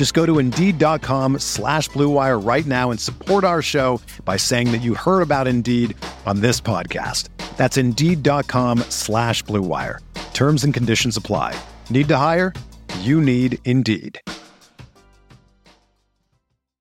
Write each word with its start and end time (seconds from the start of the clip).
Just 0.00 0.14
go 0.14 0.24
to 0.24 0.38
Indeed.com 0.38 1.40
slash 1.40 1.90
BlueWire 1.90 2.42
right 2.42 2.64
now 2.64 2.90
and 2.90 2.98
support 2.98 3.44
our 3.44 3.60
show 3.60 4.00
by 4.24 4.38
saying 4.38 4.72
that 4.72 4.78
you 4.78 4.94
heard 4.94 5.20
about 5.20 5.46
Indeed 5.46 5.94
on 6.24 6.40
this 6.40 6.58
podcast. 6.58 7.28
That's 7.58 7.76
Indeed.com 7.76 8.78
slash 8.88 9.44
BlueWire. 9.44 9.98
Terms 10.32 10.64
and 10.64 10.72
conditions 10.72 11.18
apply. 11.18 11.54
Need 11.90 12.08
to 12.08 12.16
hire? 12.16 12.54
You 13.00 13.20
need 13.20 13.58
Indeed. 13.66 14.18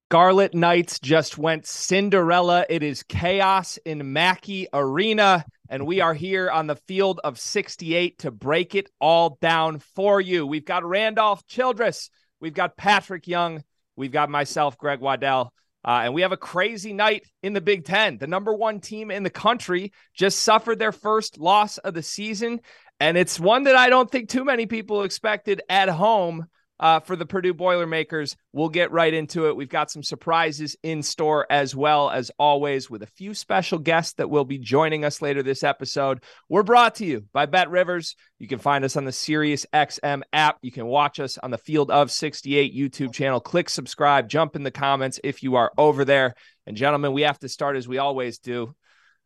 Scarlet 0.09 0.53
Knights 0.53 0.97
just 0.97 1.37
went 1.37 1.67
Cinderella. 1.67 2.65
It 2.69 2.83
is 2.83 3.03
chaos 3.03 3.77
in 3.83 4.13
Mackey 4.13 4.69
Arena, 4.71 5.43
and 5.67 5.85
we 5.85 5.99
are 5.99 6.13
here 6.13 6.49
on 6.49 6.67
the 6.67 6.77
field 6.77 7.19
of 7.25 7.37
68 7.37 8.19
to 8.19 8.31
break 8.31 8.75
it 8.75 8.89
all 9.01 9.37
down 9.41 9.79
for 9.79 10.21
you. 10.21 10.47
We've 10.47 10.63
got 10.63 10.85
Randolph 10.85 11.45
Childress, 11.47 12.09
we've 12.39 12.53
got 12.53 12.77
Patric 12.77 13.27
Young, 13.27 13.63
we've 13.95 14.11
got 14.11 14.29
myself, 14.29 14.77
Greg 14.77 14.99
Waddell, 14.99 15.53
uh, 15.85 16.01
and 16.03 16.13
we 16.13 16.21
have 16.21 16.31
a 16.31 16.37
crazy 16.37 16.93
night 16.93 17.25
in 17.41 17.53
the 17.53 17.61
Big 17.61 17.85
Ten. 17.85 18.17
The 18.17 18.27
number 18.27 18.53
one 18.53 18.79
team 18.79 19.11
in 19.11 19.23
the 19.23 19.29
country 19.29 19.93
just 20.13 20.39
suffered 20.39 20.79
their 20.79 20.91
first 20.91 21.37
loss 21.37 21.77
of 21.77 21.93
the 21.93 22.03
season, 22.03 22.59
and 22.99 23.17
it's 23.17 23.39
one 23.39 23.63
that 23.63 23.75
I 23.75 23.89
don't 23.89 24.09
think 24.09 24.29
too 24.29 24.43
many 24.43 24.65
people 24.65 25.03
expected 25.03 25.61
at 25.69 25.89
home 25.89 26.47
uh, 26.79 26.99
for 26.99 27.15
the 27.15 27.25
Purdue 27.25 27.53
Boilermakers. 27.53 28.35
We'll 28.53 28.69
get 28.69 28.91
right 28.91 29.13
into 29.13 29.47
it. 29.47 29.55
We've 29.55 29.69
got 29.69 29.91
some 29.91 30.03
surprises 30.03 30.75
in 30.83 31.03
store 31.03 31.45
as 31.49 31.75
well 31.75 32.09
as 32.09 32.31
always, 32.39 32.89
with 32.89 33.03
a 33.03 33.07
few 33.07 33.33
special 33.33 33.79
guests 33.79 34.13
that 34.13 34.29
will 34.29 34.45
be 34.45 34.57
joining 34.57 35.03
us 35.03 35.21
later 35.21 35.43
this 35.43 35.63
episode. 35.63 36.23
We're 36.47 36.63
brought 36.63 36.95
to 36.95 37.05
you 37.05 37.25
by 37.33 37.45
Bet 37.45 37.69
Rivers. 37.69 38.15
You 38.37 38.47
can 38.47 38.59
find 38.59 38.85
us 38.85 38.95
on 38.95 39.05
the 39.05 39.11
Sirius 39.11 39.65
XM 39.73 40.21
app. 40.31 40.57
You 40.61 40.71
can 40.71 40.85
watch 40.85 41.19
us 41.19 41.37
on 41.37 41.51
the 41.51 41.57
Field 41.57 41.91
of 41.91 42.11
68 42.11 42.75
YouTube 42.75 43.13
channel. 43.13 43.39
Click 43.39 43.69
subscribe, 43.69 44.29
jump 44.29 44.55
in 44.55 44.63
the 44.63 44.71
comments 44.71 45.19
if 45.23 45.43
you 45.43 45.55
are 45.55 45.71
over 45.77 46.05
there. 46.05 46.35
And 46.65 46.77
gentlemen, 46.77 47.13
we 47.13 47.23
have 47.23 47.39
to 47.39 47.49
start 47.49 47.75
as 47.75 47.87
we 47.87 47.97
always 47.97 48.39
do 48.39 48.73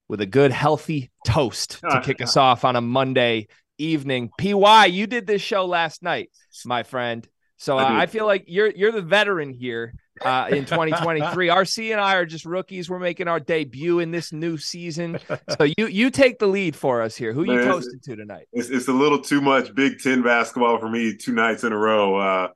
with 0.07 0.21
a 0.21 0.25
good, 0.25 0.51
healthy 0.51 1.11
toast 1.25 1.81
to 1.81 2.01
kick 2.03 2.21
us 2.21 2.38
off 2.38 2.65
on 2.65 2.75
a 2.75 2.81
Monday 2.81 3.47
evening. 3.77 4.29
PY, 4.39 4.85
you 4.88 5.07
did 5.07 5.27
this 5.27 5.41
show 5.41 5.65
last 5.65 6.03
night, 6.03 6.29
my 6.65 6.83
friend. 6.83 7.27
So 7.57 7.77
uh, 7.77 7.83
I 7.83 8.07
feel 8.07 8.25
like 8.25 8.45
you're 8.47 8.71
you're 8.71 8.91
the 8.91 9.01
veteran 9.01 9.53
here 9.53 9.94
uh, 10.22 10.47
in 10.50 10.66
2023. 10.66 11.47
RC 11.50 11.91
and 11.91 12.01
I 12.01 12.16
are 12.16 12.25
just 12.25 12.45
rookies. 12.45 12.89
We're 12.89 13.00
making 13.00 13.28
our 13.28 13.39
debut 13.39 14.00
in 14.00 14.11
this 14.11 14.33
new 14.33 14.57
season. 14.57 15.19
So 15.57 15.66
you 15.78 15.88
you 15.88 16.09
take 16.09 16.39
the 16.39 16.47
lead 16.47 16.75
for 16.75 17.01
us 17.01 17.16
here. 17.16 17.33
Who 17.33 17.45
Man, 17.45 17.57
you 17.57 17.63
toasted 17.63 18.03
to 18.03 18.16
tonight? 18.16 18.47
It's, 18.51 18.69
it's, 18.69 18.88
a 18.88 18.94
little 18.94 19.22
too 19.22 19.41
much 19.41 19.73
Big 19.75 20.00
Ten 20.00 20.22
basketball 20.23 20.79
for 20.79 20.89
me 20.89 21.16
two 21.16 21.33
nights 21.33 21.63
in 21.63 21.72
a 21.72 21.78
row. 21.78 22.16
Uh, 22.16 22.47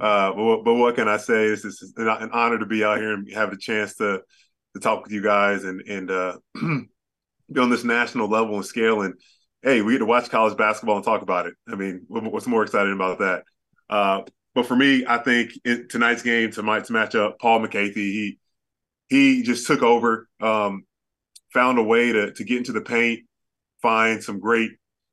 uh, 0.00 0.32
but, 0.32 0.62
but, 0.64 0.74
what 0.74 0.94
can 0.94 1.08
I 1.08 1.16
say? 1.16 1.46
It's, 1.46 1.64
it's 1.64 1.92
an 1.96 2.30
honor 2.32 2.58
to 2.58 2.66
be 2.66 2.84
out 2.84 2.98
here 2.98 3.14
and 3.14 3.30
have 3.32 3.52
a 3.52 3.56
chance 3.56 3.96
to 3.96 4.22
to 4.74 4.80
talk 4.80 5.02
with 5.02 5.12
you 5.12 5.22
guys 5.22 5.64
and 5.64 5.80
and 5.82 6.10
uh, 6.10 6.38
be 6.54 7.60
on 7.60 7.70
this 7.70 7.84
national 7.84 8.28
level 8.28 8.56
and 8.56 8.64
scale. 8.64 9.02
And 9.02 9.14
hey, 9.62 9.82
we 9.82 9.92
get 9.92 9.98
to 9.98 10.06
watch 10.06 10.30
college 10.30 10.56
basketball 10.56 10.96
and 10.96 11.04
talk 11.04 11.22
about 11.22 11.46
it. 11.46 11.54
I 11.68 11.74
mean, 11.74 12.04
what's 12.08 12.46
more 12.46 12.62
exciting 12.62 12.92
about 12.92 13.18
that? 13.18 13.42
Uh, 13.90 14.22
but 14.54 14.66
for 14.66 14.76
me, 14.76 15.04
I 15.06 15.18
think 15.18 15.52
in 15.64 15.88
tonight's 15.88 16.22
game, 16.22 16.50
tonight's 16.50 16.90
matchup, 16.90 17.38
Paul 17.38 17.60
Mulcahy, 17.60 17.92
he 17.92 18.38
he 19.08 19.42
just 19.42 19.66
took 19.66 19.82
over, 19.82 20.28
um, 20.40 20.84
found 21.52 21.78
a 21.78 21.82
way 21.82 22.12
to 22.12 22.32
to 22.32 22.44
get 22.44 22.58
into 22.58 22.72
the 22.72 22.80
paint, 22.80 23.20
find 23.80 24.22
some 24.22 24.40
great 24.40 24.72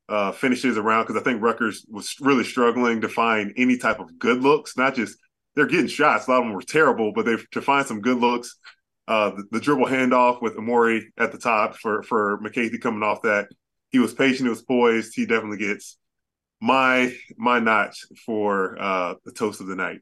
uh, 0.10 0.32
finishes 0.32 0.78
around 0.78 1.06
because 1.06 1.22
I 1.22 1.24
think 1.24 1.42
Rutgers 1.42 1.86
was 1.90 2.16
really 2.20 2.44
struggling 2.44 3.02
to 3.02 3.10
find 3.10 3.54
any 3.58 3.78
type 3.78 4.00
of 4.00 4.18
good 4.18 4.42
looks. 4.42 4.76
Not 4.76 4.96
just 4.96 5.18
they're 5.56 5.68
getting 5.68 5.88
shots; 5.88 6.28
a 6.28 6.32
lot 6.32 6.40
of 6.40 6.46
them 6.46 6.54
were 6.54 6.62
terrible, 6.62 7.14
but 7.14 7.26
they 7.26 7.38
to 7.52 7.62
find 7.62 7.86
some 7.86 8.02
good 8.02 8.18
looks. 8.18 8.58
Uh, 9.08 9.32
the, 9.32 9.44
the, 9.52 9.60
dribble 9.60 9.88
handoff 9.88 10.40
with 10.40 10.56
Amori 10.56 11.12
at 11.18 11.32
the 11.32 11.38
top 11.38 11.76
for 11.78 12.04
for 12.04 12.40
Mulcahy 12.42 12.78
coming 12.78 13.04
off 13.04 13.22
that. 13.24 13.48
He 13.92 13.98
was 13.98 14.14
patient, 14.14 14.46
he 14.46 14.50
was 14.50 14.62
poised. 14.62 15.14
He 15.16 15.26
definitely 15.26 15.58
gets 15.58 15.98
my 16.62 17.14
my 17.38 17.60
notch 17.60 18.06
for 18.26 18.82
uh 18.82 19.16
the 19.26 19.32
toast 19.32 19.62
of 19.62 19.68
the 19.68 19.76
night. 19.76 20.00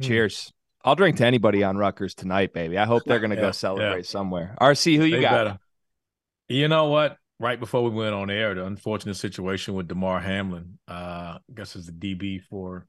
Cheers. 0.00 0.52
I'll 0.84 0.94
drink 0.94 1.16
to 1.16 1.26
anybody 1.26 1.64
on 1.64 1.76
Rutgers 1.76 2.14
tonight, 2.14 2.52
baby. 2.52 2.78
I 2.78 2.86
hope 2.86 3.02
they're 3.04 3.18
gonna 3.18 3.34
yeah, 3.34 3.40
go 3.42 3.50
celebrate 3.50 4.04
yeah. 4.04 4.10
somewhere. 4.10 4.56
RC, 4.60 4.96
who 4.96 5.04
you 5.04 5.16
they 5.16 5.22
got? 5.22 5.30
Better. 5.44 5.58
You 6.48 6.68
know 6.68 6.88
what? 6.88 7.16
Right 7.40 7.60
before 7.60 7.84
we 7.84 7.90
went 7.90 8.14
on 8.14 8.30
air, 8.30 8.54
the 8.54 8.64
unfortunate 8.64 9.14
situation 9.14 9.74
with 9.74 9.86
Damar 9.86 10.18
Hamlin, 10.18 10.78
uh, 10.88 11.38
I 11.38 11.38
guess 11.54 11.76
is 11.76 11.86
the 11.86 11.92
DB 11.92 12.42
for 12.42 12.86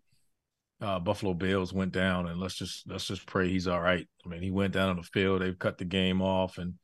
uh, 0.81 0.99
Buffalo 0.99 1.33
Bills 1.33 1.73
went 1.73 1.91
down, 1.91 2.27
and 2.27 2.39
let's 2.39 2.55
just 2.55 2.87
let's 2.89 3.05
just 3.05 3.25
pray 3.25 3.49
he's 3.49 3.67
all 3.67 3.81
right. 3.81 4.07
I 4.25 4.29
mean, 4.29 4.41
he 4.41 4.51
went 4.51 4.73
down 4.73 4.89
on 4.89 4.95
the 4.95 5.03
field. 5.03 5.41
They've 5.41 5.57
cut 5.57 5.77
the 5.77 5.85
game 5.85 6.21
off, 6.21 6.57
and 6.57 6.75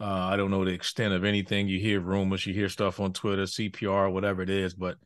uh, 0.00 0.04
I 0.04 0.36
don't 0.36 0.50
know 0.50 0.64
the 0.64 0.72
extent 0.72 1.12
of 1.12 1.24
anything. 1.24 1.68
You 1.68 1.80
hear 1.80 2.00
rumors, 2.00 2.46
you 2.46 2.54
hear 2.54 2.68
stuff 2.68 3.00
on 3.00 3.12
Twitter, 3.12 3.42
CPR, 3.42 4.10
whatever 4.10 4.42
it 4.42 4.50
is, 4.50 4.74
but 4.74 4.96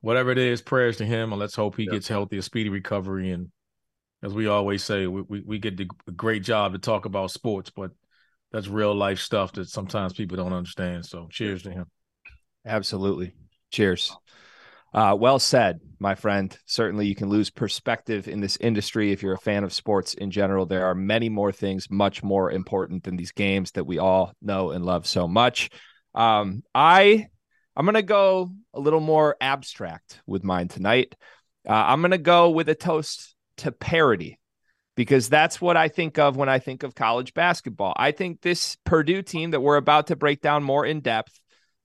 whatever 0.00 0.30
it 0.30 0.38
is, 0.38 0.62
prayers 0.62 0.96
to 0.98 1.04
him, 1.04 1.32
and 1.32 1.40
let's 1.40 1.54
hope 1.54 1.76
he 1.76 1.86
gets 1.86 2.08
healthy, 2.08 2.38
a 2.38 2.42
speedy 2.42 2.70
recovery. 2.70 3.30
And 3.30 3.50
as 4.22 4.32
we 4.32 4.46
always 4.46 4.82
say, 4.82 5.06
we, 5.06 5.22
we, 5.22 5.40
we 5.40 5.58
get 5.58 5.78
a 5.80 6.12
great 6.12 6.42
job 6.42 6.72
to 6.72 6.78
talk 6.78 7.04
about 7.04 7.30
sports, 7.30 7.70
but 7.70 7.90
that's 8.50 8.68
real 8.68 8.94
life 8.94 9.18
stuff 9.18 9.52
that 9.52 9.68
sometimes 9.68 10.14
people 10.14 10.36
don't 10.36 10.52
understand. 10.52 11.04
So 11.04 11.28
cheers 11.30 11.62
to 11.64 11.70
him. 11.70 11.86
Absolutely. 12.64 13.34
Cheers. 13.70 14.16
Uh, 14.92 15.16
well 15.18 15.38
said, 15.38 15.80
my 16.00 16.14
friend. 16.14 16.56
Certainly, 16.66 17.06
you 17.06 17.14
can 17.14 17.28
lose 17.28 17.50
perspective 17.50 18.26
in 18.26 18.40
this 18.40 18.56
industry 18.56 19.12
if 19.12 19.22
you're 19.22 19.34
a 19.34 19.38
fan 19.38 19.62
of 19.62 19.72
sports 19.72 20.14
in 20.14 20.30
general. 20.30 20.66
There 20.66 20.86
are 20.86 20.94
many 20.94 21.28
more 21.28 21.52
things 21.52 21.90
much 21.90 22.22
more 22.22 22.50
important 22.50 23.04
than 23.04 23.16
these 23.16 23.32
games 23.32 23.70
that 23.72 23.84
we 23.84 23.98
all 23.98 24.32
know 24.42 24.70
and 24.70 24.84
love 24.84 25.06
so 25.06 25.28
much. 25.28 25.70
Um, 26.14 26.62
I 26.74 27.28
I'm 27.76 27.86
gonna 27.86 28.02
go 28.02 28.50
a 28.74 28.80
little 28.80 29.00
more 29.00 29.36
abstract 29.40 30.20
with 30.26 30.42
mine 30.42 30.68
tonight. 30.68 31.14
Uh, 31.68 31.72
I'm 31.72 32.02
gonna 32.02 32.18
go 32.18 32.50
with 32.50 32.68
a 32.68 32.74
toast 32.74 33.36
to 33.58 33.70
parity 33.70 34.40
because 34.96 35.28
that's 35.28 35.60
what 35.60 35.76
I 35.76 35.88
think 35.88 36.18
of 36.18 36.36
when 36.36 36.48
I 36.48 36.58
think 36.58 36.82
of 36.82 36.96
college 36.96 37.32
basketball. 37.32 37.94
I 37.96 38.10
think 38.10 38.40
this 38.40 38.76
Purdue 38.84 39.22
team 39.22 39.52
that 39.52 39.60
we're 39.60 39.76
about 39.76 40.08
to 40.08 40.16
break 40.16 40.40
down 40.40 40.64
more 40.64 40.84
in 40.84 41.00
depth 41.00 41.40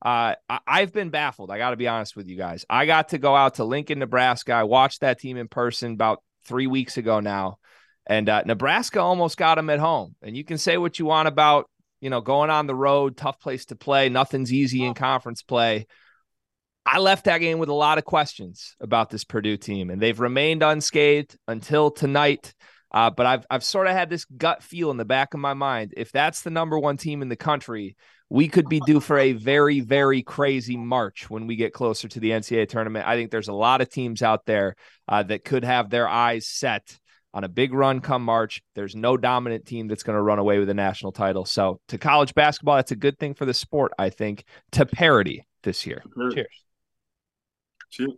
uh, 0.05 0.35
I- 0.47 0.79
have 0.81 0.93
been 0.93 1.09
baffled. 1.09 1.49
I 1.49 1.57
got 1.57 1.71
to 1.71 1.77
be 1.77 1.87
honest 1.87 2.15
with 2.15 2.27
you 2.27 2.37
guys. 2.37 2.63
I 2.69 2.85
got 2.85 3.09
to 3.09 3.17
go 3.17 3.35
out 3.35 3.55
to 3.55 3.63
Lincoln, 3.63 3.97
Nebraska. 3.97 4.53
I 4.53 4.63
watched 4.63 5.01
that 5.01 5.19
team 5.19 5.35
in 5.35 5.47
person 5.47 5.93
about 5.93 6.21
three 6.45 6.67
weeks 6.67 6.97
ago 6.97 7.19
now, 7.19 7.57
and 8.05 8.29
uh, 8.29 8.43
Nebraska 8.45 8.99
almost 8.99 9.35
got 9.35 9.55
them 9.55 9.71
at 9.71 9.79
home. 9.79 10.15
And 10.21 10.37
you 10.37 10.43
can 10.43 10.59
say 10.59 10.77
what 10.77 10.99
you 10.99 11.05
want 11.05 11.27
about 11.27 11.67
you 12.01 12.11
know 12.11 12.21
going 12.21 12.51
on 12.51 12.67
the 12.67 12.75
road, 12.75 13.17
tough 13.17 13.39
place 13.39 13.65
to 13.65 13.75
play. 13.75 14.09
Nothing's 14.09 14.53
easy 14.53 14.85
in 14.85 14.93
conference 14.93 15.41
play. 15.41 15.87
I 16.85 16.99
left 16.99 17.25
that 17.25 17.39
game 17.39 17.57
with 17.57 17.69
a 17.69 17.73
lot 17.73 17.97
of 17.97 18.05
questions 18.05 18.75
about 18.79 19.09
this 19.09 19.23
Purdue 19.23 19.57
team, 19.57 19.89
and 19.89 19.99
they've 19.99 20.19
remained 20.19 20.61
unscathed 20.61 21.35
until 21.47 21.89
tonight. 21.89 22.53
Uh, 22.91 23.09
but 23.09 23.25
I've 23.25 23.45
I've 23.49 23.63
sort 23.63 23.87
of 23.87 23.93
had 23.93 24.11
this 24.11 24.25
gut 24.25 24.61
feel 24.61 24.91
in 24.91 24.97
the 24.97 25.03
back 25.03 25.33
of 25.33 25.39
my 25.39 25.55
mind. 25.55 25.95
If 25.97 26.11
that's 26.11 26.43
the 26.43 26.51
number 26.51 26.77
one 26.77 26.97
team 26.97 27.23
in 27.23 27.29
the 27.29 27.35
country, 27.35 27.95
we 28.29 28.47
could 28.47 28.67
be 28.67 28.79
due 28.81 28.99
for 28.99 29.17
a 29.17 29.33
very, 29.33 29.81
very 29.81 30.23
crazy 30.23 30.77
March 30.77 31.29
when 31.29 31.47
we 31.47 31.55
get 31.55 31.73
closer 31.73 32.07
to 32.07 32.19
the 32.19 32.31
NCAA 32.31 32.67
tournament. 32.67 33.07
I 33.07 33.15
think 33.15 33.31
there's 33.31 33.47
a 33.47 33.53
lot 33.53 33.81
of 33.81 33.89
teams 33.89 34.21
out 34.23 34.45
there 34.45 34.75
uh, 35.07 35.23
that 35.23 35.43
could 35.43 35.63
have 35.63 35.89
their 35.89 36.07
eyes 36.07 36.47
set 36.47 36.97
on 37.33 37.43
a 37.43 37.49
big 37.49 37.73
run 37.73 37.99
come 37.99 38.23
March. 38.23 38.63
There's 38.73 38.95
no 38.95 39.17
dominant 39.17 39.65
team 39.65 39.87
that's 39.87 40.03
going 40.03 40.15
to 40.15 40.21
run 40.21 40.39
away 40.39 40.57
with 40.57 40.69
a 40.69 40.73
national 40.73 41.11
title. 41.11 41.45
So 41.45 41.79
to 41.89 41.97
college 41.97 42.33
basketball, 42.33 42.77
that's 42.77 42.91
a 42.91 42.95
good 42.95 43.19
thing 43.19 43.35
for 43.35 43.45
the 43.45 43.53
sport, 43.53 43.91
I 43.99 44.09
think, 44.09 44.45
to 44.71 44.85
parity 44.85 45.45
this 45.61 45.85
year. 45.85 46.01
Cheers. 46.31 46.47
Cheers. 47.91 48.13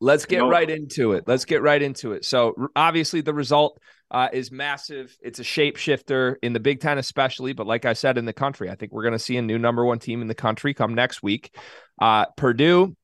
Let's 0.00 0.24
get 0.24 0.40
right 0.40 0.68
into 0.68 1.12
it. 1.12 1.24
Let's 1.28 1.44
get 1.44 1.62
right 1.62 1.80
into 1.80 2.12
it. 2.12 2.24
So 2.24 2.70
obviously 2.74 3.20
the 3.20 3.32
result 3.32 3.80
uh, 4.12 4.28
is 4.30 4.52
massive. 4.52 5.16
It's 5.22 5.38
a 5.38 5.42
shapeshifter 5.42 6.36
in 6.42 6.52
the 6.52 6.60
Big 6.60 6.80
Ten, 6.80 6.98
especially. 6.98 7.54
But 7.54 7.66
like 7.66 7.86
I 7.86 7.94
said, 7.94 8.18
in 8.18 8.26
the 8.26 8.34
country, 8.34 8.70
I 8.70 8.74
think 8.74 8.92
we're 8.92 9.02
going 9.02 9.12
to 9.12 9.18
see 9.18 9.38
a 9.38 9.42
new 9.42 9.58
number 9.58 9.84
one 9.84 9.98
team 9.98 10.20
in 10.20 10.28
the 10.28 10.34
country 10.34 10.74
come 10.74 10.94
next 10.94 11.22
week. 11.22 11.56
Uh, 12.00 12.26
Purdue 12.36 12.94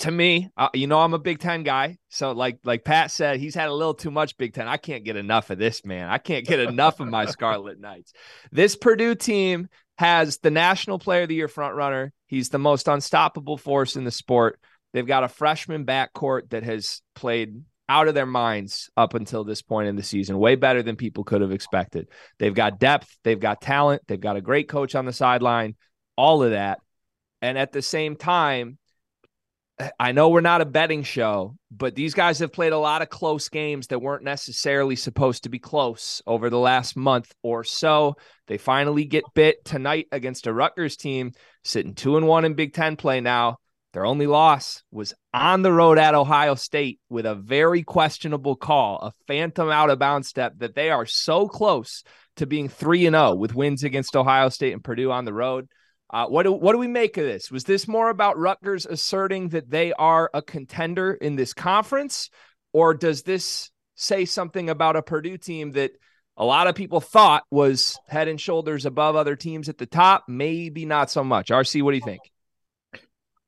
to 0.00 0.10
me, 0.10 0.50
uh, 0.56 0.68
you 0.74 0.88
know, 0.88 1.00
I'm 1.00 1.14
a 1.14 1.18
Big 1.18 1.38
Ten 1.38 1.62
guy. 1.62 1.98
So, 2.08 2.32
like, 2.32 2.58
like 2.64 2.84
Pat 2.84 3.12
said, 3.12 3.38
he's 3.38 3.54
had 3.54 3.68
a 3.68 3.74
little 3.74 3.94
too 3.94 4.10
much 4.10 4.36
Big 4.36 4.52
Ten. 4.52 4.66
I 4.66 4.76
can't 4.78 5.04
get 5.04 5.16
enough 5.16 5.50
of 5.50 5.58
this, 5.58 5.84
man. 5.84 6.08
I 6.08 6.18
can't 6.18 6.46
get 6.46 6.58
enough 6.58 6.98
of 6.98 7.06
my 7.06 7.26
Scarlet 7.26 7.78
Knights. 7.78 8.12
This 8.50 8.76
Purdue 8.76 9.14
team 9.14 9.68
has 9.96 10.38
the 10.38 10.50
National 10.50 10.98
Player 10.98 11.22
of 11.22 11.28
the 11.28 11.36
Year 11.36 11.48
front 11.48 11.76
runner. 11.76 12.12
He's 12.26 12.48
the 12.48 12.58
most 12.58 12.88
unstoppable 12.88 13.58
force 13.58 13.94
in 13.94 14.04
the 14.04 14.10
sport. 14.10 14.58
They've 14.92 15.06
got 15.06 15.24
a 15.24 15.28
freshman 15.28 15.86
backcourt 15.86 16.50
that 16.50 16.64
has 16.64 17.00
played 17.14 17.62
out 17.88 18.08
of 18.08 18.14
their 18.14 18.26
minds 18.26 18.90
up 18.96 19.14
until 19.14 19.44
this 19.44 19.62
point 19.62 19.88
in 19.88 19.96
the 19.96 20.02
season, 20.02 20.38
way 20.38 20.56
better 20.56 20.82
than 20.82 20.96
people 20.96 21.24
could 21.24 21.40
have 21.40 21.52
expected. 21.52 22.08
They've 22.38 22.54
got 22.54 22.78
depth, 22.78 23.08
they've 23.24 23.40
got 23.40 23.60
talent, 23.60 24.02
they've 24.06 24.20
got 24.20 24.36
a 24.36 24.42
great 24.42 24.68
coach 24.68 24.94
on 24.94 25.06
the 25.06 25.12
sideline, 25.12 25.74
all 26.16 26.42
of 26.42 26.50
that. 26.50 26.80
And 27.40 27.56
at 27.56 27.72
the 27.72 27.82
same 27.82 28.16
time, 28.16 28.78
I 29.98 30.12
know 30.12 30.28
we're 30.28 30.40
not 30.40 30.60
a 30.60 30.66
betting 30.66 31.04
show, 31.04 31.56
but 31.70 31.94
these 31.94 32.12
guys 32.12 32.40
have 32.40 32.52
played 32.52 32.72
a 32.72 32.78
lot 32.78 33.00
of 33.00 33.10
close 33.10 33.48
games 33.48 33.86
that 33.88 34.02
weren't 34.02 34.24
necessarily 34.24 34.96
supposed 34.96 35.44
to 35.44 35.48
be 35.48 35.60
close 35.60 36.20
over 36.26 36.50
the 36.50 36.58
last 36.58 36.96
month 36.96 37.32
or 37.42 37.62
so. 37.62 38.16
They 38.48 38.58
finally 38.58 39.04
get 39.04 39.22
bit 39.34 39.64
tonight 39.64 40.08
against 40.10 40.48
a 40.48 40.52
Rutgers 40.52 40.96
team 40.96 41.32
sitting 41.62 41.94
two 41.94 42.16
and 42.16 42.26
one 42.26 42.44
in 42.44 42.54
Big 42.54 42.74
Ten 42.74 42.96
play 42.96 43.20
now. 43.20 43.58
Their 43.92 44.04
only 44.04 44.26
loss 44.26 44.82
was 44.90 45.14
on 45.32 45.62
the 45.62 45.72
road 45.72 45.98
at 45.98 46.14
Ohio 46.14 46.54
State 46.54 47.00
with 47.08 47.24
a 47.24 47.34
very 47.34 47.82
questionable 47.82 48.54
call, 48.54 48.98
a 49.00 49.12
phantom 49.26 49.70
out 49.70 49.88
of 49.88 49.98
bounds 49.98 50.28
step 50.28 50.54
that 50.58 50.74
they 50.74 50.90
are 50.90 51.06
so 51.06 51.48
close 51.48 52.04
to 52.36 52.46
being 52.46 52.68
3 52.68 53.06
and 53.06 53.14
0 53.14 53.34
with 53.36 53.54
wins 53.54 53.84
against 53.84 54.14
Ohio 54.14 54.50
State 54.50 54.74
and 54.74 54.84
Purdue 54.84 55.10
on 55.10 55.24
the 55.24 55.32
road. 55.32 55.68
Uh, 56.10 56.26
what 56.26 56.44
do 56.44 56.52
what 56.52 56.72
do 56.72 56.78
we 56.78 56.86
make 56.86 57.16
of 57.16 57.24
this? 57.24 57.50
Was 57.50 57.64
this 57.64 57.88
more 57.88 58.08
about 58.08 58.38
Rutgers 58.38 58.86
asserting 58.86 59.50
that 59.50 59.70
they 59.70 59.92
are 59.94 60.30
a 60.32 60.42
contender 60.42 61.12
in 61.12 61.36
this 61.36 61.52
conference, 61.52 62.30
or 62.72 62.94
does 62.94 63.22
this 63.22 63.70
say 63.94 64.24
something 64.24 64.70
about 64.70 64.96
a 64.96 65.02
Purdue 65.02 65.38
team 65.38 65.72
that 65.72 65.92
a 66.36 66.44
lot 66.44 66.66
of 66.66 66.74
people 66.74 67.00
thought 67.00 67.44
was 67.50 67.98
head 68.06 68.28
and 68.28 68.40
shoulders 68.40 68.86
above 68.86 69.16
other 69.16 69.36
teams 69.36 69.68
at 69.68 69.76
the 69.76 69.86
top? 69.86 70.24
Maybe 70.28 70.86
not 70.86 71.10
so 71.10 71.24
much. 71.24 71.48
RC, 71.48 71.82
what 71.82 71.90
do 71.90 71.96
you 71.96 72.04
think? 72.04 72.20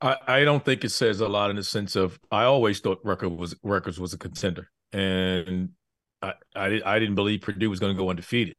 I, 0.01 0.17
I 0.27 0.45
don't 0.45 0.65
think 0.65 0.85
it 0.85 0.91
says 0.91 1.21
a 1.21 1.29
lot 1.29 1.51
in 1.51 1.57
the 1.57 1.65
sense 1.65 1.97
of 1.97 2.19
I 2.31 2.45
always 2.45 2.81
thought 2.81 3.01
Rutgers 3.05 3.31
was 3.31 3.55
Rutgers 3.63 4.01
was 4.01 4.15
a 4.15 4.19
contender, 4.19 4.71
and 4.93 5.71
I 6.23 6.35
I, 6.55 6.81
I 6.85 6.99
didn't 6.99 7.17
believe 7.17 7.43
Purdue 7.43 7.71
was 7.71 7.81
going 7.81 7.95
to 7.95 8.01
go 8.01 8.11
undefeated. 8.11 8.57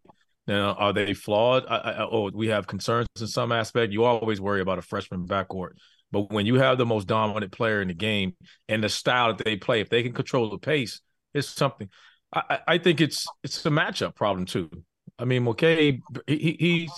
Now, 0.48 0.74
are 0.74 0.92
they 0.94 1.14
flawed? 1.14 1.66
I, 1.68 1.78
I, 1.78 2.08
oh, 2.10 2.32
we 2.34 2.48
have 2.48 2.68
concerns 2.68 3.08
in 3.20 3.28
some 3.28 3.52
aspect. 3.52 3.94
You 3.94 4.04
always 4.04 4.42
worry 4.42 4.62
about 4.62 4.80
a 4.80 4.82
freshman 4.82 5.28
backcourt, 5.28 5.74
but 6.12 6.32
when 6.32 6.46
you 6.46 6.56
have 6.56 6.78
the 6.78 6.86
most 6.86 7.08
dominant 7.08 7.52
player 7.52 7.82
in 7.82 7.88
the 7.88 7.94
game 7.94 8.36
and 8.68 8.84
the 8.84 8.90
style 8.90 9.34
that 9.34 9.44
they 9.44 9.56
play, 9.56 9.82
if 9.82 9.90
they 9.90 10.04
can 10.04 10.14
control 10.14 10.50
the 10.50 10.58
pace, 10.58 11.00
it's 11.34 11.48
something. 11.48 11.90
I, 12.34 12.60
I 12.68 12.78
think 12.78 13.02
it's 13.02 13.28
it's 13.44 13.66
a 13.66 13.70
matchup 13.70 14.16
problem 14.16 14.46
too. 14.46 14.70
I 15.18 15.26
mean, 15.26 15.46
McCabe, 15.46 16.02
he, 16.28 16.56
he's 16.60 16.92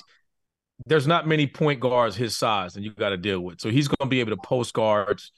there's 0.85 1.07
not 1.07 1.27
many 1.27 1.47
point 1.47 1.79
guards 1.79 2.15
his 2.15 2.35
size, 2.35 2.75
and 2.75 2.83
you 2.83 2.91
got 2.91 3.09
to 3.09 3.17
deal 3.17 3.39
with. 3.39 3.61
So 3.61 3.69
he's 3.69 3.87
going 3.87 4.09
to 4.09 4.11
be 4.11 4.19
able 4.19 4.31
to 4.31 4.41
post 4.43 4.73
guards. 4.73 5.31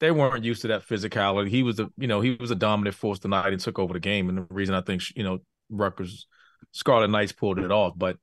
They 0.00 0.10
weren't 0.10 0.44
used 0.44 0.62
to 0.62 0.68
that 0.68 0.86
physicality. 0.86 1.48
He 1.48 1.62
was 1.62 1.80
a 1.80 1.90
you 1.96 2.08
know 2.08 2.20
he 2.20 2.36
was 2.36 2.50
a 2.50 2.56
dominant 2.56 2.96
force 2.96 3.18
tonight 3.18 3.52
and 3.52 3.60
took 3.60 3.78
over 3.78 3.92
the 3.92 4.00
game. 4.00 4.28
And 4.28 4.38
the 4.38 4.46
reason 4.50 4.74
I 4.74 4.80
think 4.80 5.02
you 5.16 5.24
know 5.24 5.38
Rutgers 5.70 6.26
Scarlet 6.72 7.08
Knights 7.08 7.32
pulled 7.32 7.58
it 7.58 7.70
off. 7.70 7.94
But 7.96 8.16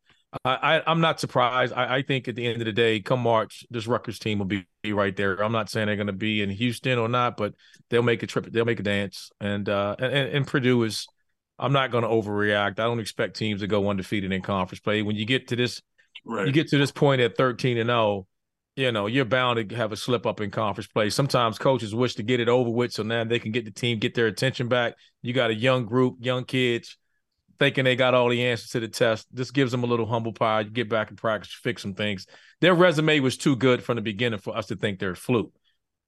I, 0.46 0.82
I 0.86 0.92
am 0.92 1.02
not 1.02 1.20
surprised. 1.20 1.74
I, 1.74 1.98
I, 1.98 2.02
think 2.04 2.28
at 2.28 2.36
the 2.36 2.46
end 2.46 2.62
of 2.62 2.66
the 2.66 2.72
day, 2.72 3.00
come 3.00 3.22
March, 3.22 3.66
this 3.72 3.88
Rutgers 3.88 4.20
team 4.20 4.38
will 4.38 4.46
be, 4.46 4.66
be 4.84 4.94
right 4.94 5.16
there. 5.16 5.42
I'm 5.42 5.52
not 5.52 5.70
saying 5.70 5.88
they're 5.88 5.96
going 5.96 6.08
to 6.08 6.14
be 6.14 6.44
in 6.44 6.52
Houston 6.52 7.00
or 7.00 7.10
not, 7.10 7.36
but 7.36 7.56
they'll 7.90 8.04
make 8.04 8.22
a 8.22 8.28
trip. 8.28 8.46
They'll 8.46 8.66
make 8.66 8.80
a 8.80 8.84
dance. 8.84 9.32
And 9.40 9.68
uh 9.68 9.96
and, 10.00 10.14
and 10.14 10.48
Purdue 10.48 10.84
is. 10.84 11.08
I'm 11.62 11.74
not 11.74 11.92
going 11.92 12.06
to 12.06 12.10
overreact. 12.10 12.80
I 12.80 12.86
don't 12.86 13.02
expect 13.02 13.36
teams 13.36 13.60
to 13.60 13.68
go 13.68 13.90
undefeated 13.90 14.32
in 14.32 14.42
conference 14.42 14.80
play. 14.80 15.02
When 15.02 15.18
you 15.18 15.26
get 15.26 15.50
to 15.50 15.58
this, 15.58 15.82
right. 16.26 16.48
you 16.48 16.54
get 16.54 16.70
to 16.70 16.78
this 16.78 16.92
point 16.92 17.22
at 17.22 17.38
13 17.38 17.78
and 17.78 17.88
0. 17.88 18.28
You 18.76 18.94
know, 18.94 19.08
you're 19.08 19.26
bound 19.26 19.70
to 19.70 19.76
have 19.76 19.92
a 19.92 19.98
slip 19.98 20.26
up 20.26 20.40
in 20.40 20.52
conference 20.52 20.88
play. 20.88 21.10
Sometimes 21.10 21.58
coaches 21.58 21.94
wish 21.94 22.16
to 22.16 22.24
get 22.24 22.40
it 22.40 22.48
over 22.48 22.70
with 22.70 22.94
so 22.94 23.04
now 23.04 23.26
they 23.26 23.40
can 23.40 23.52
get 23.52 23.66
the 23.66 23.72
team, 23.72 24.00
get 24.00 24.16
their 24.16 24.28
attention 24.28 24.70
back. 24.70 24.94
You 25.22 25.34
got 25.34 25.50
a 25.50 25.56
young 25.56 25.86
group, 25.86 26.18
young 26.22 26.46
kids 26.46 26.98
thinking 27.60 27.84
they 27.84 27.96
got 27.96 28.14
all 28.14 28.30
the 28.30 28.46
answers 28.46 28.70
to 28.70 28.80
the 28.80 28.88
test. 28.88 29.28
This 29.32 29.52
gives 29.52 29.72
them 29.72 29.84
a 29.84 29.88
little 29.88 30.06
humble 30.06 30.32
pie. 30.32 30.62
You 30.62 30.70
get 30.70 30.90
back 30.90 31.12
in 31.12 31.18
practice, 31.18 31.52
fix 31.54 31.82
some 31.82 31.94
things. 31.94 32.26
Their 32.62 32.74
resume 32.74 33.20
was 33.20 33.38
too 33.38 33.56
good 33.56 33.84
from 33.84 33.98
the 33.98 34.02
beginning 34.02 34.40
for 34.40 34.56
us 34.56 34.68
to 34.68 34.76
think 34.76 35.00
they're 35.00 35.16
fluke. 35.16 35.54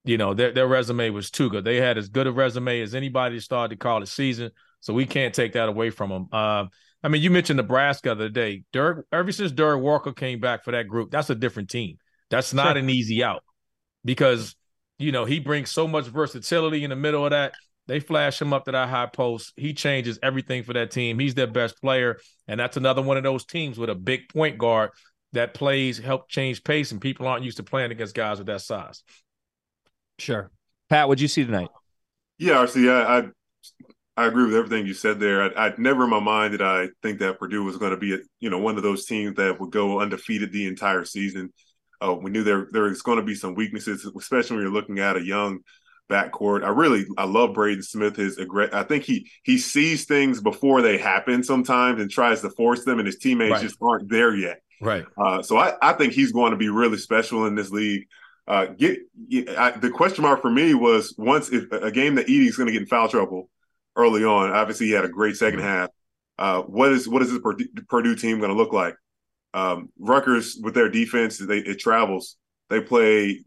You 0.04 0.18
know, 0.18 0.34
their 0.34 0.52
their 0.52 0.68
resume 0.68 1.12
was 1.12 1.30
too 1.30 1.50
good. 1.50 1.64
They 1.64 1.78
had 1.78 1.98
as 1.98 2.10
good 2.10 2.26
a 2.26 2.32
resume 2.32 2.82
as 2.82 2.96
anybody 2.96 3.40
started 3.40 3.78
the 3.78 3.80
college 3.80 4.10
season, 4.10 4.52
so 4.80 4.94
we 4.94 5.06
can't 5.06 5.36
take 5.36 5.54
that 5.54 5.70
away 5.70 5.92
from 5.92 6.10
them. 6.10 6.28
Uh, 6.32 6.66
I 7.04 7.08
mean, 7.08 7.22
you 7.22 7.32
mentioned 7.32 7.58
Nebraska 7.58 8.10
the 8.10 8.12
other 8.12 8.30
day. 8.30 8.64
Dirk, 8.72 9.08
ever 9.12 9.32
since 9.32 9.52
Derrick 9.52 9.82
Walker 9.82 10.14
came 10.14 10.40
back 10.40 10.64
for 10.64 10.72
that 10.72 10.88
group, 10.88 11.12
that's 11.12 11.30
a 11.30 11.36
different 11.36 11.70
team. 11.70 11.98
That's 12.30 12.54
not 12.54 12.78
an 12.78 12.90
easy 12.90 13.24
out 13.24 13.44
because 14.06 14.56
you 14.98 15.12
know 15.12 15.26
he 15.26 15.40
brings 15.40 15.70
so 15.70 15.88
much 15.88 16.06
versatility 16.06 16.84
in 16.84 16.90
the 16.90 16.96
middle 16.96 17.26
of 17.26 17.32
that. 17.32 17.54
They 17.88 18.00
flash 18.00 18.42
him 18.42 18.54
up 18.54 18.66
to 18.66 18.72
that 18.72 18.90
high 18.90 19.08
post. 19.08 19.54
He 19.58 19.74
changes 19.74 20.20
everything 20.24 20.64
for 20.64 20.74
that 20.74 20.92
team. 20.92 21.20
He's 21.20 21.34
their 21.34 21.48
best 21.48 21.82
player. 21.82 22.20
And 22.48 22.60
that's 22.60 22.78
another 22.78 23.02
one 23.02 23.18
of 23.18 23.24
those 23.24 23.44
teams 23.44 23.78
with 23.78 23.90
a 23.90 23.96
big 23.96 24.30
point 24.30 24.58
guard 24.58 24.92
that 25.34 25.54
plays, 25.54 25.98
help 25.98 26.30
change 26.30 26.64
pace, 26.64 26.92
and 26.92 27.02
people 27.02 27.28
aren't 27.28 27.44
used 27.44 27.58
to 27.58 27.64
playing 27.64 27.92
against 27.92 28.16
guys 28.16 28.38
with 28.38 28.48
that 28.48 28.62
size. 28.62 29.04
Sure. 30.20 30.52
Pat, 30.90 31.08
what'd 31.08 31.22
you 31.22 31.28
see 31.28 31.44
tonight? 31.44 31.70
Yeah, 32.38 32.64
RC, 32.66 32.90
I, 32.90 33.20
I 33.20 33.24
I 34.22 34.28
agree 34.28 34.46
with 34.46 34.56
everything 34.56 34.86
you 34.86 34.94
said 34.94 35.20
there. 35.20 35.58
I, 35.58 35.68
I 35.68 35.74
never 35.80 36.04
in 36.04 36.12
my 36.12 36.20
mind 36.20 36.52
did 36.52 36.62
I 36.62 36.90
think 37.02 37.20
that 37.20 37.40
Purdue 37.40 37.64
was 37.64 37.78
going 37.78 37.92
to 37.92 37.98
be, 37.98 38.14
a, 38.14 38.20
you 38.40 38.52
know, 38.52 38.60
one 38.60 38.78
of 38.78 38.84
those 38.84 39.06
teams 39.06 39.36
that 39.38 39.60
would 39.60 39.72
go 39.72 40.00
undefeated 40.00 40.52
the 40.52 40.68
entire 40.68 41.06
season. 41.06 41.52
Uh, 42.00 42.14
we 42.14 42.30
knew 42.30 42.44
there 42.44 42.68
there 42.72 42.84
was 42.84 43.02
going 43.02 43.18
to 43.18 43.24
be 43.24 43.34
some 43.34 43.56
weaknesses, 43.56 44.06
especially 44.18 44.58
when 44.58 44.64
you're 44.64 44.74
looking 44.74 45.00
at 45.00 45.18
a 45.18 45.26
young 45.26 45.60
backcourt. 46.10 46.64
I 46.64 46.70
really 46.70 47.06
I 47.18 47.26
love 47.26 47.56
Braden 47.56 47.82
Smith. 47.82 48.16
His 48.16 48.40
I 48.74 48.84
think 48.84 49.06
he 49.06 49.28
he 49.44 49.58
sees 49.58 50.06
things 50.06 50.40
before 50.40 50.84
they 50.84 51.00
happen 51.00 51.44
sometimes 51.44 52.00
and 52.00 52.10
tries 52.10 52.42
to 52.42 52.52
force 52.52 52.86
them, 52.86 53.00
and 53.00 53.08
his 53.08 53.18
teammates 53.18 53.54
right. 53.54 53.62
just 53.62 53.78
aren't 53.82 54.10
there 54.10 54.36
yet. 54.36 54.62
Right. 54.82 55.06
Uh, 55.18 55.42
so 55.42 55.58
I 55.58 55.74
I 55.82 55.94
think 55.94 56.14
he's 56.14 56.32
going 56.32 56.52
to 56.52 56.58
be 56.58 56.70
really 56.70 56.98
special 56.98 57.48
in 57.48 57.56
this 57.56 57.72
league. 57.72 58.06
Uh, 58.48 58.68
get 58.68 59.00
I, 59.58 59.72
the 59.72 59.90
question 59.90 60.24
mark 60.24 60.44
for 60.44 60.52
me 60.52 60.76
was 60.76 61.16
once 61.18 61.50
if 61.52 61.72
a 61.72 61.92
game 61.92 62.16
that 62.16 62.28
Edey's 62.28 62.58
going 62.58 62.68
to 62.68 62.74
get 62.74 62.84
in 62.84 62.88
foul 62.88 63.08
trouble 63.08 63.50
early 63.96 64.24
on. 64.24 64.52
Obviously, 64.52 64.88
he 64.88 64.92
had 64.94 65.06
a 65.06 65.10
great 65.10 65.36
2nd 65.36 65.54
mm-hmm. 65.54 65.62
half. 65.62 65.90
Uh, 66.38 66.62
what 66.64 66.92
is 66.92 67.08
what 67.08 67.22
is 67.22 67.30
this 67.30 67.40
Purdue, 67.40 67.68
Purdue 67.88 68.16
team 68.16 68.40
going 68.40 68.52
to 68.52 68.58
look 68.58 68.74
like? 68.74 68.96
Um, 69.54 69.90
Rutgers 70.00 70.58
with 70.62 70.74
their 70.74 70.90
defense, 70.90 71.38
they, 71.38 71.60
it 71.60 71.80
travels. 71.80 72.38
They 72.70 72.82
play 72.82 73.44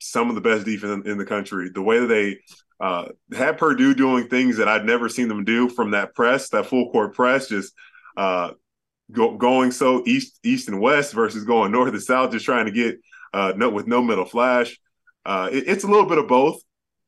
some 0.00 0.28
of 0.28 0.34
the 0.34 0.40
best 0.40 0.64
defense 0.64 1.04
in, 1.04 1.12
in 1.12 1.18
the 1.18 1.24
country. 1.24 1.70
The 1.72 1.82
way 1.82 2.00
that 2.00 2.06
they 2.06 2.38
uh, 2.80 3.08
had 3.36 3.58
Purdue 3.58 3.94
doing 3.94 4.28
things 4.28 4.56
that 4.56 4.68
I'd 4.68 4.84
never 4.84 5.08
seen 5.08 5.28
them 5.28 5.44
do 5.44 5.68
from 5.68 5.92
that 5.92 6.14
press, 6.14 6.48
that 6.50 6.66
full 6.66 6.90
court 6.90 7.14
press, 7.14 7.48
just 7.48 7.72
uh, 8.16 8.52
go, 9.12 9.36
going 9.36 9.70
so 9.70 10.02
east, 10.06 10.38
east 10.42 10.68
and 10.68 10.80
west 10.80 11.12
versus 11.12 11.44
going 11.44 11.72
north 11.72 11.92
and 11.92 12.02
south, 12.02 12.32
just 12.32 12.44
trying 12.44 12.66
to 12.66 12.72
get 12.72 12.98
uh, 13.32 13.52
no, 13.56 13.70
with 13.70 13.86
no 13.86 14.02
middle 14.02 14.24
flash. 14.24 14.78
Uh, 15.24 15.48
it, 15.52 15.64
it's 15.66 15.84
a 15.84 15.88
little 15.88 16.06
bit 16.06 16.18
of 16.18 16.28
both. 16.28 16.60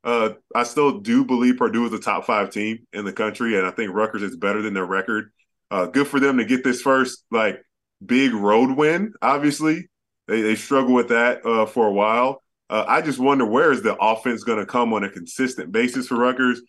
Uh, 0.07 0.35
I 0.55 0.63
still 0.63 1.01
do 1.01 1.25
believe 1.25 1.57
Purdue 1.57 1.85
is 1.85 1.93
a 1.93 1.99
top 1.99 2.27
five 2.27 2.51
team 2.51 2.87
in 2.93 3.05
the 3.05 3.13
country, 3.13 3.59
and 3.59 3.67
I 3.67 3.73
think 3.73 3.93
Rutgers 3.93 4.23
is 4.23 4.37
better 4.37 4.63
than 4.63 4.73
their 4.73 4.87
record. 4.87 5.33
Uh, 5.69 5.87
good 5.87 6.07
for 6.07 6.21
them 6.21 6.39
to 6.39 6.45
get 6.45 6.63
this 6.63 6.81
first 6.81 7.25
like 7.33 7.61
big 8.05 8.33
road 8.33 8.77
win. 8.77 9.15
Obviously, 9.21 9.89
they 10.29 10.43
they 10.43 10.55
struggle 10.55 10.95
with 10.95 11.09
that 11.09 11.45
uh, 11.45 11.67
for 11.67 11.89
a 11.89 11.93
while. 11.93 12.41
Uh, 12.71 12.85
I 12.87 13.03
just 13.03 13.19
wonder 13.19 13.45
where 13.45 13.73
is 13.73 13.83
the 13.83 13.97
offense 13.97 14.45
going 14.45 14.61
to 14.61 14.67
come 14.67 14.93
on 14.93 15.03
a 15.03 15.11
consistent 15.11 15.73
basis 15.73 16.07
for 16.07 16.17
Rutgers. 16.17 16.63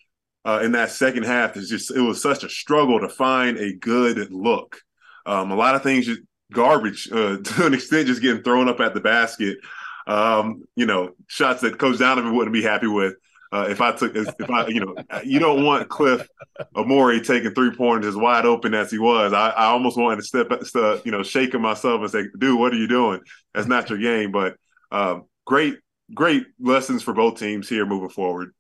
Uh, 0.44 0.62
in 0.64 0.72
that 0.72 0.90
second 0.90 1.24
half, 1.24 1.58
is 1.58 1.70
just 1.70 1.92
it 1.92 2.02
was 2.02 2.20
such 2.20 2.44
a 2.44 2.50
struggle 2.50 3.00
to 3.02 3.10
find 3.10 3.60
a 3.60 3.74
good 3.74 4.32
look. 4.32 4.82
Um, 5.28 5.52
a 5.52 5.56
lot 5.56 5.76
of 5.76 5.84
things 5.84 6.08
just 6.08 6.22
garbage 6.52 7.08
uh, 7.12 7.38
to 7.44 7.66
an 7.68 7.76
extent, 7.76 8.08
just 8.08 8.22
getting 8.24 8.42
thrown 8.42 8.68
up 8.68 8.80
at 8.80 8.96
the 8.96 9.02
basket. 9.02 9.60
Um, 10.08 10.64
you 10.76 10.88
know, 10.88 11.12
shots 11.28 11.62
that 11.62 11.78
Coach 11.78 12.00
Donovan 12.00 12.36
wouldn't 12.36 12.54
be 12.54 12.64
happy 12.64 12.88
with. 12.88 13.16
Uh, 13.52 13.68
if 13.70 13.80
I 13.80 13.94
took, 13.94 14.14
if 14.16 14.50
I, 14.50 14.68
you 14.68 14.82
know, 14.82 14.96
you 15.24 15.40
don't 15.40 15.64
want 15.64 15.88
Cliff 15.88 16.28
Omoruyi 16.76 17.26
taking 17.26 17.54
three 17.54 17.74
pointers 17.74 18.10
as 18.10 18.16
wide 18.16 18.46
open 18.46 18.74
as 18.74 18.92
he 18.92 19.00
was. 19.00 19.32
I, 19.32 19.50
I 19.50 19.66
almost 19.68 19.98
wanted 19.98 20.18
to 20.18 20.24
step, 20.24 20.52
step, 20.64 21.06
you 21.06 21.12
know, 21.12 21.24
shaking 21.24 21.62
myself 21.62 22.02
and 22.02 22.12
say, 22.12 22.24
"Dude, 22.38 22.60
what 22.60 22.74
are 22.74 22.78
you 22.78 22.88
doing? 22.88 23.22
That's 23.54 23.68
not 23.68 23.90
your 23.90 24.00
game." 24.00 24.32
But 24.32 24.58
um, 24.92 25.26
great, 25.46 25.78
great 26.14 26.46
lessons 26.60 27.04
for 27.04 27.14
both 27.14 27.40
teams 27.40 27.70
here 27.70 27.86
moving 27.86 28.10
forward. 28.10 28.54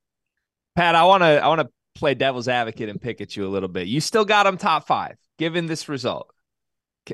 Pat, 0.76 0.96
I 0.96 1.04
want 1.04 1.24
to, 1.24 1.44
I 1.44 1.48
want 1.48 1.62
to 1.62 1.70
play 1.96 2.14
devil's 2.14 2.48
advocate 2.48 2.88
and 2.88 3.02
pick 3.02 3.20
at 3.20 3.36
you 3.36 3.46
a 3.46 3.50
little 3.50 3.70
bit. 3.70 3.88
You 3.88 4.00
still 4.00 4.26
got 4.26 4.44
them 4.44 4.58
top 4.58 4.88
five, 4.88 5.18
given 5.38 5.66
this 5.66 5.90
result. 5.90 6.32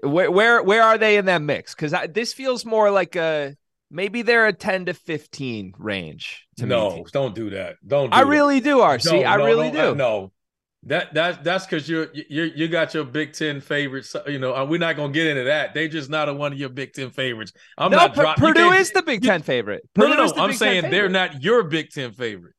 Where, 0.01 0.29
where, 0.29 0.61
where 0.61 0.83
are 0.83 0.97
they 0.97 1.17
in 1.17 1.25
that 1.25 1.41
mix? 1.41 1.73
Because 1.73 1.93
this 2.09 2.33
feels 2.33 2.65
more 2.65 2.91
like 2.91 3.15
a 3.15 3.55
Maybe 3.93 4.23
they're 4.23 4.47
a 4.47 4.53
10 4.53 4.85
to 4.85 4.93
15 4.95 5.73
range. 5.77 6.47
To 6.57 6.65
no, 6.65 6.97
me. 6.97 7.05
don't 7.13 7.35
do 7.35 7.51
that. 7.51 7.75
Don't 7.85 8.09
do 8.09 8.15
I 8.15 8.23
that. 8.23 8.29
really 8.29 8.59
do, 8.59 8.77
RC. 8.77 9.21
No, 9.21 9.23
I 9.23 9.37
no, 9.37 9.45
really 9.45 9.71
no, 9.71 9.91
do. 9.91 9.95
No. 9.95 10.31
That 10.85 11.13
that 11.13 11.45
that's 11.45 11.65
because 11.65 11.87
you're 11.87 12.07
you 12.13 12.51
you 12.55 12.67
got 12.67 12.93
your 12.93 13.05
Big 13.05 13.31
Ten 13.31 13.61
favorites. 13.61 14.13
You 14.27 14.39
know, 14.39 14.53
uh, 14.53 14.65
we're 14.65 14.79
not 14.79 14.97
gonna 14.97 15.13
get 15.13 15.27
into 15.27 15.45
that. 15.45 15.73
They're 15.73 15.87
just 15.87 16.09
not 16.09 16.27
a 16.27 16.33
one 16.33 16.51
of 16.51 16.59
your 16.59 16.69
Big 16.69 16.91
Ten 16.91 17.09
favorites. 17.09 17.53
I'm 17.77 17.91
no, 17.91 17.97
not. 17.97 18.15
Dro- 18.15 18.33
Purdue 18.35 18.73
is 18.73 18.91
the 18.91 19.01
Big 19.01 19.23
Ten 19.23 19.43
favorite. 19.43 19.87
Purdue 19.93 20.09
no, 20.09 20.25
no, 20.25 20.25
no. 20.25 20.43
I'm 20.43 20.49
Big 20.49 20.57
saying 20.57 20.91
they're 20.91 21.07
not 21.07 21.41
your 21.41 21.63
Big 21.63 21.89
Ten 21.91 22.11
favorite. 22.11 22.55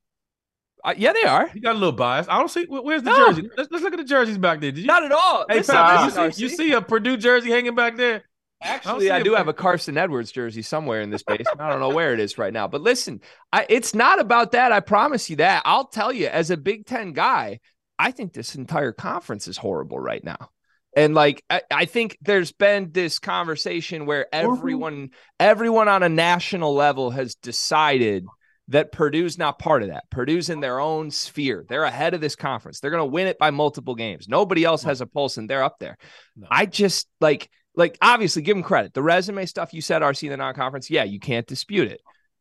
Uh, 0.83 0.95
yeah, 0.97 1.13
they 1.13 1.29
are. 1.29 1.51
You 1.53 1.61
got 1.61 1.73
a 1.73 1.79
little 1.79 1.93
bias. 1.93 2.27
I 2.31 2.39
don't 2.39 2.51
see. 2.51 2.65
Where's 2.67 3.03
the 3.03 3.11
no. 3.11 3.27
jersey? 3.27 3.51
Let's, 3.57 3.71
let's 3.71 3.83
look 3.83 3.93
at 3.93 3.99
the 3.99 4.05
jerseys 4.05 4.39
back 4.39 4.61
there. 4.61 4.71
Did 4.71 4.83
you? 4.83 4.87
Not 4.87 5.03
at 5.03 5.13
all. 5.13 5.45
Hey, 5.49 5.63
Pat, 5.63 6.15
you, 6.15 6.33
see, 6.33 6.43
you 6.43 6.49
see 6.49 6.73
a 6.73 6.81
Purdue 6.81 7.17
jersey 7.17 7.51
hanging 7.51 7.75
back 7.75 7.97
there? 7.97 8.23
Actually, 8.65 9.11
I, 9.11 9.23
do 9.23 9.35
have 9.35 9.49
a 9.49 9.53
Carson 9.53 9.99
Edwards 9.99 10.33
jersey 10.33 10.63
somewhere 10.63 11.03
in 11.03 11.11
this 11.11 11.23
basement. 11.23 11.61
I 11.61 11.69
don't 11.71 11.81
know 11.81 11.91
where 11.91 12.15
it 12.15 12.21
is 12.21 12.39
right 12.39 12.53
now. 12.53 12.67
But 12.67 12.81
listen, 12.81 13.21
I, 13.53 13.67
it's 13.69 13.95
not 13.95 14.21
about 14.21 14.53
that. 14.53 14.73
I 14.73 14.81
promise 14.81 15.29
you 15.29 15.37
that. 15.37 15.63
I'll 15.65 15.87
tell 15.87 16.13
you, 16.13 16.27
as 16.27 16.51
a 16.51 16.57
Big 16.57 16.87
Ten 16.87 17.13
guy, 17.13 17.61
I 17.99 18.11
think 18.11 18.33
this 18.33 18.55
entire 18.55 18.93
conference 18.93 19.47
is 19.49 19.57
horrible 19.57 19.99
right 19.99 20.25
now. 20.25 20.51
And 20.97 21.15
like 21.15 21.45
I, 21.51 21.63
I 21.71 21.85
think 21.85 22.17
there's 22.23 22.53
been 22.53 22.91
this 22.93 23.19
conversation 23.19 24.07
where 24.07 24.27
everyone, 24.33 25.11
everyone 25.39 25.89
on 25.89 26.03
a 26.03 26.09
national 26.09 26.75
level 26.75 27.11
has 27.11 27.35
decided 27.35 28.25
that 28.69 28.93
Purdue's 28.93 29.37
not 29.37 29.59
part 29.59 29.83
of 29.83 29.89
that. 29.89 30.09
Purdue's 30.11 30.49
in 30.49 30.61
their 30.61 30.81
own 30.81 31.11
sphere. 31.11 31.67
They're 31.69 31.85
ahead 31.85 32.15
of 32.15 32.21
this 32.21 32.37
conference. 32.37 32.81
They're 32.81 32.91
going 32.91 33.03
to 33.03 33.13
win 33.13 33.27
it 33.27 33.39
by 33.39 33.51
multiple 33.51 33.95
games. 33.95 34.29
Nobody 34.29 34.65
else 34.65 34.85
has 34.85 35.01
a 35.01 35.07
pulse 35.07 35.37
and 35.37 35.51
they're 35.51 35.63
up 35.63 35.79
there. 35.79 35.99
No. 36.37 36.47
I 36.51 36.65
just 36.65 37.07
like 37.21 37.51
like 37.77 37.99
obviously 38.01 38.43
give 38.43 38.57
them 38.57 38.63
credit. 38.63 38.95
The 38.95 39.03
resume 39.03 39.47
stuff 39.47 39.75
you 39.75 39.81
said, 39.81 40.03
RC, 40.03 40.25
in 40.25 40.31
the 40.31 40.37
non-conference, 40.37 40.91
yeah, 40.91 41.05
you 41.05 41.19
can't 41.19 41.47
dispute 41.47 41.91
it. 41.91 42.01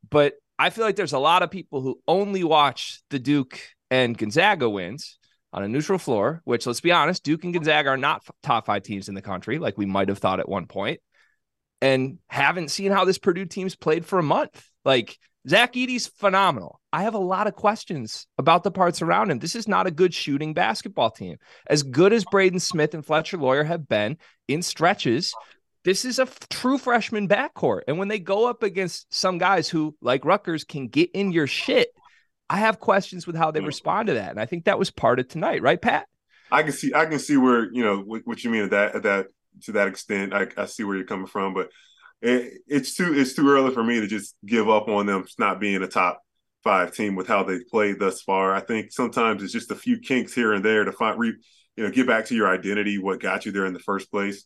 But 0.09 0.33
I 0.59 0.69
feel 0.69 0.85
like 0.85 0.95
there's 0.95 1.13
a 1.13 1.19
lot 1.19 1.43
of 1.43 1.51
people 1.51 1.81
who 1.81 1.99
only 2.07 2.43
watch 2.43 3.01
the 3.09 3.19
Duke 3.19 3.59
and 3.89 4.17
Gonzaga 4.17 4.69
wins 4.69 5.17
on 5.51 5.63
a 5.63 5.67
neutral 5.67 5.99
floor, 5.99 6.41
which 6.45 6.65
let's 6.65 6.81
be 6.81 6.91
honest, 6.91 7.23
Duke 7.23 7.43
and 7.43 7.53
Gonzaga 7.53 7.89
are 7.89 7.97
not 7.97 8.25
top 8.41 8.65
five 8.65 8.83
teams 8.83 9.09
in 9.09 9.15
the 9.15 9.21
country, 9.21 9.59
like 9.59 9.77
we 9.77 9.85
might 9.85 10.09
have 10.09 10.17
thought 10.17 10.39
at 10.39 10.49
one 10.49 10.65
point, 10.65 10.99
and 11.81 12.17
haven't 12.27 12.71
seen 12.71 12.91
how 12.91 13.05
this 13.05 13.17
Purdue 13.17 13.45
team's 13.45 13.75
played 13.75 14.05
for 14.05 14.19
a 14.19 14.23
month. 14.23 14.63
Like 14.85 15.17
Zach 15.47 15.73
Edey's 15.73 16.07
phenomenal. 16.07 16.79
I 16.93 17.01
have 17.03 17.15
a 17.15 17.19
lot 17.19 17.47
of 17.47 17.55
questions 17.55 18.27
about 18.37 18.63
the 18.63 18.69
parts 18.69 19.01
around 19.01 19.31
him. 19.31 19.39
This 19.39 19.55
is 19.55 19.67
not 19.67 19.87
a 19.87 19.91
good 19.91 20.13
shooting 20.13 20.53
basketball 20.53 21.09
team. 21.09 21.37
As 21.65 21.81
good 21.81 22.13
as 22.13 22.23
Braden 22.23 22.59
Smith 22.59 22.93
and 22.93 23.03
Fletcher 23.03 23.37
Loyer 23.37 23.63
have 23.63 23.89
been 23.89 24.19
in 24.47 24.61
stretches, 24.61 25.33
this 25.83 26.05
is 26.05 26.19
a 26.19 26.23
f- 26.23 26.47
true 26.49 26.77
freshman 26.77 27.27
backcourt. 27.27 27.81
And 27.87 27.97
when 27.97 28.09
they 28.09 28.19
go 28.19 28.47
up 28.47 28.61
against 28.61 29.11
some 29.11 29.39
guys 29.39 29.67
who, 29.67 29.95
like 30.01 30.23
Rutgers, 30.23 30.65
can 30.65 30.87
get 30.87 31.09
in 31.15 31.31
your 31.31 31.47
shit, 31.47 31.89
I 32.47 32.57
have 32.57 32.79
questions 32.79 33.25
with 33.25 33.35
how 33.35 33.49
they 33.49 33.61
mm. 33.61 33.65
respond 33.65 34.07
to 34.07 34.13
that. 34.13 34.29
And 34.29 34.39
I 34.39 34.45
think 34.45 34.65
that 34.65 34.77
was 34.77 34.91
part 34.91 35.19
of 35.19 35.27
tonight, 35.27 35.63
right, 35.63 35.81
Pat? 35.81 36.07
I 36.51 36.61
can 36.61 36.73
see, 36.73 36.93
I 36.93 37.07
can 37.07 37.17
see 37.17 37.37
where 37.37 37.73
you 37.73 37.83
know 37.83 38.01
what, 38.01 38.21
what 38.25 38.43
you 38.43 38.51
mean 38.51 38.65
at 38.65 38.69
that, 38.69 38.95
at 38.97 39.03
that 39.03 39.27
to 39.63 39.71
that 39.71 39.87
extent. 39.87 40.31
I, 40.31 40.45
I 40.57 40.65
see 40.65 40.83
where 40.83 40.95
you're 40.95 41.07
coming 41.07 41.25
from, 41.25 41.55
but 41.55 41.69
it, 42.21 42.61
it's 42.67 42.93
too 42.93 43.15
it's 43.15 43.33
too 43.33 43.49
early 43.49 43.73
for 43.73 43.83
me 43.83 43.99
to 43.99 44.05
just 44.05 44.35
give 44.45 44.69
up 44.69 44.87
on 44.87 45.07
them 45.07 45.25
not 45.39 45.59
being 45.59 45.81
a 45.81 45.87
top 45.87 46.21
five 46.63 46.93
team 46.93 47.15
with 47.15 47.27
how 47.27 47.43
they've 47.43 47.67
played 47.69 47.99
thus 47.99 48.21
far. 48.21 48.53
I 48.53 48.61
think 48.61 48.91
sometimes 48.91 49.43
it's 49.43 49.53
just 49.53 49.71
a 49.71 49.75
few 49.75 49.99
kinks 49.99 50.33
here 50.33 50.53
and 50.53 50.63
there 50.63 50.83
to 50.83 50.91
find 50.91 51.19
re, 51.19 51.33
you 51.75 51.83
know 51.83 51.91
get 51.91 52.07
back 52.07 52.25
to 52.25 52.35
your 52.35 52.49
identity, 52.49 52.97
what 52.97 53.19
got 53.21 53.45
you 53.45 53.51
there 53.51 53.65
in 53.65 53.73
the 53.73 53.79
first 53.79 54.11
place. 54.11 54.45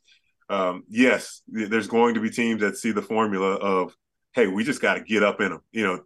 Um, 0.50 0.84
yes, 0.88 1.42
there's 1.48 1.88
going 1.88 2.14
to 2.16 2.22
be 2.22 2.30
teams 2.30 2.62
that 2.62 2.78
see 2.78 2.92
the 2.92 3.02
formula 3.02 3.56
of 3.56 3.94
hey, 4.34 4.48
we 4.48 4.64
just 4.64 4.82
got 4.82 4.96
to 4.96 5.02
get 5.02 5.24
up 5.24 5.42
in 5.42 5.50
them, 5.50 5.62
you 5.72 5.86
know. 5.86 6.02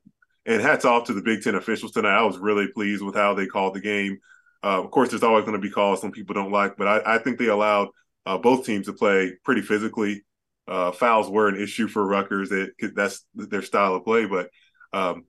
And 0.46 0.60
hats 0.60 0.86
off 0.86 1.06
to 1.06 1.14
the 1.14 1.22
Big 1.22 1.44
Ten 1.44 1.54
officials 1.54 1.92
tonight. 1.92 2.18
I 2.18 2.24
was 2.24 2.40
really 2.40 2.68
pleased 2.68 3.04
with 3.04 3.14
how 3.14 3.36
they 3.36 3.46
called 3.46 3.76
the 3.76 3.80
game. 3.80 4.18
Uh, 4.64 4.82
of 4.84 4.90
course, 4.90 5.10
there's 5.10 5.22
always 5.22 5.46
going 5.46 5.60
to 5.60 5.62
be 5.62 5.70
calls 5.70 6.02
some 6.02 6.12
people 6.12 6.34
don't 6.34 6.52
like, 6.52 6.78
but 6.78 6.88
I, 6.88 7.16
I 7.16 7.18
think 7.20 7.38
they 7.38 7.48
allowed 7.48 7.90
uh, 8.26 8.40
both 8.40 8.66
teams 8.66 8.88
to 8.88 8.94
play 8.94 9.34
pretty 9.44 9.62
physically 9.62 10.24
uh, 10.68 10.92
fouls 10.92 11.30
were 11.30 11.48
an 11.48 11.62
issue 11.62 11.88
for 11.88 12.06
Rutgers. 12.06 12.50
That 12.50 12.72
that's 12.96 13.26
their 13.36 13.62
style 13.62 13.96
of 13.96 14.06
play. 14.06 14.26
But 14.26 14.50
um, 14.94 15.26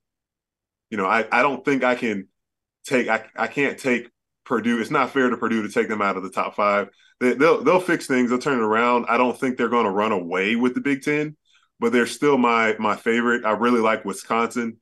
you 0.93 0.99
know, 0.99 1.07
I, 1.07 1.25
I 1.33 1.41
don't 1.41 1.65
think 1.65 1.83
I 1.83 1.95
can 1.95 2.29
take 2.85 3.09
I, 3.09 3.25
I 3.35 3.47
can't 3.47 3.79
take 3.79 4.11
Purdue. 4.45 4.79
It's 4.79 4.91
not 4.91 5.11
fair 5.11 5.31
to 5.31 5.39
Purdue 5.39 5.63
to 5.63 5.73
take 5.73 5.89
them 5.89 6.03
out 6.03 6.19
of 6.19 6.23
the 6.23 6.31
top 6.31 6.55
five. 6.55 6.91
They, 7.19 7.33
will 7.33 7.65
they'll 7.65 7.81
fix 7.81 8.07
things. 8.07 8.29
They'll 8.29 8.39
turn 8.39 8.59
it 8.59 8.63
around. 8.65 9.07
I 9.09 9.17
don't 9.17 9.39
think 9.39 9.57
they're 9.57 9.71
going 9.71 9.87
to 9.87 9.91
run 9.91 10.13
away 10.13 10.55
with 10.55 10.75
the 10.75 10.83
Big 10.83 11.01
Ten, 11.01 11.35
but 11.81 11.93
they're 11.93 12.07
still 12.07 12.37
my 12.37 12.77
my 12.79 12.95
favorite. 12.95 13.47
I 13.47 13.53
really 13.53 13.81
like 13.81 14.05
Wisconsin 14.05 14.77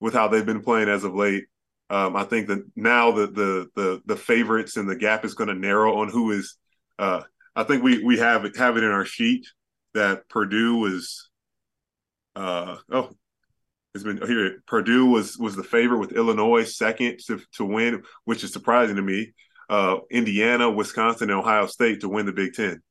with 0.00 0.14
how 0.14 0.28
they've 0.28 0.46
been 0.46 0.62
playing 0.62 0.88
as 0.88 1.04
of 1.04 1.14
late. 1.14 1.44
Um, 1.90 2.16
I 2.16 2.24
think 2.24 2.48
that 2.48 2.64
now 2.74 3.10
the 3.10 3.26
the 3.26 3.68
the 3.76 4.02
the 4.06 4.16
favorites 4.16 4.78
and 4.78 4.88
the 4.88 4.96
gap 4.96 5.26
is 5.26 5.34
going 5.34 5.48
to 5.48 5.54
narrow 5.54 5.98
on 5.98 6.08
who 6.08 6.30
is. 6.30 6.56
Uh, 6.98 7.20
I 7.54 7.64
think 7.64 7.82
we 7.82 8.02
we 8.02 8.16
have 8.16 8.46
it 8.46 8.56
have 8.56 8.78
it 8.78 8.84
in 8.84 8.90
our 8.90 9.04
sheet 9.04 9.46
that 9.92 10.26
Purdue 10.30 10.76
was 10.76 11.28
uh 12.34 12.76
oh 12.90 13.10
it's 13.94 14.04
been 14.04 14.20
here 14.26 14.62
Purdue 14.66 15.06
was 15.06 15.36
was 15.38 15.56
the 15.56 15.64
favorite 15.64 15.98
with 15.98 16.12
Illinois 16.12 16.64
second 16.64 17.18
to, 17.26 17.40
to 17.54 17.64
win, 17.64 18.02
which 18.24 18.44
is 18.44 18.52
surprising 18.52 18.96
to 18.96 19.02
me. 19.02 19.32
Uh 19.68 19.98
Indiana, 20.10 20.70
Wisconsin, 20.70 21.30
and 21.30 21.38
Ohio 21.38 21.66
State 21.66 22.00
to 22.00 22.08
win 22.08 22.26
the 22.26 22.32
Big 22.32 22.54
Ten. 22.54 22.82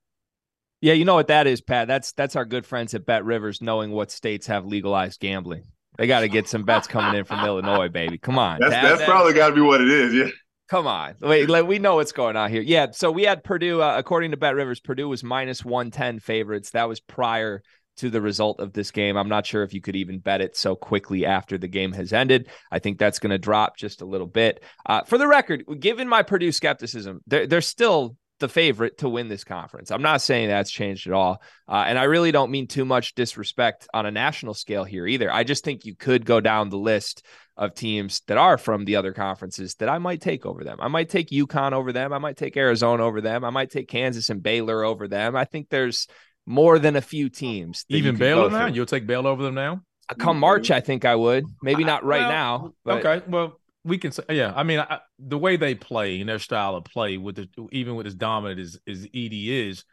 Yeah, 0.82 0.94
you 0.94 1.06
know 1.06 1.15
what 1.15 1.27
that 1.27 1.48
is, 1.48 1.62
Pat. 1.62 1.88
That's 1.88 2.13
that's 2.13 2.36
our 2.36 2.46
good 2.46 2.65
friends 2.65 2.94
at 2.94 3.06
Bet 3.06 3.25
Rivers 3.25 3.62
knowing 3.62 3.91
what 3.91 4.12
states 4.12 4.48
have 4.48 4.65
legalized 4.65 5.20
gambling. 5.20 5.63
They 5.98 6.08
got 6.08 6.22
to 6.22 6.29
get 6.29 6.48
some 6.48 6.63
bets 6.63 6.88
coming 6.88 7.20
in 7.20 7.25
from 7.25 7.44
Illinois, 7.46 7.89
baby. 7.89 8.18
Come 8.18 8.39
on. 8.39 8.60
That's, 8.62 8.72
that's 8.72 9.03
probably 9.03 9.34
got 9.34 9.50
to 9.50 9.56
be 9.56 9.60
what 9.60 9.82
it 9.82 9.89
is. 9.89 10.13
Yeah. 10.13 10.29
Come 10.70 10.88
on. 10.88 11.15
Wait, 11.20 11.50
Like, 11.50 11.68
we 11.68 11.77
know 11.77 11.96
what's 11.96 12.13
going 12.13 12.38
on 12.38 12.50
here. 12.50 12.62
Yeah. 12.62 12.88
So 12.91 13.12
we 13.12 13.24
had 13.24 13.44
Purdue, 13.44 13.82
uh, 13.82 13.96
according 13.98 14.32
to 14.32 14.38
Bet 14.38 14.56
Rivers, 14.56 14.79
Purdue 14.79 15.10
was 15.10 15.25
minus 15.25 15.65
110 15.65 16.20
favorites. 16.20 16.70
That 16.70 16.88
was 16.88 17.01
prior 17.01 17.63
to 18.00 18.10
the 18.10 18.22
result 18.22 18.60
of 18.60 18.74
this 18.74 18.91
game. 18.91 19.18
I'm 19.18 19.29
not 19.29 19.46
sure 19.46 19.63
if 19.63 19.74
you 19.74 19.82
could 19.82 19.96
even 19.96 20.20
bet 20.20 20.41
it 20.41 20.56
so 20.56 20.75
quickly 20.75 21.25
after 21.25 21.58
the 21.58 21.68
game 21.68 21.94
has 21.94 22.13
ended. 22.13 22.50
I 22.72 22.79
think 22.79 22.98
that's 22.98 23.20
going 23.20 23.32
to 23.32 23.38
drop 23.38 23.77
just 23.77 24.01
a 24.01 24.06
little 24.06 24.27
bit. 24.27 24.63
Uh, 24.86 25.03
for 25.03 25.18
the 25.18 25.27
record, 25.27 25.63
given 25.79 26.08
my 26.08 26.24
Purdue 26.24 26.51
skepticism, 26.51 27.22
they're, 27.27 27.48
they're 27.48 27.62
still 27.62 28.15
the 28.39 28.50
favorite 28.50 28.98
to 29.00 29.10
win 29.10 29.27
this 29.27 29.44
conference. 29.44 29.91
I'm 29.91 30.01
not 30.01 30.22
saying 30.22 30.48
that's 30.48 30.72
changed 30.72 31.08
at 31.08 31.13
all. 31.13 31.41
Uh, 31.68 31.84
and 31.88 32.00
I 32.00 32.03
really 32.03 32.32
don't 32.32 32.51
mean 32.51 32.68
too 32.68 32.86
much 32.86 33.13
disrespect 33.13 33.88
on 33.94 34.06
a 34.06 34.12
national 34.12 34.53
scale 34.53 34.86
here 34.86 35.06
either. 35.06 35.32
I 35.32 35.44
just 35.44 35.63
think 35.63 35.86
you 35.86 35.96
could 35.96 36.25
go 36.25 36.39
down 36.39 36.70
the 36.70 36.77
list 36.77 37.25
of 37.58 37.74
teams 37.74 38.22
that 38.27 38.38
are 38.38 38.58
from 38.58 38.86
the 38.86 38.96
other 38.96 39.12
conferences 39.12 39.75
that 39.75 39.89
I 39.89 39.98
might 39.98 40.22
take 40.22 40.46
over 40.46 40.63
them. 40.63 40.77
I 40.79 40.88
might 40.88 41.10
take 41.10 41.29
UConn 41.29 41.74
over 41.74 41.91
them. 41.91 42.13
I 42.13 42.18
might 42.18 42.38
take 42.38 42.56
Arizona 42.56 43.03
over 43.03 43.20
them. 43.20 43.44
I 43.44 43.50
might 43.50 43.70
take 43.70 43.89
Kansas 43.89 44.29
and 44.29 44.41
Baylor 44.41 44.86
over 44.86 45.10
them. 45.10 45.36
I 45.36 45.44
think 45.44 45.68
there's 45.70 46.08
more 46.50 46.79
than 46.79 46.96
a 46.96 47.01
few 47.01 47.29
teams. 47.29 47.86
Even 47.89 48.18
Baylor 48.18 48.50
now? 48.50 48.65
You'll 48.65 48.88
take 48.88 49.06
Baylor 49.06 49.29
over 49.29 49.44
them 49.44 49.53
now? 49.53 49.84
Uh, 50.10 50.15
come 50.15 50.39
March, 50.39 50.72
I 50.72 50.79
think 50.79 51.06
I 51.06 51.15
would. 51.15 51.46
Maybe 51.62 51.84
not 51.84 52.03
right 52.03 52.22
well, 52.22 52.29
now. 52.29 52.74
But... 52.84 53.06
Okay. 53.06 53.25
Well, 53.29 53.60
we 53.84 54.00
can 54.00 54.12
say, 54.12 54.24
yeah. 54.32 54.51
I 54.56 54.63
mean, 54.63 54.79
I, 54.79 55.00
the 55.20 55.38
way 55.38 55.58
they 55.58 55.75
play 55.75 56.20
and 56.20 56.27
their 56.27 56.39
style 56.39 56.75
of 56.75 56.86
play, 56.86 57.18
with 57.18 57.36
the 57.36 57.48
even 57.72 57.96
with 57.96 58.08
as 58.08 58.15
dominant 58.15 58.60
as, 58.60 58.79
as 58.88 59.06
Edey 59.08 59.48
is, 59.70 59.86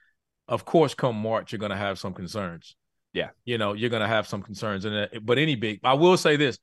of 0.49 0.65
course, 0.65 0.95
come 0.95 1.17
March, 1.17 1.53
you're 1.53 1.59
going 1.59 1.71
to 1.71 1.77
have 1.77 1.99
some 1.99 2.15
concerns. 2.15 2.75
Yeah. 3.13 3.29
You 3.45 3.59
know, 3.59 3.75
you're 3.75 3.91
going 3.91 4.03
to 4.03 4.09
have 4.09 4.27
some 4.27 4.43
concerns. 4.43 4.87
And 4.87 5.09
but 5.23 5.39
any 5.39 5.57
big, 5.57 5.81
I 5.85 5.93
will 5.93 6.17
say 6.17 6.37
this 6.37 6.59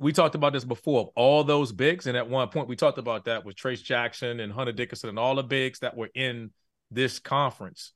we 0.00 0.12
talked 0.12 0.34
about 0.34 0.52
this 0.52 0.64
before. 0.64 1.12
All 1.14 1.44
those 1.44 1.70
bigs, 1.70 2.06
and 2.08 2.16
at 2.16 2.28
one 2.28 2.48
point 2.48 2.66
we 2.66 2.74
talked 2.74 2.98
about 2.98 3.26
that 3.26 3.44
with 3.44 3.54
Trayce 3.54 3.82
Jackson 3.82 4.40
and 4.40 4.52
Hunter 4.52 4.72
Dickinson 4.72 5.10
and 5.10 5.18
all 5.18 5.36
the 5.36 5.42
bigs 5.44 5.80
that 5.80 5.96
were 5.96 6.10
in 6.14 6.50
this 6.90 7.20
conference. 7.20 7.92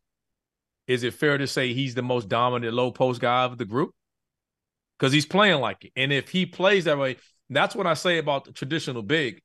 Is 0.87 1.03
it 1.03 1.15
fair 1.15 1.39
to 1.39 1.47
say 1.47 1.73
he's 1.73 1.95
the 1.95 2.03
most 2.03 2.29
dominant 2.29 2.75
low 2.75 2.91
post 2.91 3.21
guy 3.21 3.45
of 3.45 3.59
the 3.59 3.65
group? 3.65 3.91
Because 4.99 5.13
he's 5.13 5.27
playing 5.27 5.61
like 5.61 5.85
it. 5.85 5.93
And 5.97 6.13
if 6.13 6.29
he 6.29 6.47
plays 6.47 6.85
that 6.85 6.99
way, 6.99 7.17
that's 7.51 7.75
what 7.75 7.87
I 7.87 7.95
say 7.95 8.19
about 8.19 8.45
the 8.45 8.53
traditional 8.53 9.03
big. 9.03 9.41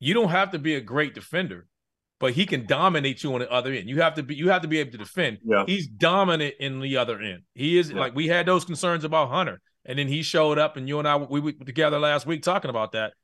You 0.00 0.14
don't 0.14 0.30
have 0.30 0.52
to 0.52 0.58
be 0.58 0.74
a 0.74 0.80
great 0.80 1.14
defender, 1.14 1.66
but 2.20 2.32
he 2.32 2.46
can 2.46 2.66
dominate 2.66 3.22
you 3.22 3.32
on 3.34 3.40
the 3.40 3.50
other 3.50 3.72
end. 3.72 3.88
You 3.88 4.00
have 4.00 4.14
to 4.14 4.22
be 4.22 4.34
you 4.34 4.50
have 4.50 4.62
to 4.62 4.68
be 4.68 4.78
able 4.78 4.92
to 4.92 4.98
defend. 4.98 5.38
Yeah. 5.44 5.64
He's 5.66 5.86
dominant 5.86 6.54
in 6.60 6.80
the 6.80 6.96
other 6.96 7.20
end. 7.20 7.42
He 7.54 7.78
is 7.78 7.90
yeah. 7.90 7.98
like 7.98 8.14
we 8.14 8.26
had 8.26 8.46
those 8.46 8.64
concerns 8.64 9.04
about 9.04 9.30
Hunter. 9.30 9.60
And 9.84 9.98
then 9.98 10.06
he 10.06 10.22
showed 10.22 10.58
up, 10.58 10.76
and 10.76 10.86
you 10.86 10.98
and 10.98 11.08
I 11.08 11.16
we 11.16 11.40
were 11.40 11.52
together 11.52 11.98
last 11.98 12.26
week 12.26 12.42
talking 12.42 12.68
about 12.68 12.92
that. 12.92 13.14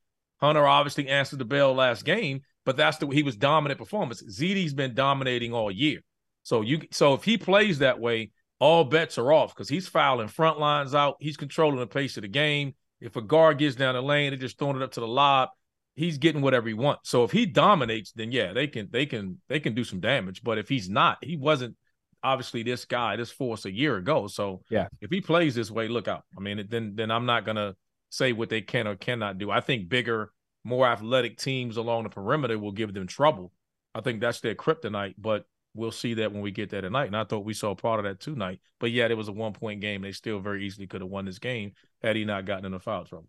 Hunter 0.41 0.67
obviously 0.67 1.09
answered 1.09 1.39
the 1.39 1.45
bell 1.45 1.75
last 1.75 2.05
game, 2.05 2.41
but 2.65 2.77
that's 2.77 2.97
the 2.97 3.07
he 3.09 3.23
was 3.23 3.37
dominant 3.37 3.79
performance. 3.79 4.23
ZD's 4.23 4.73
been 4.73 4.95
dominating 4.95 5.53
all 5.53 5.71
year. 5.71 6.01
So 6.45 6.61
you 6.61 6.83
so 6.93 7.15
if 7.15 7.25
he 7.25 7.37
plays 7.37 7.81
that 7.81 7.99
way, 7.99 8.31
all 8.61 8.85
bets 8.85 9.19
are 9.19 9.33
off 9.33 9.55
because 9.55 9.69
he's 9.69 9.89
fouling 9.89 10.29
front 10.29 10.61
lines 10.61 10.95
out. 10.95 11.17
He's 11.19 11.37
controlling 11.37 11.79
the 11.79 11.87
pace 11.87 12.17
of 12.17 12.23
the 12.23 12.29
game. 12.29 12.75
If 13.01 13.17
a 13.17 13.23
guard 13.23 13.59
gets 13.59 13.75
down 13.75 13.95
the 13.95 14.03
lane, 14.03 14.31
they're 14.31 14.39
just 14.39 14.59
throwing 14.59 14.77
it 14.77 14.83
up 14.83 14.93
to 14.93 15.01
the 15.01 15.09
lob. 15.09 15.49
He's 15.97 16.19
getting 16.19 16.43
whatever 16.43 16.69
he 16.69 16.75
wants. 16.75 17.11
So 17.11 17.25
if 17.25 17.33
he 17.33 17.47
dominates, 17.47 18.13
then 18.13 18.31
yeah, 18.31 18.53
they 18.53 18.69
can 18.69 18.89
they 18.91 19.07
can 19.07 19.41
they 19.49 19.59
can 19.59 19.75
do 19.75 19.85
some 19.85 20.01
damage. 20.01 20.43
But 20.43 20.59
if 20.59 20.69
he's 20.69 20.89
not, 20.89 21.19
he 21.23 21.37
wasn't 21.37 21.77
obviously 22.23 22.63
this 22.63 22.85
guy, 22.85 23.17
this 23.17 23.31
force 23.31 23.65
a 23.65 23.73
year 23.73 23.97
ago. 23.97 24.27
So 24.27 24.63
yeah, 24.71 24.89
if 25.01 25.11
he 25.11 25.21
plays 25.21 25.55
this 25.55 25.71
way, 25.71 25.89
look 25.89 26.09
out. 26.09 26.25
I 26.37 26.41
mean, 26.41 26.67
then 26.69 26.95
then 26.95 27.11
I'm 27.11 27.27
not 27.27 27.45
gonna 27.45 27.75
say 28.11 28.33
what 28.33 28.49
they 28.49 28.61
can 28.61 28.87
or 28.87 28.97
cannot 28.97 29.39
do. 29.39 29.51
I 29.51 29.61
think 29.61 29.89
bigger, 29.89 30.33
more 30.63 30.87
athletic 30.87 31.39
teams 31.39 31.77
along 31.77 32.05
the 32.05 32.11
perimeter 32.11 32.59
will 32.59 32.73
give 32.73 32.95
them 32.95 33.07
trouble. 33.07 33.53
I 33.95 34.01
think 34.01 34.21
that's 34.21 34.41
their 34.41 34.55
kryptonite, 34.55 35.15
but 35.19 35.45
we'll 35.75 35.91
see 35.91 36.15
that 36.15 36.33
when 36.33 36.43
we 36.43 36.51
get 36.51 36.71
there 36.71 36.81
tonight. 36.81 37.07
And 37.07 37.17
I 37.17 37.25
thought 37.25 37.45
we 37.45 37.55
saw 37.55 37.75
part 37.75 38.01
of 38.01 38.05
that 38.05 38.21
tonight. 38.21 38.61
But 38.81 38.91
yet 38.91 39.11
it 39.11 39.17
was 39.17 39.29
a 39.29 39.33
one 39.33 39.53
point 39.53 39.81
game. 39.81 40.03
They 40.03 40.13
still 40.13 40.41
very 40.41 40.65
easily 40.65 40.87
could 40.87 41.01
have 41.01 41.11
won 41.11 41.25
this 41.25 41.39
game 41.39 41.73
had 42.03 42.17
he 42.17 42.25
not 42.25 42.47
gotten 42.47 42.65
in 42.65 42.75
a 42.75 42.79
foul 42.79 43.05
trouble. 43.05 43.29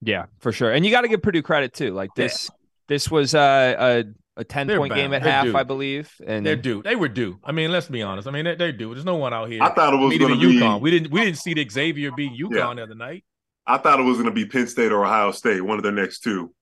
Yeah, 0.00 0.26
for 0.38 0.52
sure. 0.52 0.72
And 0.72 0.84
you 0.84 0.90
got 0.90 1.02
to 1.02 1.08
give 1.08 1.22
Purdue 1.22 1.42
credit 1.42 1.72
too. 1.72 1.92
Like 1.92 2.10
this, 2.14 2.50
yeah. 2.50 2.56
this 2.88 3.10
was 3.10 3.34
a, 3.34 4.04
a, 4.36 4.40
a 4.40 4.44
10 4.44 4.66
They're 4.66 4.78
point 4.78 4.90
bound. 4.90 5.00
game 5.00 5.14
at 5.14 5.22
They're 5.22 5.32
half, 5.32 5.44
due. 5.44 5.56
I 5.56 5.62
believe. 5.62 6.12
And 6.26 6.44
they're 6.44 6.56
due. 6.56 6.82
They 6.82 6.96
were 6.96 7.08
due. 7.08 7.38
I 7.44 7.52
mean, 7.52 7.70
let's 7.70 7.88
be 7.88 8.02
honest. 8.02 8.26
I 8.26 8.32
mean, 8.32 8.44
they're, 8.44 8.56
they're 8.56 8.72
due. 8.72 8.94
There's 8.94 9.04
no 9.04 9.16
one 9.16 9.32
out 9.32 9.48
here. 9.48 9.62
I 9.62 9.70
thought 9.70 9.94
it 9.94 9.98
was 9.98 10.18
going 10.18 10.38
to 10.38 10.40
be 10.40 10.58
UConn. 10.58 10.80
We 10.80 10.90
didn't. 10.90 11.12
We 11.12 11.20
didn't 11.20 11.38
see 11.38 11.54
the 11.54 11.68
Xavier 11.68 12.10
beat 12.12 12.32
UConn 12.32 12.56
yeah. 12.56 12.74
the 12.74 12.82
other 12.82 12.94
night. 12.94 13.24
I 13.66 13.78
thought 13.78 14.00
it 14.00 14.04
was 14.04 14.16
going 14.16 14.28
to 14.28 14.34
be 14.34 14.44
Penn 14.44 14.66
State 14.66 14.90
or 14.90 15.04
Ohio 15.04 15.30
State, 15.30 15.60
one 15.60 15.78
of 15.78 15.84
their 15.84 15.92
next 15.92 16.20
two. 16.20 16.52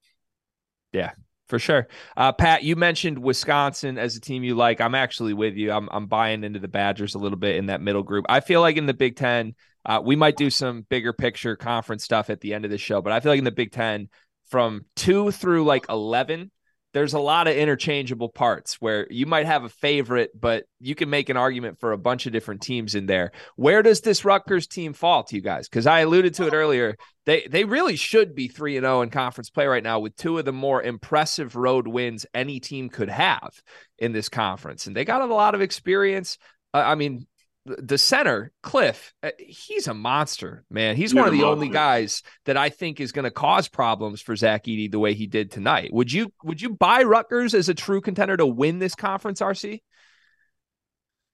Yeah, 0.93 1.13
for 1.51 1.59
sure. 1.59 1.87
Uh, 2.15 2.31
Pat, 2.31 2.63
you 2.63 2.77
mentioned 2.77 3.19
Wisconsin 3.19 3.97
as 3.97 4.15
a 4.15 4.21
team 4.21 4.43
you 4.43 4.55
like. 4.55 4.79
I'm 4.79 4.95
actually 4.95 5.33
with 5.33 5.55
you. 5.55 5.71
I'm 5.71 5.89
I'm 5.91 6.07
buying 6.07 6.43
into 6.45 6.59
the 6.59 6.69
Badgers 6.69 7.13
a 7.13 7.19
little 7.19 7.37
bit 7.37 7.57
in 7.57 7.67
that 7.67 7.81
middle 7.81 8.03
group. 8.03 8.25
I 8.29 8.39
feel 8.39 8.61
like 8.61 8.77
in 8.77 8.85
the 8.85 8.93
Big 8.93 9.17
Ten, 9.17 9.53
uh, 9.85 10.01
we 10.03 10.15
might 10.15 10.37
do 10.37 10.49
some 10.49 10.83
bigger 10.89 11.11
picture 11.11 11.57
conference 11.57 12.05
stuff 12.05 12.29
at 12.29 12.39
the 12.39 12.53
end 12.53 12.63
of 12.63 12.71
the 12.71 12.77
show, 12.77 13.01
but 13.01 13.11
I 13.11 13.19
feel 13.19 13.33
like 13.33 13.39
in 13.39 13.43
the 13.43 13.51
Big 13.51 13.73
Ten, 13.73 14.07
from 14.49 14.85
two 14.95 15.29
through 15.31 15.65
like 15.65 15.85
eleven, 15.89 16.51
there's 16.93 17.13
a 17.13 17.19
lot 17.19 17.47
of 17.47 17.55
interchangeable 17.55 18.29
parts 18.29 18.75
where 18.75 19.07
you 19.09 19.25
might 19.25 19.45
have 19.45 19.63
a 19.63 19.69
favorite, 19.69 20.31
but 20.39 20.65
you 20.79 20.93
can 20.93 21.09
make 21.09 21.29
an 21.29 21.37
argument 21.37 21.79
for 21.79 21.91
a 21.93 21.97
bunch 21.97 22.25
of 22.25 22.33
different 22.33 22.61
teams 22.61 22.95
in 22.95 23.05
there. 23.05 23.31
Where 23.55 23.81
does 23.81 24.01
this 24.01 24.25
Rutgers 24.25 24.67
team 24.67 24.93
fall 24.93 25.23
to 25.23 25.35
you 25.35 25.41
guys? 25.41 25.69
Because 25.69 25.87
I 25.87 25.99
alluded 26.01 26.33
to 26.35 26.47
it 26.47 26.53
earlier. 26.53 26.95
They 27.25 27.47
they 27.49 27.63
really 27.63 27.95
should 27.95 28.35
be 28.35 28.47
3 28.47 28.77
and 28.77 28.83
0 28.83 29.03
in 29.03 29.09
conference 29.09 29.49
play 29.49 29.67
right 29.67 29.83
now 29.83 29.99
with 29.99 30.15
two 30.15 30.37
of 30.37 30.45
the 30.45 30.51
more 30.51 30.81
impressive 30.81 31.55
road 31.55 31.87
wins 31.87 32.25
any 32.33 32.59
team 32.59 32.89
could 32.89 33.09
have 33.09 33.51
in 33.97 34.11
this 34.11 34.27
conference. 34.27 34.87
And 34.87 34.95
they 34.95 35.05
got 35.05 35.21
a 35.21 35.33
lot 35.33 35.55
of 35.55 35.61
experience. 35.61 36.37
I 36.73 36.95
mean, 36.95 37.27
the 37.65 37.97
center 37.97 38.51
Cliff, 38.63 39.13
uh, 39.21 39.31
he's 39.37 39.87
a 39.87 39.93
monster, 39.93 40.63
man. 40.69 40.95
He's 40.95 41.13
one 41.13 41.27
of 41.27 41.33
the 41.33 41.43
only 41.43 41.69
guys 41.69 42.23
that 42.45 42.57
I 42.57 42.69
think 42.69 42.99
is 42.99 43.11
going 43.11 43.25
to 43.25 43.31
cause 43.31 43.67
problems 43.67 44.21
for 44.21 44.35
Zach 44.35 44.65
Edey 44.65 44.91
the 44.91 44.99
way 44.99 45.13
he 45.13 45.27
did 45.27 45.51
tonight. 45.51 45.93
Would 45.93 46.11
you 46.11 46.33
would 46.43 46.61
you 46.61 46.71
buy 46.71 47.03
Rutgers 47.03 47.53
as 47.53 47.69
a 47.69 47.73
true 47.73 48.01
contender 48.01 48.35
to 48.35 48.45
win 48.45 48.79
this 48.79 48.95
conference? 48.95 49.41
RC? 49.41 49.81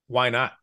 Why 0.07 0.29
not? 0.29 0.53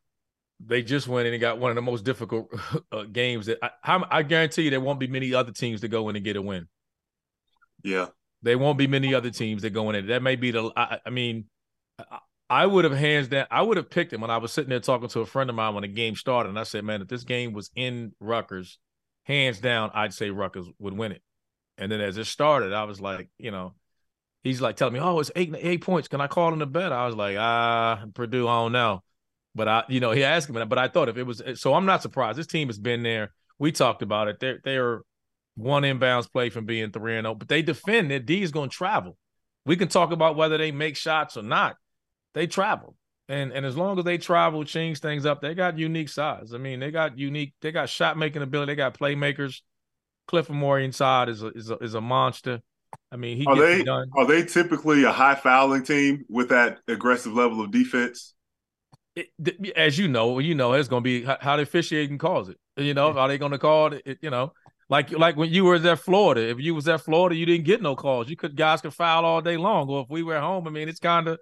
They 0.64 0.82
just 0.82 1.08
went 1.08 1.26
in 1.26 1.34
and 1.34 1.40
got 1.40 1.58
one 1.58 1.70
of 1.70 1.74
the 1.74 1.82
most 1.82 2.04
difficult 2.04 2.52
uh, 2.92 3.04
games 3.04 3.46
that 3.46 3.58
I, 3.62 4.02
I 4.10 4.22
guarantee 4.22 4.62
you 4.62 4.70
there 4.70 4.80
won't 4.80 5.00
be 5.00 5.06
many 5.06 5.34
other 5.34 5.52
teams 5.52 5.80
to 5.80 5.88
go 5.88 6.08
in 6.08 6.16
and 6.16 6.24
get 6.24 6.36
a 6.36 6.42
win. 6.42 6.68
Yeah, 7.82 8.06
there 8.42 8.58
won't 8.58 8.78
be 8.78 8.86
many 8.86 9.14
other 9.14 9.30
teams 9.30 9.62
that 9.62 9.70
go 9.70 9.88
in 9.90 9.96
it. 9.96 10.02
That 10.08 10.22
may 10.22 10.36
be 10.36 10.50
the. 10.50 10.70
I, 10.76 10.98
I 11.06 11.10
mean, 11.10 11.46
I 12.50 12.66
would 12.66 12.84
have 12.84 12.94
hands 12.94 13.28
down. 13.28 13.46
I 13.50 13.62
would 13.62 13.76
have 13.76 13.90
picked 13.90 14.12
him 14.12 14.20
when 14.20 14.30
I 14.30 14.36
was 14.36 14.52
sitting 14.52 14.70
there 14.70 14.80
talking 14.80 15.08
to 15.08 15.20
a 15.20 15.26
friend 15.26 15.48
of 15.48 15.56
mine 15.56 15.74
when 15.74 15.82
the 15.82 15.88
game 15.88 16.14
started, 16.14 16.50
and 16.50 16.58
I 16.58 16.64
said, 16.64 16.84
"Man, 16.84 17.00
if 17.00 17.08
this 17.08 17.24
game 17.24 17.52
was 17.52 17.70
in 17.74 18.12
Rutgers, 18.20 18.78
hands 19.24 19.60
down, 19.60 19.90
I'd 19.94 20.12
say 20.12 20.30
Rutgers 20.30 20.66
would 20.78 20.96
win 20.96 21.12
it." 21.12 21.22
And 21.78 21.90
then 21.90 22.00
as 22.00 22.18
it 22.18 22.26
started, 22.26 22.72
I 22.72 22.84
was 22.84 23.00
like, 23.00 23.30
you 23.38 23.50
know, 23.50 23.74
he's 24.42 24.60
like 24.60 24.76
telling 24.76 24.94
me, 24.94 25.00
"Oh, 25.00 25.18
it's 25.20 25.30
eight 25.34 25.54
eight 25.58 25.82
points. 25.82 26.08
Can 26.08 26.20
I 26.20 26.26
call 26.26 26.52
in 26.52 26.58
the 26.58 26.66
bet?" 26.66 26.92
I 26.92 27.06
was 27.06 27.16
like, 27.16 27.36
"Ah, 27.38 28.04
Purdue, 28.14 28.46
I 28.46 28.62
don't 28.62 28.72
know." 28.72 29.02
But 29.54 29.68
I, 29.68 29.84
you 29.88 30.00
know, 30.00 30.10
he 30.10 30.24
asked 30.24 30.50
me, 30.50 30.58
that. 30.58 30.68
but 30.68 30.78
I 30.78 30.88
thought 30.88 31.08
if 31.08 31.16
it 31.16 31.22
was, 31.22 31.40
so 31.54 31.74
I'm 31.74 31.86
not 31.86 32.02
surprised. 32.02 32.38
This 32.38 32.46
team 32.46 32.68
has 32.68 32.78
been 32.78 33.02
there. 33.02 33.32
We 33.58 33.72
talked 33.72 34.02
about 34.02 34.28
it. 34.28 34.40
They're 34.40 34.60
they're 34.62 35.00
one 35.54 35.84
inbounds 35.84 36.30
play 36.30 36.50
from 36.50 36.66
being 36.66 36.90
three 36.90 37.16
and 37.16 37.24
zero, 37.24 37.32
oh, 37.32 37.36
but 37.36 37.48
they 37.48 37.62
defend. 37.62 38.10
Their 38.10 38.18
D 38.18 38.42
is 38.42 38.50
going 38.50 38.68
to 38.68 38.76
travel. 38.76 39.16
We 39.64 39.76
can 39.76 39.88
talk 39.88 40.12
about 40.12 40.36
whether 40.36 40.58
they 40.58 40.72
make 40.72 40.96
shots 40.96 41.36
or 41.36 41.42
not 41.42 41.76
they 42.34 42.46
travel. 42.46 42.96
And 43.28 43.52
and 43.52 43.64
as 43.64 43.76
long 43.76 43.98
as 43.98 44.04
they 44.04 44.18
travel, 44.18 44.64
change 44.64 45.00
things 45.00 45.24
up, 45.24 45.40
they 45.40 45.54
got 45.54 45.78
unique 45.78 46.10
size. 46.10 46.52
I 46.52 46.58
mean, 46.58 46.80
they 46.80 46.90
got 46.90 47.18
unique, 47.18 47.54
they 47.62 47.72
got 47.72 47.88
shot 47.88 48.18
making 48.18 48.42
ability, 48.42 48.72
they 48.72 48.76
got 48.76 48.98
playmakers. 48.98 49.62
Cliff 50.26 50.48
Moore 50.48 50.78
inside 50.78 51.28
is 51.28 51.42
a, 51.42 51.48
is 51.48 51.70
a 51.70 51.76
is 51.78 51.94
a 51.94 52.00
monster. 52.00 52.60
I 53.10 53.16
mean, 53.16 53.38
he 53.38 53.46
are 53.46 53.56
they 53.56 53.82
done. 53.82 54.10
are 54.16 54.26
they 54.26 54.44
typically 54.44 55.04
a 55.04 55.12
high 55.12 55.34
fouling 55.34 55.84
team 55.84 56.24
with 56.28 56.50
that 56.50 56.80
aggressive 56.86 57.32
level 57.32 57.62
of 57.62 57.70
defense? 57.70 58.34
It, 59.16 59.28
as 59.76 59.98
you 59.98 60.08
know, 60.08 60.38
you 60.38 60.54
know 60.54 60.72
it's 60.72 60.88
going 60.88 61.02
to 61.02 61.04
be 61.04 61.22
how 61.22 61.56
the 61.56 61.62
officiating 61.62 62.18
calls 62.18 62.48
it. 62.48 62.58
You 62.76 62.94
know, 62.94 63.12
are 63.12 63.28
they 63.28 63.38
going 63.38 63.52
to 63.52 63.58
call 63.58 63.92
it, 63.92 64.02
it? 64.04 64.18
You 64.20 64.30
know, 64.30 64.52
like 64.88 65.12
like 65.12 65.36
when 65.36 65.50
you 65.50 65.64
were 65.64 65.76
at 65.76 65.98
Florida. 66.00 66.48
If 66.48 66.60
you 66.60 66.74
was 66.74 66.88
at 66.88 67.00
Florida, 67.00 67.36
you 67.36 67.46
didn't 67.46 67.64
get 67.64 67.80
no 67.80 67.96
calls. 67.96 68.28
You 68.28 68.36
could 68.36 68.56
guys 68.56 68.80
could 68.80 68.94
foul 68.94 69.24
all 69.24 69.40
day 69.40 69.56
long. 69.56 69.88
Or 69.88 70.02
if 70.02 70.10
we 70.10 70.22
were 70.22 70.40
home, 70.40 70.66
I 70.66 70.70
mean, 70.70 70.88
it's 70.88 71.00
kind 71.00 71.28
of 71.28 71.38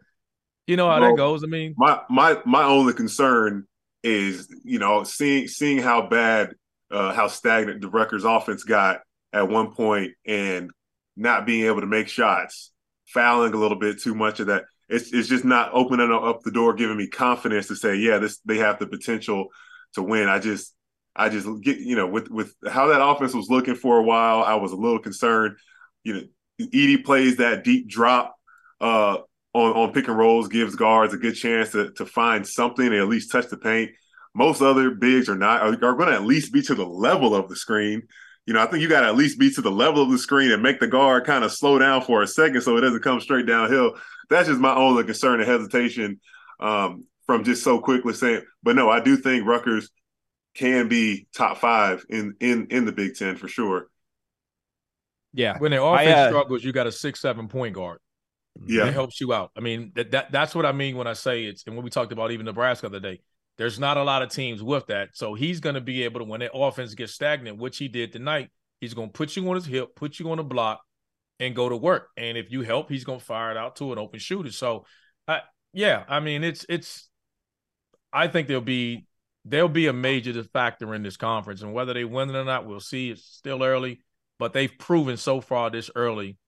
you 0.66 0.76
know 0.76 0.88
how 0.88 1.00
well, 1.00 1.10
that 1.10 1.16
goes. 1.16 1.44
I 1.44 1.46
mean, 1.46 1.74
my 1.76 2.00
my 2.08 2.38
my 2.44 2.64
only 2.64 2.92
concern 2.92 3.66
is 4.02 4.48
you 4.64 4.78
know 4.78 5.04
seeing 5.04 5.48
seeing 5.48 5.78
how 5.78 6.08
bad 6.08 6.54
uh, 6.90 7.12
how 7.12 7.28
stagnant 7.28 7.80
the 7.80 7.88
Rutgers 7.88 8.24
offense 8.24 8.64
got 8.64 9.00
at 9.32 9.48
one 9.48 9.72
point 9.72 10.12
and 10.26 10.70
not 11.16 11.46
being 11.46 11.66
able 11.66 11.80
to 11.80 11.86
make 11.86 12.08
shots, 12.08 12.70
fouling 13.06 13.54
a 13.54 13.58
little 13.58 13.78
bit 13.78 14.00
too 14.00 14.14
much 14.14 14.40
of 14.40 14.48
that. 14.48 14.64
It's 14.88 15.12
it's 15.12 15.28
just 15.28 15.44
not 15.44 15.70
opening 15.72 16.12
up 16.12 16.42
the 16.42 16.50
door, 16.50 16.74
giving 16.74 16.96
me 16.96 17.08
confidence 17.08 17.68
to 17.68 17.76
say, 17.76 17.96
yeah, 17.96 18.18
this 18.18 18.38
they 18.44 18.58
have 18.58 18.78
the 18.78 18.86
potential 18.86 19.48
to 19.94 20.02
win. 20.02 20.28
I 20.28 20.38
just 20.38 20.74
I 21.16 21.28
just 21.28 21.48
get 21.62 21.78
you 21.78 21.96
know 21.96 22.06
with 22.06 22.30
with 22.30 22.54
how 22.68 22.88
that 22.88 23.04
offense 23.04 23.34
was 23.34 23.48
looking 23.48 23.74
for 23.74 23.98
a 23.98 24.02
while, 24.02 24.42
I 24.42 24.54
was 24.54 24.72
a 24.72 24.76
little 24.76 24.98
concerned. 24.98 25.56
You 26.04 26.14
know, 26.14 26.22
Edey 26.60 27.02
plays 27.02 27.36
that 27.36 27.64
deep 27.64 27.88
drop 27.88 28.36
uh, 28.80 29.18
on, 29.54 29.72
on 29.72 29.92
pick 29.92 30.08
and 30.08 30.16
rolls 30.16 30.48
gives 30.48 30.74
guards 30.74 31.14
a 31.14 31.18
good 31.18 31.34
chance 31.34 31.70
to, 31.72 31.92
to 31.92 32.06
find 32.06 32.46
something 32.46 32.86
and 32.86 32.94
at 32.94 33.08
least 33.08 33.30
touch 33.30 33.48
the 33.48 33.56
paint. 33.56 33.90
Most 34.34 34.62
other 34.62 34.92
bigs 34.92 35.28
are 35.28 35.36
not 35.36 35.60
are, 35.62 35.72
are 35.72 35.94
going 35.94 36.08
to 36.08 36.14
at 36.14 36.24
least 36.24 36.52
be 36.52 36.62
to 36.62 36.74
the 36.74 36.86
level 36.86 37.34
of 37.34 37.48
the 37.48 37.56
screen. 37.56 38.02
You 38.46 38.54
know, 38.54 38.62
I 38.62 38.66
think 38.66 38.82
you 38.82 38.88
got 38.88 39.02
to 39.02 39.08
at 39.08 39.16
least 39.16 39.38
be 39.38 39.52
to 39.52 39.60
the 39.60 39.70
level 39.70 40.02
of 40.02 40.10
the 40.10 40.18
screen 40.18 40.50
and 40.50 40.62
make 40.62 40.80
the 40.80 40.86
guard 40.86 41.24
kind 41.26 41.44
of 41.44 41.52
slow 41.52 41.78
down 41.78 42.02
for 42.02 42.22
a 42.22 42.26
second 42.26 42.62
so 42.62 42.76
it 42.76 42.80
doesn't 42.80 43.02
come 43.02 43.20
straight 43.20 43.46
downhill. 43.46 43.94
That's 44.30 44.48
just 44.48 44.60
my 44.60 44.74
only 44.74 45.04
concern 45.04 45.40
and 45.40 45.48
hesitation 45.48 46.18
um, 46.58 47.06
from 47.26 47.44
just 47.44 47.62
so 47.62 47.78
quickly 47.78 48.14
saying. 48.14 48.42
But 48.62 48.74
no, 48.74 48.88
I 48.90 49.00
do 49.00 49.16
think 49.16 49.46
Rutgers 49.46 49.90
can 50.54 50.88
be 50.88 51.26
top 51.36 51.58
five 51.58 52.04
in 52.08 52.34
in 52.40 52.68
in 52.70 52.84
the 52.84 52.92
Big 52.92 53.14
Ten 53.16 53.36
for 53.36 53.48
sure. 53.48 53.88
Yeah, 55.34 55.58
when 55.58 55.70
their 55.70 55.82
offense 55.82 56.08
I, 56.08 56.12
uh, 56.12 56.28
struggles, 56.28 56.64
you 56.64 56.72
got 56.72 56.86
a 56.86 56.92
six 56.92 57.20
seven 57.20 57.48
point 57.48 57.74
guard. 57.74 57.98
Yeah, 58.66 58.86
it 58.86 58.92
helps 58.92 59.20
you 59.20 59.32
out. 59.32 59.50
I 59.56 59.60
mean, 59.60 59.92
that, 59.94 60.10
that 60.12 60.32
that's 60.32 60.54
what 60.54 60.66
I 60.66 60.72
mean 60.72 60.96
when 60.96 61.06
I 61.06 61.14
say 61.14 61.44
it's 61.44 61.64
and 61.66 61.74
when 61.76 61.84
we 61.84 61.90
talked 61.90 62.12
about 62.12 62.30
even 62.32 62.46
Nebraska 62.46 62.88
the 62.88 62.96
other 62.96 63.14
day. 63.14 63.20
There's 63.58 63.78
not 63.78 63.98
a 63.98 64.02
lot 64.02 64.22
of 64.22 64.30
teams 64.30 64.62
with 64.62 64.86
that, 64.86 65.10
so 65.12 65.34
he's 65.34 65.60
going 65.60 65.74
to 65.74 65.80
be 65.80 66.04
able 66.04 66.20
to 66.20 66.24
when 66.24 66.40
their 66.40 66.50
offense 66.54 66.94
gets 66.94 67.12
stagnant, 67.12 67.58
which 67.58 67.76
he 67.76 67.86
did 67.86 68.10
tonight. 68.10 68.50
He's 68.80 68.94
going 68.94 69.08
to 69.08 69.12
put 69.12 69.36
you 69.36 69.48
on 69.48 69.56
his 69.56 69.66
hip, 69.66 69.94
put 69.94 70.18
you 70.18 70.30
on 70.30 70.38
the 70.38 70.42
block, 70.42 70.80
and 71.38 71.54
go 71.54 71.68
to 71.68 71.76
work. 71.76 72.08
And 72.16 72.38
if 72.38 72.50
you 72.50 72.62
help, 72.62 72.88
he's 72.88 73.04
going 73.04 73.18
to 73.18 73.24
fire 73.24 73.50
it 73.50 73.56
out 73.56 73.76
to 73.76 73.92
an 73.92 73.98
open 73.98 74.20
shooter. 74.20 74.50
So, 74.50 74.86
uh, 75.28 75.40
yeah, 75.72 76.04
I 76.08 76.20
mean, 76.20 76.44
it's 76.44 76.64
it's. 76.68 77.08
I 78.12 78.26
think 78.28 78.48
there'll 78.48 78.62
be 78.62 79.06
there'll 79.44 79.68
be 79.68 79.86
a 79.86 79.92
major 79.92 80.42
factor 80.44 80.94
in 80.94 81.02
this 81.02 81.16
conference, 81.16 81.62
and 81.62 81.74
whether 81.74 81.92
they 81.92 82.04
win 82.04 82.30
it 82.30 82.36
or 82.36 82.44
not, 82.44 82.66
we'll 82.66 82.80
see. 82.80 83.10
It's 83.10 83.24
still 83.24 83.62
early, 83.62 84.00
but 84.38 84.52
they've 84.52 84.72
proven 84.78 85.16
so 85.16 85.40
far 85.40 85.70
this 85.70 85.90
early 85.94 86.38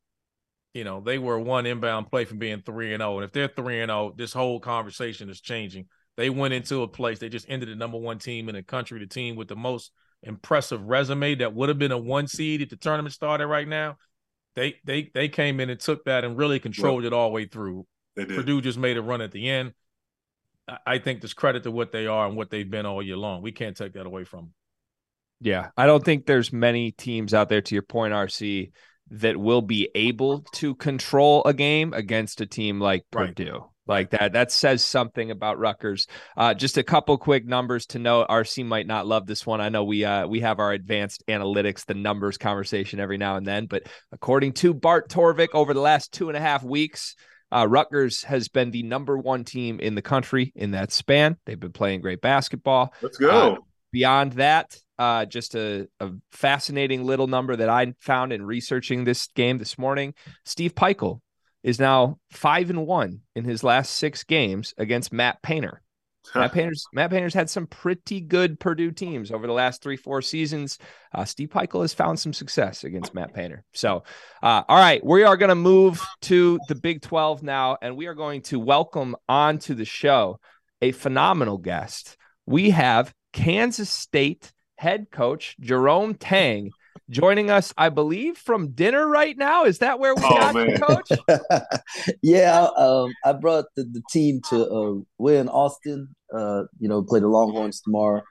you 0.75 0.85
know, 0.85 1.01
they 1.01 1.19
were 1.19 1.39
one 1.39 1.67
inbound 1.67 2.11
play 2.11 2.25
from 2.25 2.39
being 2.39 2.61
3 2.61 2.93
and 2.93 3.01
0. 3.01 3.17
And 3.17 3.25
if 3.25 3.33
they're 3.33 3.49
3 3.49 3.81
and 3.81 3.91
0, 3.91 4.15
this 4.17 4.33
whole 4.33 4.61
conversation 4.61 5.31
is 5.31 5.41
changing. 5.41 5.87
They 6.17 6.31
went 6.31 6.55
into 6.55 6.83
a 6.83 6.89
place, 6.89 7.19
they 7.19 7.29
just 7.29 7.49
ended 7.49 7.69
the 7.69 7.75
number 7.75 7.99
one 7.99 8.19
team 8.19 8.49
in 8.49 8.55
the 8.55 8.63
country, 8.63 9.01
the 9.01 9.07
team 9.07 9.37
with 9.37 9.49
the 9.49 9.57
most 9.57 9.91
impressive 10.23 10.83
resume 10.83 11.37
that 11.37 11.55
would 11.55 11.69
have 11.69 11.79
been 11.79 11.93
a 11.93 11.99
one 11.99 12.27
seed 12.27 12.63
if 12.63 12.71
the 12.71 12.77
tournament 12.77 13.15
started 13.15 13.47
right 13.47 13.67
now. 13.67 13.97
They 14.55 14.77
they 14.85 15.11
they 15.13 15.29
came 15.29 15.59
in 15.59 15.71
and 15.71 15.81
took 15.81 16.05
that 16.05 16.25
and 16.25 16.37
really 16.37 16.61
controlled 16.61 17.03
well, 17.03 17.07
it 17.07 17.13
all 17.13 17.31
the 17.31 17.35
way 17.35 17.47
through. 17.47 17.87
Purdue 18.17 18.61
just 18.61 18.79
made 18.79 18.97
a 18.97 19.03
run 19.03 19.21
at 19.21 19.33
the 19.33 19.49
end. 19.49 19.73
I 20.87 20.99
think 20.99 21.21
there's 21.21 21.35
credit 21.35 21.65
to 21.65 21.71
what 21.71 21.93
they 21.93 22.07
are 22.07 22.27
and 22.27 22.37
what 22.37 22.51
they've 22.51 22.69
been 22.69 22.87
all 22.87 23.03
year 23.03 23.17
long. 23.17 23.43
We 23.43 23.53
can't 23.53 23.77
take 23.77 23.95
that 23.95 24.07
away 24.07 24.25
from 24.25 24.41
them. 24.41 24.55
Yeah, 25.41 25.71
I 25.77 25.87
don't 25.87 26.05
think 26.05 26.25
there's 26.25 26.53
many 26.53 26.93
teams 26.93 27.35
out 27.35 27.49
there. 27.49 27.61
To 27.61 27.75
your 27.75 27.83
point, 27.83 28.15
RC, 28.15 28.71
that 29.11 29.37
will 29.37 29.63
be 29.63 29.89
able 29.95 30.41
to 30.53 30.75
control 30.75 31.43
a 31.45 31.53
game 31.53 31.93
against 31.93 32.41
a 32.41 32.47
team 32.47 32.81
like 32.81 33.05
right. 33.13 33.29
Purdue 33.29 33.65
like 33.87 34.11
that. 34.11 34.33
That 34.33 34.51
says 34.51 34.83
something 34.83 35.31
about 35.31 35.59
Rutgers. 35.59 36.07
Uh, 36.37 36.55
just 36.55 36.79
a 36.79 36.83
couple 36.83 37.17
quick 37.19 37.47
numbers 37.47 37.87
to 37.87 37.99
note. 37.99 38.29
RC 38.29 38.65
might 38.65 38.87
not 38.87 39.07
love 39.07 39.27
this 39.27 39.47
one. 39.47 39.61
I 39.61 39.69
know 39.69 39.85
we 39.85 40.05
uh, 40.05 40.27
we 40.27 40.41
have 40.41 40.59
our 40.59 40.73
advanced 40.73 41.25
analytics, 41.29 41.85
the 41.85 41.95
numbers 41.95 42.39
conversation 42.39 43.01
every 43.01 43.19
now 43.19 43.37
and 43.37 43.47
then. 43.47 43.67
But 43.67 43.85
according 44.13 44.55
to 44.55 44.75
Bart 44.75 45.09
Torvik, 45.09 45.49
over 45.55 45.75
the 45.75 45.81
last 45.81 46.13
two 46.13 46.29
and 46.29 46.37
a 46.37 46.41
half 46.41 46.63
weeks, 46.63 47.15
uh, 47.53 47.67
Rutgers 47.69 48.25
has 48.25 48.49
been 48.49 48.71
the 48.71 48.83
number 48.83 49.19
one 49.19 49.45
team 49.45 49.81
in 49.81 49.95
the 49.95 50.03
country 50.03 50.53
in 50.55 50.73
that 50.73 50.93
span. 50.93 51.37
They've 51.47 51.61
been 51.61 51.73
playing 51.73 52.01
great 52.01 52.21
basketball. 52.21 52.95
Let's 53.03 53.19
go. 53.19 53.67
Beyond 53.95 54.33
that, 54.33 54.77
uh, 54.99 55.25
just 55.25 55.55
a, 55.55 55.87
a, 56.01 56.11
fascinating 56.33 57.05
little 57.05 57.29
number 57.29 57.55
that 57.55 57.69
I 57.69 57.95
found 58.01 58.33
in 58.33 58.45
researching 58.45 59.05
this 59.05 59.29
game 59.37 59.59
this 59.59 59.79
morning. 59.79 60.15
Steve 60.45 60.75
Pikiell 60.75 61.21
is 61.63 61.79
now 61.79 62.19
five 62.33 62.71
and 62.71 62.89
one 62.89 63.21
in 63.37 63.45
his 63.45 63.63
last 63.63 63.93
six 63.93 64.25
games 64.25 64.75
against 64.79 65.13
Matt 65.13 65.41
Painter. 65.43 65.81
Matt 66.35 66.53
Painter's 66.53 66.85
Matt 66.93 67.11
Painter's 67.13 67.35
had 67.35 67.49
some 67.49 67.69
pretty 67.69 68.21
good 68.21 68.59
Purdue 68.59 68.91
teams 68.91 69.31
over 69.31 69.47
the 69.47 69.53
last 69.53 69.81
three, 69.81 69.97
four 69.97 70.23
seasons. 70.23 70.77
Uh, 71.15 71.25
Steve 71.25 71.51
Pikiell 71.51 71.83
has 71.83 71.95
found 71.95 72.19
some 72.19 72.33
success 72.33 72.83
against 72.83 73.15
Matt 73.15 73.33
Painter. 73.33 73.63
So, 73.75 74.03
uh, 74.43 74.65
all 74.69 74.77
right, 74.77 75.07
we 75.07 75.23
are 75.23 75.37
going 75.37 75.51
to 75.51 75.55
move 75.55 76.05
to 76.23 76.59
the 76.67 76.75
Big 76.75 77.01
12 77.01 77.45
now, 77.45 77.77
and 77.81 77.97
we 77.97 78.07
are 78.07 78.15
going 78.15 78.43
to 78.43 78.59
welcome 78.59 79.15
onto 79.29 79.75
the 79.75 79.85
show 79.85 80.41
a 80.83 80.91
phenomenal 80.91 81.59
guest. 81.59 82.17
We 82.45 82.71
have 82.71 83.15
Kansas 83.35 83.91
State 83.91 84.53
head 84.77 85.09
coach 85.11 85.57
Jerome 85.61 86.15
Tang 86.15 86.71
joining 87.11 87.51
us, 87.51 87.75
I 87.77 87.89
believe, 87.89 88.39
from 88.39 88.69
dinner 88.71 89.07
right 89.07 89.37
now. 89.37 89.65
Is 89.65 89.79
that 89.81 89.99
where 89.99 90.15
we 90.15 90.23
oh, 90.25 90.39
got 90.39 90.55
man. 90.55 90.71
you, 90.71 90.79
Coach? 90.79 91.41
yeah, 92.23 92.69
um, 92.77 93.13
I 93.25 93.33
brought 93.33 93.67
the, 93.77 93.83
the 93.83 94.03
team 94.11 94.41
to 94.51 94.67
uh, 94.67 94.95
we're 95.19 95.41
in 95.41 95.49
Austin. 95.49 96.15
Uh, 96.33 96.63
you 96.79 96.89
know, 96.89 97.03
play 97.03 97.21
the 97.21 97.29
Longhorns 97.29 97.81
tomorrow, 97.81 98.23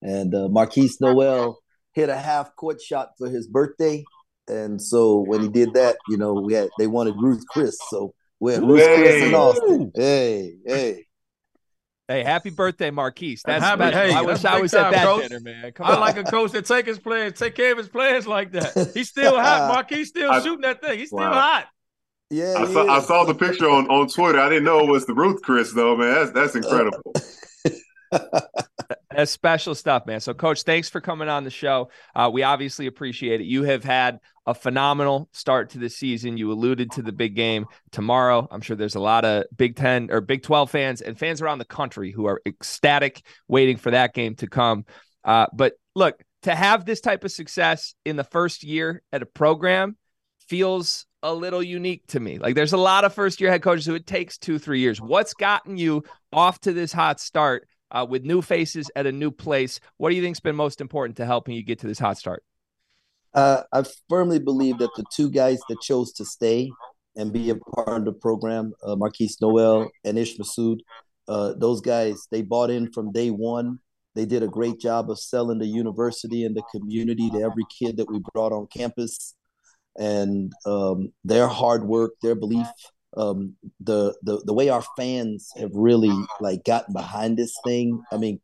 and 0.00 0.34
uh, 0.34 0.48
Markquis 0.48 0.92
Nowell 1.00 1.58
hit 1.92 2.08
a 2.08 2.16
half 2.16 2.54
court 2.56 2.80
shot 2.80 3.10
for 3.18 3.28
his 3.28 3.48
birthday, 3.48 4.04
and 4.48 4.80
so 4.80 5.18
when 5.18 5.42
he 5.42 5.48
did 5.48 5.74
that, 5.74 5.96
you 6.08 6.16
know, 6.16 6.34
we 6.34 6.54
had 6.54 6.70
they 6.78 6.86
wanted 6.86 7.14
Ruth 7.18 7.44
Chris, 7.48 7.76
so 7.90 8.14
we're 8.38 8.60
Ruth 8.60 8.80
hey. 8.80 8.96
Chris 8.96 9.22
in 9.24 9.34
Austin. 9.34 9.92
Hey, 9.94 10.54
hey. 10.64 11.06
Hey, 12.12 12.24
happy 12.24 12.50
birthday, 12.50 12.90
Markquis. 12.90 13.40
That's 13.40 13.64
happy, 13.64 13.84
special. 13.84 14.00
Hey, 14.00 14.12
I 14.12 14.20
wish 14.20 14.44
I 14.44 14.60
was 14.60 14.74
at 14.74 14.90
that 14.90 15.06
coach. 15.06 15.28
dinner, 15.28 15.40
man. 15.40 15.72
Come 15.72 15.86
I 15.86 15.94
on. 15.94 16.00
like 16.00 16.18
a 16.18 16.24
coach 16.24 16.52
that 16.52 16.66
take 16.66 16.84
his 16.84 16.98
players, 16.98 17.38
take 17.38 17.54
care 17.54 17.72
of 17.72 17.78
his 17.78 17.88
players 17.88 18.26
like 18.26 18.52
that. 18.52 18.90
He's 18.94 19.08
still 19.08 19.40
hot. 19.40 19.70
Uh, 19.70 19.82
Markquis 19.82 20.04
still 20.04 20.30
I, 20.30 20.40
shooting 20.40 20.60
that 20.60 20.82
thing. 20.82 20.98
He's 20.98 21.08
still 21.08 21.20
wow. 21.20 21.32
hot. 21.32 21.68
Yeah, 22.28 22.54
I 22.58 22.66
saw, 22.66 22.86
I 22.86 23.00
saw 23.00 23.24
the 23.24 23.34
picture 23.34 23.68
on, 23.68 23.86
on 23.88 24.08
Twitter. 24.08 24.38
I 24.38 24.50
didn't 24.50 24.64
know 24.64 24.80
it 24.80 24.90
was 24.90 25.06
the 25.06 25.14
Ruth 25.14 25.40
Chris 25.40 25.72
though, 25.72 25.96
man. 25.96 26.12
That's 26.12 26.30
that's 26.32 26.54
incredible. 26.54 27.00
That's 29.14 29.30
special 29.30 29.74
stuff, 29.74 30.06
man. 30.06 30.20
So, 30.20 30.34
Coach, 30.34 30.62
thanks 30.62 30.88
for 30.88 31.00
coming 31.00 31.28
on 31.28 31.44
the 31.44 31.50
show. 31.50 31.90
Uh, 32.14 32.30
we 32.32 32.42
obviously 32.42 32.86
appreciate 32.86 33.40
it. 33.40 33.44
You 33.44 33.64
have 33.64 33.84
had 33.84 34.20
a 34.46 34.54
phenomenal 34.54 35.28
start 35.32 35.70
to 35.70 35.78
the 35.78 35.90
season. 35.90 36.36
You 36.36 36.50
alluded 36.50 36.92
to 36.92 37.02
the 37.02 37.12
big 37.12 37.36
game 37.36 37.66
tomorrow. 37.90 38.48
I'm 38.50 38.60
sure 38.60 38.74
there's 38.74 38.94
a 38.94 39.00
lot 39.00 39.24
of 39.24 39.44
Big 39.56 39.76
Ten 39.76 40.10
or 40.10 40.20
Big 40.20 40.42
12 40.42 40.70
fans 40.70 41.00
and 41.00 41.18
fans 41.18 41.42
around 41.42 41.58
the 41.58 41.64
country 41.64 42.10
who 42.10 42.26
are 42.26 42.40
ecstatic 42.46 43.22
waiting 43.48 43.76
for 43.76 43.90
that 43.90 44.14
game 44.14 44.34
to 44.36 44.46
come. 44.46 44.84
Uh, 45.24 45.46
but 45.52 45.74
look, 45.94 46.22
to 46.42 46.54
have 46.54 46.84
this 46.84 47.00
type 47.00 47.24
of 47.24 47.30
success 47.30 47.94
in 48.04 48.16
the 48.16 48.24
first 48.24 48.64
year 48.64 49.02
at 49.12 49.22
a 49.22 49.26
program 49.26 49.96
feels 50.48 51.06
a 51.22 51.32
little 51.32 51.62
unique 51.62 52.04
to 52.08 52.18
me. 52.18 52.38
Like 52.38 52.56
there's 52.56 52.72
a 52.72 52.78
lot 52.78 53.04
of 53.04 53.14
first 53.14 53.40
year 53.40 53.50
head 53.50 53.62
coaches 53.62 53.86
who 53.86 53.94
it 53.94 54.06
takes 54.06 54.38
two, 54.38 54.58
three 54.58 54.80
years. 54.80 55.00
What's 55.00 55.34
gotten 55.34 55.76
you 55.76 56.02
off 56.32 56.58
to 56.60 56.72
this 56.72 56.92
hot 56.92 57.20
start 57.20 57.68
uh, 57.92 58.06
with 58.08 58.24
new 58.24 58.42
faces 58.42 58.90
at 58.96 59.06
a 59.06 59.12
new 59.12 59.30
place? 59.30 59.78
What 59.98 60.10
do 60.10 60.16
you 60.16 60.22
think's 60.22 60.40
been 60.40 60.56
most 60.56 60.80
important 60.80 61.16
to 61.18 61.26
helping 61.26 61.54
you 61.54 61.62
get 61.62 61.78
to 61.80 61.86
this 61.86 61.98
hot 61.98 62.18
start? 62.18 62.42
Uh, 63.34 63.62
I 63.72 63.84
firmly 64.08 64.38
believe 64.38 64.78
that 64.78 64.90
the 64.96 65.04
two 65.12 65.30
guys 65.30 65.60
that 65.68 65.80
chose 65.80 66.12
to 66.14 66.24
stay 66.24 66.70
and 67.16 67.32
be 67.32 67.50
a 67.50 67.56
part 67.56 68.00
of 68.00 68.04
the 68.04 68.12
program, 68.12 68.72
uh, 68.82 68.96
Markquis 68.96 69.40
Nowell 69.40 69.90
and 70.04 70.18
Ish 70.18 70.38
Massoud, 70.38 70.80
uh, 71.28 71.52
those 71.56 71.80
guys, 71.80 72.26
they 72.30 72.42
bought 72.42 72.70
in 72.70 72.90
from 72.92 73.12
day 73.12 73.30
one. 73.30 73.78
They 74.14 74.26
did 74.26 74.42
a 74.42 74.48
great 74.48 74.78
job 74.78 75.10
of 75.10 75.18
selling 75.18 75.58
the 75.58 75.66
university 75.66 76.44
and 76.44 76.54
the 76.54 76.62
community 76.70 77.30
to 77.30 77.38
every 77.38 77.64
kid 77.78 77.96
that 77.98 78.10
we 78.10 78.20
brought 78.34 78.52
on 78.52 78.66
campus. 78.66 79.34
And 79.98 80.52
um, 80.66 81.12
their 81.24 81.46
hard 81.46 81.84
work, 81.84 82.12
their 82.22 82.34
belief, 82.34 82.66
um, 83.16 83.56
the, 83.80 84.14
the 84.22 84.42
the 84.44 84.54
way 84.54 84.68
our 84.68 84.84
fans 84.96 85.50
have 85.56 85.70
really 85.74 86.12
like 86.40 86.64
gotten 86.64 86.94
behind 86.94 87.36
this 87.36 87.54
thing. 87.64 88.02
I 88.10 88.16
mean, 88.16 88.40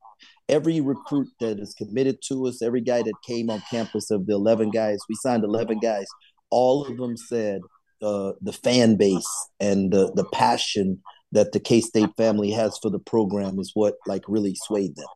every 0.48 0.80
recruit 0.80 1.28
that 1.40 1.58
is 1.58 1.74
committed 1.74 2.18
to 2.28 2.46
us, 2.46 2.62
every 2.62 2.80
guy 2.80 3.02
that 3.02 3.14
came 3.26 3.50
on 3.50 3.62
campus 3.70 4.10
of 4.10 4.26
the 4.26 4.34
11 4.34 4.70
guys, 4.70 4.98
we 5.08 5.14
signed 5.16 5.44
11 5.44 5.78
guys, 5.80 6.06
all 6.50 6.86
of 6.86 6.96
them 6.96 7.16
said 7.16 7.60
uh, 8.02 8.32
the 8.40 8.52
fan 8.52 8.96
base 8.96 9.48
and 9.60 9.92
the, 9.92 10.12
the 10.14 10.24
passion 10.32 11.02
that 11.32 11.52
the 11.52 11.60
K-State 11.60 12.10
family 12.16 12.50
has 12.52 12.78
for 12.80 12.90
the 12.90 12.98
program 12.98 13.58
is 13.58 13.72
what 13.74 13.96
like 14.06 14.22
really 14.28 14.54
swayed 14.54 14.96
them. 14.96 15.06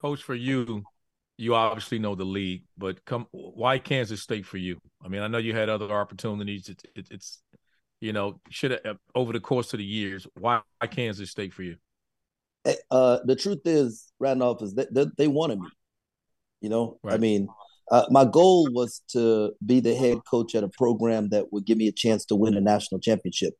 Coach, 0.00 0.22
for 0.22 0.34
you, 0.34 0.82
you 1.36 1.54
obviously 1.54 1.98
know 1.98 2.14
the 2.14 2.24
league, 2.24 2.64
but 2.78 3.04
come, 3.04 3.26
why 3.32 3.78
Kansas 3.78 4.22
State 4.22 4.46
for 4.46 4.56
you? 4.56 4.78
I 5.04 5.08
mean, 5.08 5.22
I 5.22 5.28
know 5.28 5.38
you 5.38 5.54
had 5.54 5.68
other 5.68 5.90
opportunities. 5.90 6.68
It, 6.68 6.82
it, 6.94 7.08
it's, 7.10 7.40
you 8.04 8.12
know, 8.12 8.38
should 8.50 8.72
have 8.72 8.80
uh, 8.84 8.94
over 9.14 9.32
the 9.32 9.40
course 9.40 9.72
of 9.72 9.78
the 9.78 9.84
years. 9.84 10.26
Why 10.34 10.60
Kansas 10.90 11.30
State 11.30 11.54
for 11.54 11.62
you? 11.62 11.76
Uh, 12.90 13.18
the 13.24 13.34
truth 13.34 13.62
is, 13.64 14.12
Randolph 14.18 14.62
is 14.62 14.74
that 14.74 14.92
they, 14.92 15.06
they, 15.16 15.26
wanted 15.26 15.58
me. 15.58 15.68
You 16.60 16.68
know, 16.68 16.98
right. 17.02 17.14
I 17.14 17.16
mean, 17.16 17.48
uh, 17.90 18.04
my 18.10 18.26
goal 18.26 18.68
was 18.72 19.00
to 19.12 19.52
be 19.64 19.80
the 19.80 19.94
head 19.94 20.18
coach 20.30 20.54
at 20.54 20.64
a 20.64 20.68
program 20.68 21.30
that 21.30 21.50
would 21.50 21.64
give 21.64 21.78
me 21.78 21.88
a 21.88 21.92
chance 21.92 22.26
to 22.26 22.36
win 22.36 22.54
a 22.54 22.60
national 22.60 23.00
championship. 23.00 23.54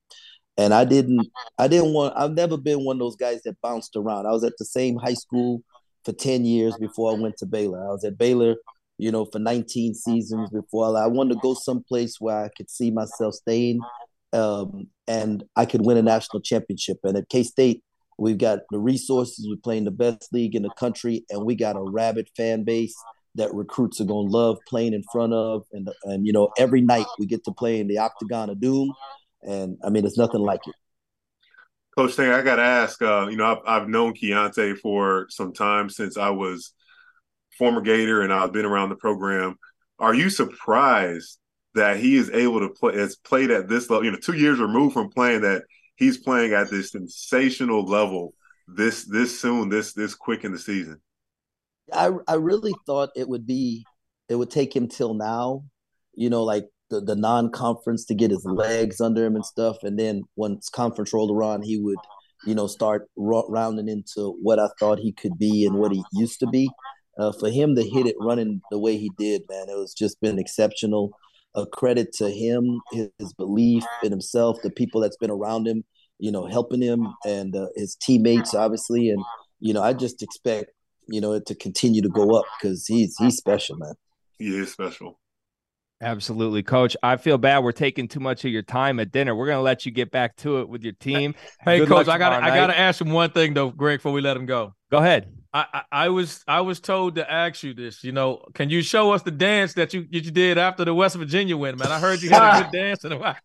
And 0.59 0.75
I 0.75 0.85
didn't. 0.85 1.27
I 1.59 1.67
didn't 1.67 1.95
want. 1.95 2.13
I've 2.15 2.33
never 2.33 2.59
been 2.59 2.85
one 2.85 2.97
of 2.97 3.01
those 3.01 3.17
guys 3.17 3.41
that 3.45 3.61
bounced 3.63 3.97
around. 3.97 4.27
I 4.27 4.31
was 4.33 4.45
at 4.45 4.53
the 4.59 4.67
same 4.67 4.97
high 4.97 5.15
school 5.15 5.63
for 6.05 6.13
ten 6.13 6.45
years 6.45 6.77
before 6.79 7.13
I 7.13 7.19
went 7.19 7.39
to 7.39 7.47
Baylor. 7.47 7.83
I 7.83 7.93
was 7.93 8.05
at 8.05 8.19
Baylor, 8.19 8.57
you 8.99 9.11
know, 9.11 9.25
for 9.25 9.39
19 9.39 9.95
seasons 9.95 10.51
before 10.51 10.97
I, 10.97 11.05
I 11.05 11.07
wanted 11.07 11.35
to 11.35 11.41
go 11.41 11.55
someplace 11.55 12.21
where 12.21 12.45
I 12.45 12.51
could 12.57 12.71
see 12.71 12.91
myself 12.91 13.35
staying, 13.35 13.81
um, 14.35 14.88
and 15.07 15.44
I 15.57 15.64
could 15.64 15.85
win 15.85 15.97
a 15.97 16.03
national 16.03 16.42
championship. 16.42 16.99
And 17.05 17.16
at 17.16 17.29
K 17.29 17.42
State, 17.42 17.83
We've 18.18 18.38
got 18.38 18.61
the 18.70 18.79
resources. 18.79 19.47
We're 19.49 19.57
playing 19.57 19.85
the 19.85 19.90
best 19.90 20.29
league 20.33 20.55
in 20.55 20.62
the 20.62 20.70
country, 20.79 21.25
and 21.31 21.44
we 21.44 21.55
got 21.55 21.77
a 21.77 21.83
rabid 21.83 22.29
fan 22.37 22.64
base 22.64 22.94
that 23.35 23.53
recruits 23.53 24.01
are 24.01 24.05
gonna 24.05 24.29
love 24.29 24.59
playing 24.68 24.94
in 24.94 25.03
front 25.11 25.33
of. 25.33 25.64
And 25.73 25.88
and 26.05 26.27
you 26.27 26.33
know, 26.33 26.51
every 26.57 26.81
night 26.81 27.07
we 27.18 27.27
get 27.27 27.44
to 27.44 27.53
play 27.53 27.81
in 27.81 27.88
the 27.88 27.99
Octagon 27.99 28.51
of 28.51 28.61
Doom, 28.61 28.92
and 29.42 29.77
I 29.85 29.90
mean, 29.90 30.07
it's 30.07 30.18
nothing 30.18 30.40
like 30.40 30.61
it. 30.66 30.75
Coach 31.97 32.16
Tang, 32.16 32.31
I 32.31 32.42
got 32.42 32.57
to 32.57 32.62
ask. 32.62 33.01
Uh, 33.03 33.27
you 33.31 33.37
know, 33.37 33.47
I've, 33.47 33.83
I've 33.83 33.88
known 33.88 34.14
Keyontae 34.14 34.79
for 34.79 35.27
some 35.31 35.53
time 35.53 35.88
since 35.90 36.16
I 36.16 36.31
was 36.31 36.73
former 37.59 37.81
Gator, 37.81 38.23
and 38.23 38.33
I've 38.33 38.53
been 38.53 38.64
around 38.64 38.90
the 38.90 38.97
program. 38.97 39.57
Are 39.99 40.14
you 40.14 40.29
surprised 40.31 41.38
that 41.75 41.99
he 41.99 42.17
is 42.17 42.31
able 42.31 42.61
to 42.61 42.69
play? 42.69 42.97
Has 42.97 43.17
played 43.17 43.51
at 43.51 43.69
this 43.69 43.91
level? 43.91 44.05
You 44.05 44.13
know, 44.13 44.19
two 44.19 44.37
years 44.37 44.59
removed 44.59 44.95
from 44.95 45.11
playing 45.11 45.43
that 45.43 45.65
he's 45.97 46.19
playing 46.19 46.53
at 46.53 46.71
this 46.71 46.93
sensational 46.93 47.85
level 47.85 48.35
this 48.69 49.05
this 49.05 49.41
soon, 49.41 49.69
this 49.69 49.93
this 49.93 50.15
quick 50.15 50.45
in 50.45 50.53
the 50.53 50.59
season. 50.59 51.01
I 51.93 52.11
I 52.27 52.35
really 52.35 52.75
thought 52.87 53.11
it 53.17 53.29
would 53.29 53.47
be 53.47 53.85
it 54.29 54.37
would 54.37 54.51
take 54.51 54.75
him 54.75 54.89
till 54.89 55.15
now, 55.15 55.65
you 56.15 56.31
know, 56.31 56.45
like 56.45 56.67
the, 56.91 57.01
the 57.01 57.17
non-conference 57.17 58.07
to 58.07 58.15
get 58.15 58.31
his 58.31 58.45
legs 58.45 59.01
under 59.01 59.25
him 59.25 59.37
and 59.37 59.45
stuff, 59.45 59.79
and 59.83 59.99
then 59.99 60.23
once 60.37 60.69
conference 60.69 61.13
rolled 61.13 61.31
around, 61.31 61.63
he 61.63 61.79
would, 61.79 61.99
you 62.47 62.55
know, 62.55 62.67
start 62.67 63.09
rounding 63.17 63.89
into 63.89 64.37
what 64.43 64.59
I 64.59 64.69
thought 64.79 64.99
he 64.99 65.13
could 65.13 65.39
be 65.39 65.67
and 65.67 65.77
what 65.77 65.93
he 65.93 66.03
used 66.13 66.41
to 66.41 66.47
be. 66.47 66.71
Uh, 67.17 67.31
for 67.31 67.49
him 67.49 67.77
to 67.77 67.83
hit 67.83 68.07
it 68.07 68.17
running 68.19 68.61
the 68.73 68.79
way 68.79 68.97
he 68.97 69.09
did, 69.17 69.43
man, 69.49 69.69
it 69.69 69.77
was 69.77 69.95
just 69.95 70.21
been 70.21 70.39
exceptional 70.39 71.13
a 71.55 71.67
credit 71.67 72.12
to 72.14 72.31
him, 72.31 72.81
his, 72.93 73.09
his, 73.19 73.33
belief 73.33 73.85
in 74.03 74.11
himself, 74.11 74.59
the 74.62 74.71
people 74.71 75.01
that's 75.01 75.17
been 75.17 75.31
around 75.31 75.67
him, 75.67 75.85
you 76.19 76.33
know, 76.33 76.47
helping 76.47 76.83
him, 76.83 77.07
and 77.25 77.55
uh, 77.55 77.67
his 77.77 77.95
teammates, 77.97 78.55
obviously. 78.55 79.11
And 79.11 79.23
you 79.61 79.73
know, 79.73 79.83
I 79.83 79.93
just 79.93 80.23
expect 80.23 80.71
you 81.09 81.21
know 81.21 81.33
it 81.33 81.47
to 81.47 81.55
continue 81.55 82.03
to 82.03 82.09
go 82.09 82.37
up 82.37 82.45
because 82.59 82.87
he's 82.87 83.17
he's 83.19 83.37
special, 83.37 83.77
man. 83.77 83.95
He 84.38 84.57
is 84.57 84.73
special. 84.73 85.19
Absolutely, 86.01 86.62
coach. 86.62 86.97
I 87.03 87.17
feel 87.17 87.38
bad 87.38 87.64
we're 87.64 87.73
taking 87.73 88.09
too 88.09 88.21
much 88.21 88.45
of 88.45 88.51
your 88.51 88.62
time 88.62 89.01
at 89.01 89.12
dinner. 89.12 89.35
We're 89.35 89.47
gonna 89.47 89.62
let 89.62 89.87
you 89.87 89.93
get 89.93 90.11
back 90.11 90.37
to 90.37 90.61
it 90.61 90.69
with 90.69 90.83
your 90.83 90.93
team. 90.95 91.35
Hey, 91.61 91.79
Good 91.79 91.88
coach, 91.88 92.09
I 92.09 92.19
got 92.19 92.43
I 92.43 92.55
got 92.55 92.67
to 92.67 92.79
ask 92.79 93.01
him 93.01 93.11
one 93.11 93.31
thing 93.31 93.55
though, 93.55 93.71
Greg, 93.71 93.99
before 94.01 94.12
we 94.12 94.21
let 94.21 94.37
him 94.37 94.47
go. 94.47 94.75
Go 94.90 94.99
ahead. 94.99 95.33
I, 95.55 95.83
I, 95.93 96.09
was 96.09 96.43
I 96.49 96.62
was 96.62 96.81
told 96.81 97.14
to 97.14 97.31
ask 97.31 97.62
you 97.62 97.75
this. 97.75 98.03
You 98.03 98.11
know, 98.11 98.45
can 98.55 98.71
you 98.71 98.83
show 98.83 99.12
us 99.12 99.23
the 99.23 99.31
dance 99.31 99.75
that 99.75 99.95
you 99.95 100.03
that 100.11 100.25
you 100.25 100.33
did 100.33 100.59
after 100.59 100.85
the 100.85 100.93
West 100.93 101.14
Virginia 101.14 101.57
win, 101.57 101.77
man? 101.77 101.93
I 101.93 102.01
heard 102.01 102.23
you 102.23 102.31
had 102.31 102.59
a 102.59 102.62
good 102.64 102.73
dance 102.77 103.05
in 103.05 103.12
a 103.12 103.19
while. 103.19 103.37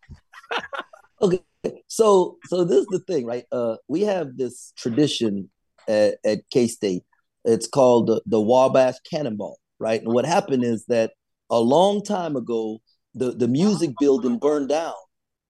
okay, 1.22 1.40
so 1.86 2.38
so 2.46 2.64
this 2.64 2.78
is 2.78 2.86
the 2.86 2.98
thing, 2.98 3.26
right? 3.26 3.44
Uh, 3.52 3.76
we 3.86 4.02
have 4.02 4.36
this 4.36 4.72
tradition 4.76 5.50
at, 5.86 6.16
at 6.24 6.40
K 6.50 6.66
State. 6.66 7.04
It's 7.44 7.68
called 7.68 8.08
the, 8.08 8.20
the 8.26 8.40
Wabash 8.40 8.96
Cannonball, 9.08 9.58
right? 9.78 10.02
And 10.02 10.12
what 10.12 10.26
happened 10.26 10.64
is 10.64 10.84
that 10.86 11.12
a 11.48 11.60
long 11.60 12.02
time 12.02 12.34
ago, 12.34 12.80
the 13.14 13.30
the 13.30 13.46
music 13.46 13.92
building 14.00 14.38
burned 14.38 14.68
down, 14.68 14.94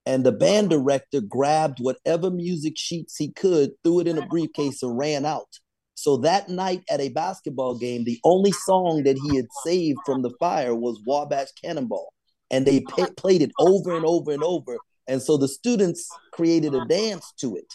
and 0.05 0.25
the 0.25 0.33
band 0.33 0.69
director 0.69 1.23
grabbed 1.23 1.79
whatever 1.81 2.31
music 2.31 2.75
sheets 2.77 3.17
he 3.17 3.33
could, 3.33 3.71
threw 3.83 4.01
it 4.01 4.07
in 4.07 4.19
a 4.19 4.27
briefcase, 4.27 4.83
and 4.83 4.99
ran 4.99 5.25
out. 5.25 5.49
So 6.01 6.17
that 6.19 6.49
night 6.49 6.83
at 6.89 6.99
a 6.99 7.11
basketball 7.11 7.77
game, 7.77 8.05
the 8.05 8.19
only 8.25 8.53
song 8.53 9.03
that 9.03 9.19
he 9.19 9.37
had 9.37 9.49
saved 9.65 9.99
from 10.07 10.23
the 10.23 10.31
fire 10.41 10.75
was 10.75 10.99
Wabash 11.05 11.53
Cannonball. 11.63 12.15
And 12.51 12.67
they 12.67 12.81
pay, 12.97 13.05
played 13.19 13.43
it 13.43 13.53
over 13.59 13.95
and 13.95 14.07
over 14.07 14.33
and 14.33 14.43
over. 14.43 14.79
And 15.07 15.21
so 15.21 15.37
the 15.37 15.47
students 15.47 16.09
created 16.33 16.75
a 16.75 16.87
dance 16.87 17.35
to 17.41 17.55
it. 17.55 17.67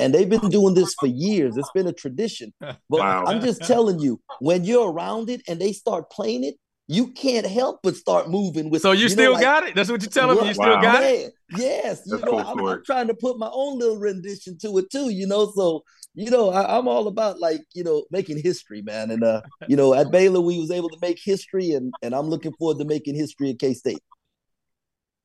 And 0.00 0.14
they've 0.14 0.28
been 0.28 0.48
doing 0.48 0.72
this 0.72 0.94
for 0.98 1.06
years. 1.06 1.58
It's 1.58 1.70
been 1.72 1.86
a 1.86 1.92
tradition. 1.92 2.54
But 2.60 2.78
wow. 3.00 3.24
I'm 3.26 3.42
just 3.42 3.62
telling 3.62 3.98
you, 3.98 4.20
when 4.40 4.64
you're 4.64 4.90
around 4.90 5.28
it 5.28 5.42
and 5.46 5.60
they 5.60 5.72
start 5.72 6.10
playing 6.10 6.44
it, 6.44 6.54
you 6.88 7.08
can't 7.12 7.46
help 7.46 7.80
but 7.82 7.94
start 7.94 8.30
moving 8.30 8.70
with. 8.70 8.80
So 8.80 8.92
you, 8.92 9.02
you 9.02 9.08
still 9.10 9.24
know, 9.24 9.32
like, 9.32 9.42
got 9.42 9.68
it? 9.68 9.74
That's 9.74 9.90
what 9.90 10.00
you're 10.00 10.10
telling 10.10 10.38
me. 10.40 10.48
You 10.48 10.54
still 10.54 10.76
wow. 10.76 10.80
got 10.80 11.02
it? 11.02 11.32
Yes. 11.56 12.02
You 12.06 12.18
know, 12.20 12.38
I'm, 12.38 12.58
I'm, 12.64 12.84
trying 12.84 13.08
to 13.08 13.14
put 13.14 13.38
my 13.38 13.50
own 13.52 13.78
little 13.78 13.98
rendition 13.98 14.56
to 14.58 14.78
it 14.78 14.86
too. 14.90 15.10
You 15.10 15.26
know, 15.26 15.52
so 15.54 15.82
you 16.16 16.30
know, 16.30 16.48
I, 16.48 16.78
am 16.78 16.88
all 16.88 17.08
about 17.08 17.38
like 17.38 17.60
you 17.74 17.84
know 17.84 18.04
making 18.10 18.42
history, 18.42 18.80
man. 18.80 19.10
And 19.10 19.22
uh, 19.22 19.42
you 19.68 19.76
know, 19.76 19.92
at 19.92 20.10
Baylor 20.10 20.40
we 20.40 20.58
was 20.58 20.70
able 20.70 20.88
to 20.88 20.98
make 21.00 21.20
history, 21.22 21.72
and 21.72 21.92
and 22.02 22.14
I'm 22.14 22.28
looking 22.28 22.54
forward 22.54 22.78
to 22.78 22.86
making 22.86 23.14
history 23.14 23.50
at 23.50 23.58
K 23.58 23.74
State. 23.74 24.02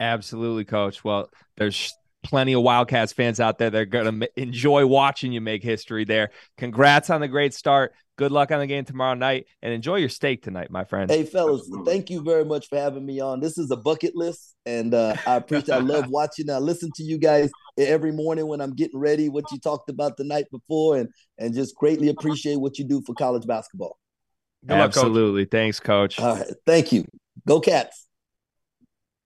Absolutely, 0.01 0.65
Coach. 0.65 1.03
Well, 1.03 1.29
there's 1.55 1.93
plenty 2.23 2.53
of 2.53 2.61
Wildcats 2.61 3.13
fans 3.13 3.39
out 3.39 3.57
there 3.57 3.69
that 3.69 3.77
are 3.77 3.85
going 3.85 4.19
to 4.19 4.41
enjoy 4.41 4.85
watching 4.85 5.31
you 5.31 5.41
make 5.41 5.63
history 5.63 6.05
there. 6.05 6.31
Congrats 6.57 7.09
on 7.09 7.21
the 7.21 7.27
great 7.27 7.53
start. 7.53 7.93
Good 8.17 8.31
luck 8.31 8.51
on 8.51 8.59
the 8.59 8.67
game 8.67 8.85
tomorrow 8.85 9.15
night 9.15 9.47
and 9.61 9.73
enjoy 9.73 9.95
your 9.95 10.09
steak 10.09 10.43
tonight, 10.43 10.69
my 10.69 10.83
friend. 10.83 11.09
Hey, 11.09 11.23
fellas, 11.23 11.67
thank 11.85 12.09
you 12.09 12.21
very 12.21 12.45
much 12.45 12.67
for 12.67 12.77
having 12.77 13.05
me 13.05 13.19
on. 13.19 13.39
This 13.39 13.57
is 13.57 13.71
a 13.71 13.77
bucket 13.77 14.15
list, 14.15 14.53
and 14.65 14.93
uh, 14.93 15.15
I 15.25 15.37
appreciate 15.37 15.73
I 15.73 15.79
love 15.79 16.07
watching. 16.09 16.49
I 16.49 16.59
listen 16.59 16.91
to 16.95 17.03
you 17.03 17.17
guys 17.17 17.49
every 17.79 18.11
morning 18.11 18.45
when 18.45 18.61
I'm 18.61 18.75
getting 18.75 18.99
ready, 18.99 19.29
what 19.29 19.45
you 19.51 19.59
talked 19.59 19.89
about 19.89 20.17
the 20.17 20.23
night 20.23 20.45
before, 20.51 20.97
and, 20.97 21.09
and 21.39 21.55
just 21.55 21.75
greatly 21.75 22.09
appreciate 22.09 22.59
what 22.59 22.77
you 22.77 22.85
do 22.85 23.01
for 23.07 23.15
college 23.15 23.47
basketball. 23.47 23.97
Good 24.67 24.77
Absolutely. 24.77 25.41
Luck, 25.41 25.49
coach. 25.49 25.51
Thanks, 25.51 25.79
coach. 25.79 26.19
All 26.19 26.35
right. 26.35 26.53
Thank 26.67 26.91
you. 26.91 27.05
Go 27.47 27.59
Cats 27.59 28.07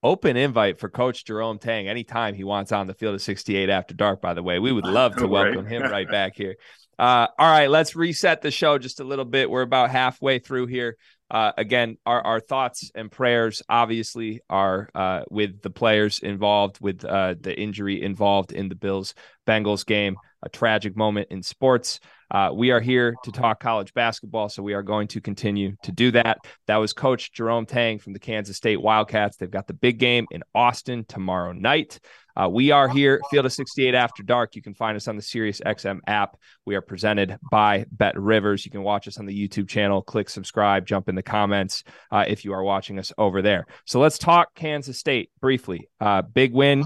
open 0.06 0.38
invite 0.38 0.80
for 0.80 0.88
Coach 0.88 1.26
Jerome 1.26 1.58
Tang 1.58 1.88
anytime 1.88 2.36
he 2.36 2.44
wants 2.44 2.72
on 2.72 2.86
the 2.86 2.94
field 2.94 3.16
of 3.16 3.24
68 3.24 3.70
after 3.72 3.96
dark. 3.96 4.22
By 4.22 4.36
the 4.36 4.44
way, 4.44 4.60
we 4.60 4.72
would 4.72 4.86
love 4.86 5.16
to 5.16 5.28
welcome 5.28 5.66
him 5.66 5.82
right 5.82 6.08
back 6.10 6.36
here. 6.36 6.56
Uh, 7.00 7.28
all 7.40 7.52
right, 7.52 7.70
let's 7.70 7.96
reset 7.96 8.44
the 8.44 8.52
show 8.52 8.78
just 8.78 9.00
a 9.00 9.04
little 9.04 9.26
bit. 9.26 9.50
We're 9.50 9.64
about 9.64 9.90
halfway 9.90 10.38
through 10.38 10.68
here. 10.68 10.96
Uh, 11.30 11.52
again, 11.58 11.98
our, 12.06 12.22
our 12.22 12.40
thoughts 12.40 12.92
and 12.94 13.12
prayers 13.12 13.64
obviously 13.68 14.42
are 14.48 14.90
uh, 14.94 15.24
with 15.32 15.62
the 15.64 15.72
players 15.72 16.20
involved, 16.20 16.78
with 16.80 17.04
uh, 17.04 17.34
the 17.42 17.60
injury 17.60 18.04
involved 18.04 18.52
in 18.52 18.70
the 18.70 18.76
Bills 18.76 19.16
Bengals 19.48 19.86
game, 19.86 20.18
a 20.44 20.50
tragic 20.50 20.96
moment 20.96 21.30
in 21.32 21.42
sports. 21.42 22.00
Uh, 22.32 22.50
we 22.54 22.72
are 22.72 22.80
here 22.80 23.16
to 23.24 23.32
talk 23.32 23.60
college 23.60 23.94
basketball, 23.94 24.50
so 24.50 24.64
we 24.64 24.74
are 24.74 24.84
going 24.84 25.08
to 25.10 25.22
continue 25.22 25.76
to 25.84 25.92
do 25.92 26.12
that. 26.12 26.40
That 26.68 26.78
was 26.78 26.94
Coach 26.94 27.32
Jerome 27.32 27.66
Tang 27.66 28.00
from 28.00 28.14
the 28.14 28.20
Kansas 28.20 28.58
State 28.58 28.82
Wildcats. 28.82 29.38
They've 29.38 29.50
got 29.50 29.68
the 29.68 29.74
big 29.74 30.00
game 30.00 30.26
in 30.32 30.44
Austin 30.54 31.06
tomorrow 31.06 31.52
night. 31.52 32.00
Uh, 32.38 32.50
we 32.50 32.72
are 32.72 32.90
here, 32.90 33.22
Field 33.32 33.46
of 33.46 33.54
68 33.54 33.96
After 33.96 34.22
Dark. 34.22 34.56
You 34.56 34.62
can 34.62 34.74
find 34.74 34.98
us 34.98 35.08
on 35.08 35.16
the 35.16 35.22
Sirius 35.22 35.62
XM 35.66 36.00
app. 36.06 36.36
We 36.66 36.76
are 36.76 36.82
presented 36.82 37.38
by 37.50 37.86
Bet 37.92 38.20
Rivers. 38.20 38.66
You 38.66 38.72
can 38.72 38.84
watch 38.84 39.08
us 39.08 39.18
on 39.18 39.26
the 39.26 39.48
YouTube 39.48 39.70
channel. 39.70 40.02
Click 40.02 40.30
subscribe, 40.30 40.86
jump 40.86 41.08
in 41.08 41.16
the 41.16 41.24
comments 41.24 41.86
uh, 42.12 42.26
if 42.28 42.44
you 42.44 42.52
are 42.52 42.64
watching 42.64 43.00
us 43.00 43.14
over 43.18 43.42
there. 43.42 43.66
So 43.86 44.02
let's 44.02 44.18
talk 44.18 44.54
Kansas 44.54 44.98
State 44.98 45.30
briefly. 45.40 45.88
Uh, 46.02 46.24
big 46.24 46.54
win 46.54 46.84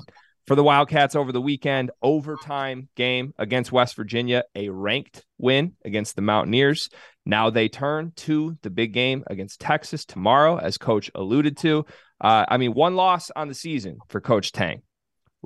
for 0.50 0.56
the 0.56 0.64
Wildcats 0.64 1.16
over 1.16 1.32
the 1.32 1.40
weekend. 1.40 1.92
Overtime 2.02 2.90
game 2.96 3.36
against 3.38 3.72
West 3.72 3.96
Virginia, 3.96 4.46
a 4.56 4.70
ranked 4.70 5.24
win 5.38 5.74
against 5.86 6.16
the 6.16 6.24
Mountaineers. 6.24 6.90
Now 7.24 7.52
they 7.52 7.70
turn 7.70 8.14
to 8.16 8.58
the 8.64 8.72
big 8.72 8.92
game 8.92 9.24
against 9.28 9.62
Texas 9.62 10.06
tomorrow, 10.06 10.58
as 10.58 10.80
Coach 10.80 11.12
alluded 11.14 11.56
to. 11.58 11.86
Uh, 12.20 12.46
I 12.48 12.58
mean, 12.58 12.74
one 12.74 12.96
loss 12.96 13.30
on 13.36 13.48
the 13.48 13.54
season 13.54 14.00
for 14.10 14.22
Coach 14.22 14.52
Tang. 14.52 14.82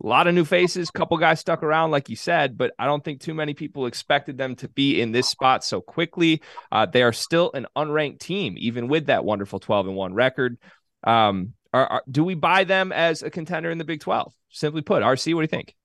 A 0.02 0.08
lot 0.08 0.28
of 0.28 0.36
new 0.36 0.46
faces, 0.46 0.88
a 0.88 0.98
couple 0.98 1.18
guys 1.18 1.42
stuck 1.42 1.63
around, 1.63 1.92
like 1.92 2.08
you 2.08 2.16
said, 2.16 2.58
but 2.58 2.72
I 2.80 2.86
don't 2.86 3.04
think 3.04 3.20
too 3.20 3.34
many 3.34 3.54
people 3.54 3.88
expected 3.88 4.38
them 4.38 4.56
to 4.56 4.70
be 4.70 5.02
in 5.02 5.12
this 5.12 5.28
spot 5.28 5.66
so 5.66 5.82
quickly. 5.82 6.42
Uh, 6.72 6.86
they 6.86 7.04
are 7.04 7.12
still 7.12 7.52
an 7.54 7.68
unranked 7.76 8.20
team, 8.20 8.56
even 8.58 8.88
with 8.88 9.08
that 9.08 9.26
wonderful 9.26 9.60
12 9.60 9.88
and 9.88 9.98
1 9.98 10.13
record. 10.13 10.58
Um, 11.04 11.56
are, 11.74 11.88
are, 11.88 12.04
do 12.10 12.24
we 12.24 12.36
buy 12.36 12.64
them 12.64 12.92
as 12.92 13.24
a 13.24 13.30
contender 13.30 13.72
in 13.72 13.78
the 13.78 13.84
Big 13.84 14.00
12? 14.00 14.34
Simply 14.50 14.82
put, 14.82 15.04
RC, 15.04 15.34
what 15.34 15.42
do 15.42 15.44
you 15.44 15.48
think? 15.48 15.76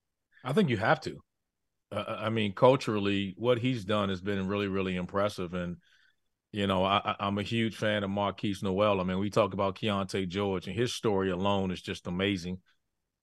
I 0.44 0.52
think 0.52 0.68
you 0.68 0.76
have 0.76 1.00
to. 1.02 1.18
Uh, 1.90 2.04
I 2.20 2.28
mean, 2.28 2.52
culturally, 2.52 3.34
what 3.38 3.58
he's 3.58 3.84
done 3.84 4.10
has 4.10 4.20
been 4.20 4.46
really, 4.46 4.68
really 4.68 4.96
impressive. 4.96 5.54
And, 5.54 5.76
you 6.52 6.66
know, 6.66 6.84
I, 6.84 7.16
am 7.18 7.38
a 7.38 7.42
huge 7.42 7.76
fan 7.76 8.04
of 8.04 8.10
Markquis 8.10 8.62
Nowell. 8.62 9.00
I 9.00 9.04
mean, 9.04 9.18
we 9.18 9.30
talk 9.30 9.54
about 9.54 9.76
Keyonte 9.76 10.28
George, 10.28 10.66
and 10.66 10.76
his 10.76 10.94
story 10.94 11.30
alone 11.30 11.70
is 11.70 11.80
just 11.80 12.06
amazing. 12.06 12.58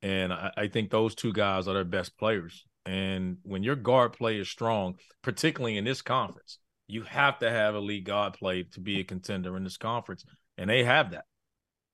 And 0.02 0.34
I, 0.34 0.52
I 0.58 0.68
think 0.68 0.90
those 0.90 1.14
two 1.14 1.34
guys 1.34 1.68
are 1.68 1.76
their 1.76 1.84
best 1.84 2.18
players. 2.18 2.66
And 2.86 3.38
when 3.44 3.64
your 3.64 3.76
guard 3.76 4.14
play 4.14 4.38
is 4.38 4.50
strong, 4.50 4.96
particularly 5.22 5.78
in 5.78 5.86
this 5.86 6.02
conference, 6.02 6.60
you 6.88 7.04
have 7.04 7.40
to 7.40 7.50
have 7.50 7.76
elite 7.76 8.04
guard 8.04 8.34
play 8.34 8.64
to 8.74 8.80
be 8.80 9.00
a 9.00 9.04
contender 9.04 9.56
in 9.58 9.64
this 9.64 9.78
conference. 9.78 10.24
And 10.58 10.70
they 10.70 10.84
have 10.84 11.12
that. 11.12 11.26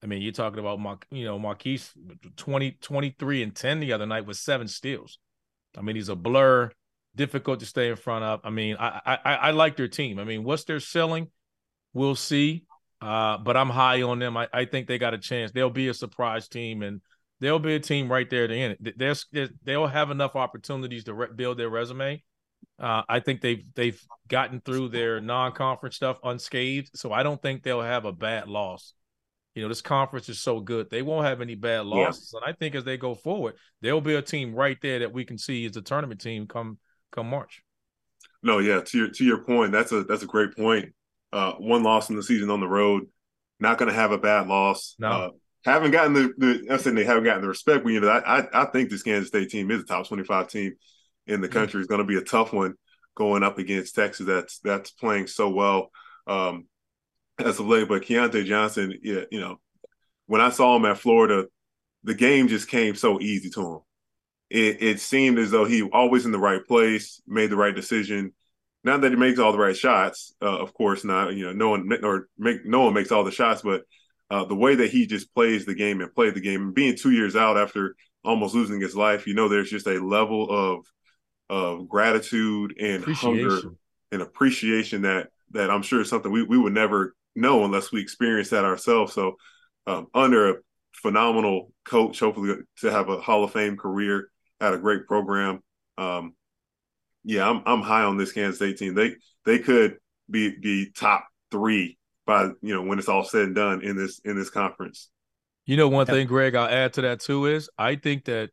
I 0.03 0.07
mean, 0.07 0.21
you're 0.21 0.31
talking 0.31 0.59
about 0.59 0.79
Mark, 0.79 1.05
you 1.11 1.25
know, 1.25 1.39
Markquis 1.39 1.91
20, 2.35 2.71
23 2.81 3.43
and 3.43 3.55
10 3.55 3.79
the 3.79 3.93
other 3.93 4.05
night 4.05 4.25
with 4.25 4.37
seven 4.37 4.67
steals. 4.67 5.19
I 5.77 5.81
mean, 5.81 5.95
he's 5.95 6.09
a 6.09 6.15
blur, 6.15 6.71
difficult 7.15 7.59
to 7.59 7.65
stay 7.65 7.89
in 7.89 7.95
front 7.95 8.23
of. 8.23 8.41
I 8.43 8.49
mean, 8.49 8.77
I 8.79 9.19
I, 9.23 9.35
I 9.35 9.51
like 9.51 9.77
their 9.77 9.87
team. 9.87 10.19
I 10.19 10.23
mean, 10.23 10.43
what's 10.43 10.63
their 10.63 10.79
ceiling? 10.79 11.27
We'll 11.93 12.15
see. 12.15 12.65
Uh, 12.99 13.37
but 13.37 13.57
I'm 13.57 13.69
high 13.69 14.01
on 14.03 14.19
them. 14.19 14.37
I, 14.37 14.47
I 14.53 14.65
think 14.65 14.87
they 14.87 14.97
got 14.97 15.13
a 15.13 15.17
chance. 15.17 15.51
They'll 15.51 15.71
be 15.71 15.87
a 15.87 15.93
surprise 15.93 16.47
team, 16.47 16.83
and 16.83 17.01
they'll 17.39 17.59
be 17.59 17.75
a 17.75 17.79
team 17.79 18.11
right 18.11 18.29
there 18.29 18.43
at 18.43 18.49
the 18.49 18.55
end. 18.55 18.93
They'll, 18.95 19.47
they'll 19.63 19.87
have 19.87 20.11
enough 20.11 20.35
opportunities 20.35 21.05
to 21.05 21.13
re- 21.13 21.33
build 21.35 21.57
their 21.57 21.69
resume. 21.69 22.23
Uh, 22.79 23.01
I 23.09 23.19
think 23.19 23.41
they've 23.41 23.63
they've 23.75 23.99
gotten 24.27 24.61
through 24.61 24.89
their 24.89 25.19
non-conference 25.19 25.95
stuff 25.95 26.19
unscathed, 26.23 26.91
so 26.95 27.11
I 27.11 27.23
don't 27.23 27.41
think 27.41 27.63
they'll 27.63 27.81
have 27.81 28.05
a 28.05 28.11
bad 28.11 28.47
loss 28.47 28.93
you 29.55 29.61
know, 29.61 29.67
this 29.67 29.81
conference 29.81 30.29
is 30.29 30.41
so 30.41 30.59
good. 30.59 30.89
They 30.89 31.01
won't 31.01 31.25
have 31.25 31.41
any 31.41 31.55
bad 31.55 31.85
losses. 31.85 32.31
Yeah. 32.33 32.39
And 32.41 32.53
I 32.53 32.57
think 32.57 32.75
as 32.75 32.83
they 32.83 32.97
go 32.97 33.15
forward, 33.15 33.55
there'll 33.81 34.01
be 34.01 34.15
a 34.15 34.21
team 34.21 34.55
right 34.55 34.77
there 34.81 34.99
that 34.99 35.11
we 35.11 35.25
can 35.25 35.37
see 35.37 35.65
as 35.65 35.75
a 35.75 35.81
tournament 35.81 36.21
team 36.21 36.47
come 36.47 36.77
come 37.11 37.29
March. 37.29 37.61
No, 38.43 38.59
yeah, 38.59 38.81
to 38.81 38.97
your 38.97 39.09
to 39.09 39.23
your 39.23 39.43
point, 39.43 39.71
that's 39.71 39.91
a 39.91 40.03
that's 40.03 40.23
a 40.23 40.27
great 40.27 40.55
point. 40.55 40.93
Uh, 41.33 41.53
one 41.53 41.83
loss 41.83 42.09
in 42.09 42.15
the 42.15 42.23
season 42.23 42.49
on 42.49 42.59
the 42.59 42.67
road, 42.67 43.03
not 43.59 43.77
going 43.77 43.89
to 43.89 43.95
have 43.95 44.11
a 44.11 44.17
bad 44.17 44.47
loss. 44.47 44.95
No. 44.99 45.09
Uh, 45.09 45.29
haven't 45.63 45.91
gotten 45.91 46.13
the, 46.13 46.33
the 46.37 46.67
I'm 46.71 46.79
saying 46.79 46.95
they 46.95 47.03
haven't 47.03 47.23
gotten 47.23 47.41
the 47.41 47.47
respect. 47.47 47.83
But 47.83 47.93
you 47.93 47.99
know, 47.99 48.09
I, 48.09 48.39
I, 48.39 48.47
I 48.63 48.65
think 48.65 48.89
this 48.89 49.03
Kansas 49.03 49.27
State 49.27 49.49
team 49.49 49.69
is 49.69 49.81
a 49.81 49.85
top 49.85 50.07
25 50.07 50.47
team 50.47 50.73
in 51.27 51.41
the 51.41 51.47
mm-hmm. 51.47 51.53
country. 51.53 51.77
Mm-hmm. 51.77 51.79
It's 51.81 51.87
going 51.87 52.01
to 52.01 52.07
be 52.07 52.17
a 52.17 52.23
tough 52.23 52.53
one 52.53 52.75
going 53.15 53.43
up 53.43 53.59
against 53.59 53.95
Texas. 53.95 54.25
That's 54.25 54.59
that's 54.59 54.91
playing 54.91 55.27
so 55.27 55.49
well. 55.49 55.91
Um, 56.25 56.67
as 57.45 57.59
of 57.59 57.67
late. 57.67 57.87
But 57.87 58.03
Keyontae 58.03 58.45
Johnson, 58.45 58.97
yeah, 59.03 59.21
you 59.31 59.39
know, 59.39 59.59
when 60.27 60.41
I 60.41 60.49
saw 60.49 60.75
him 60.75 60.85
at 60.85 60.97
Florida, 60.97 61.47
the 62.03 62.15
game 62.15 62.47
just 62.47 62.67
came 62.67 62.95
so 62.95 63.19
easy 63.19 63.49
to 63.51 63.61
him. 63.61 63.79
It, 64.49 64.81
it 64.81 64.99
seemed 64.99 65.39
as 65.39 65.51
though 65.51 65.65
he 65.65 65.83
always 65.83 66.25
in 66.25 66.31
the 66.31 66.39
right 66.39 66.65
place, 66.67 67.21
made 67.27 67.49
the 67.49 67.55
right 67.55 67.75
decision. 67.75 68.33
Not 68.83 69.01
that 69.01 69.11
he 69.11 69.17
makes 69.17 69.39
all 69.39 69.51
the 69.51 69.59
right 69.59 69.77
shots, 69.77 70.33
uh, 70.41 70.57
of 70.57 70.73
course 70.73 71.03
not. 71.03 71.35
You 71.35 71.45
know, 71.45 71.53
no 71.53 71.69
one 71.69 71.89
or 72.03 72.27
make 72.37 72.65
no 72.65 72.81
one 72.81 72.93
makes 72.93 73.11
all 73.11 73.23
the 73.23 73.31
shots, 73.31 73.61
but 73.61 73.83
uh, 74.29 74.45
the 74.45 74.55
way 74.55 74.75
that 74.75 74.89
he 74.89 75.05
just 75.05 75.33
plays 75.33 75.65
the 75.65 75.75
game 75.75 76.01
and 76.01 76.13
played 76.13 76.33
the 76.33 76.41
game, 76.41 76.61
and 76.61 76.73
being 76.73 76.95
two 76.95 77.11
years 77.11 77.35
out 77.35 77.57
after 77.57 77.95
almost 78.23 78.55
losing 78.55 78.81
his 78.81 78.95
life, 78.95 79.27
you 79.27 79.33
know, 79.33 79.47
there's 79.47 79.69
just 79.69 79.87
a 79.87 80.03
level 80.03 80.49
of 80.49 80.85
of 81.49 81.87
gratitude 81.87 82.73
and 82.79 83.03
hunger 83.03 83.59
and 84.11 84.21
appreciation 84.21 85.03
that 85.03 85.29
that 85.51 85.69
I'm 85.69 85.81
sure 85.81 86.01
is 86.01 86.09
something 86.09 86.31
we, 86.31 86.43
we 86.43 86.57
would 86.57 86.73
never 86.73 87.13
know 87.35 87.65
unless 87.65 87.91
we 87.91 88.01
experience 88.01 88.49
that 88.49 88.65
ourselves. 88.65 89.13
So, 89.13 89.35
um, 89.87 90.07
under 90.13 90.49
a 90.49 90.55
phenomenal 90.93 91.71
coach, 91.85 92.19
hopefully 92.19 92.55
to 92.79 92.91
have 92.91 93.09
a 93.09 93.19
Hall 93.19 93.43
of 93.43 93.51
Fame 93.51 93.77
career, 93.77 94.29
at 94.61 94.73
a 94.73 94.77
great 94.77 95.07
program. 95.07 95.59
Um, 95.97 96.35
yeah, 97.23 97.49
I'm 97.49 97.61
I'm 97.65 97.81
high 97.81 98.03
on 98.03 98.17
this 98.17 98.31
Kansas 98.31 98.57
State 98.57 98.77
team. 98.77 98.93
They 98.93 99.15
they 99.45 99.59
could 99.59 99.97
be 100.29 100.57
be 100.57 100.91
top 100.91 101.27
three 101.49 101.97
by 102.25 102.45
you 102.61 102.73
know 102.73 102.83
when 102.83 102.99
it's 102.99 103.09
all 103.09 103.23
said 103.23 103.43
and 103.43 103.55
done 103.55 103.81
in 103.81 103.97
this 103.97 104.19
in 104.23 104.37
this 104.37 104.49
conference. 104.49 105.09
You 105.65 105.77
know, 105.77 105.89
one 105.89 106.07
thing, 106.07 106.27
Greg, 106.27 106.55
I'll 106.55 106.67
add 106.67 106.93
to 106.93 107.01
that 107.01 107.19
too 107.19 107.45
is 107.45 107.69
I 107.77 107.95
think 107.95 108.25
that 108.25 108.49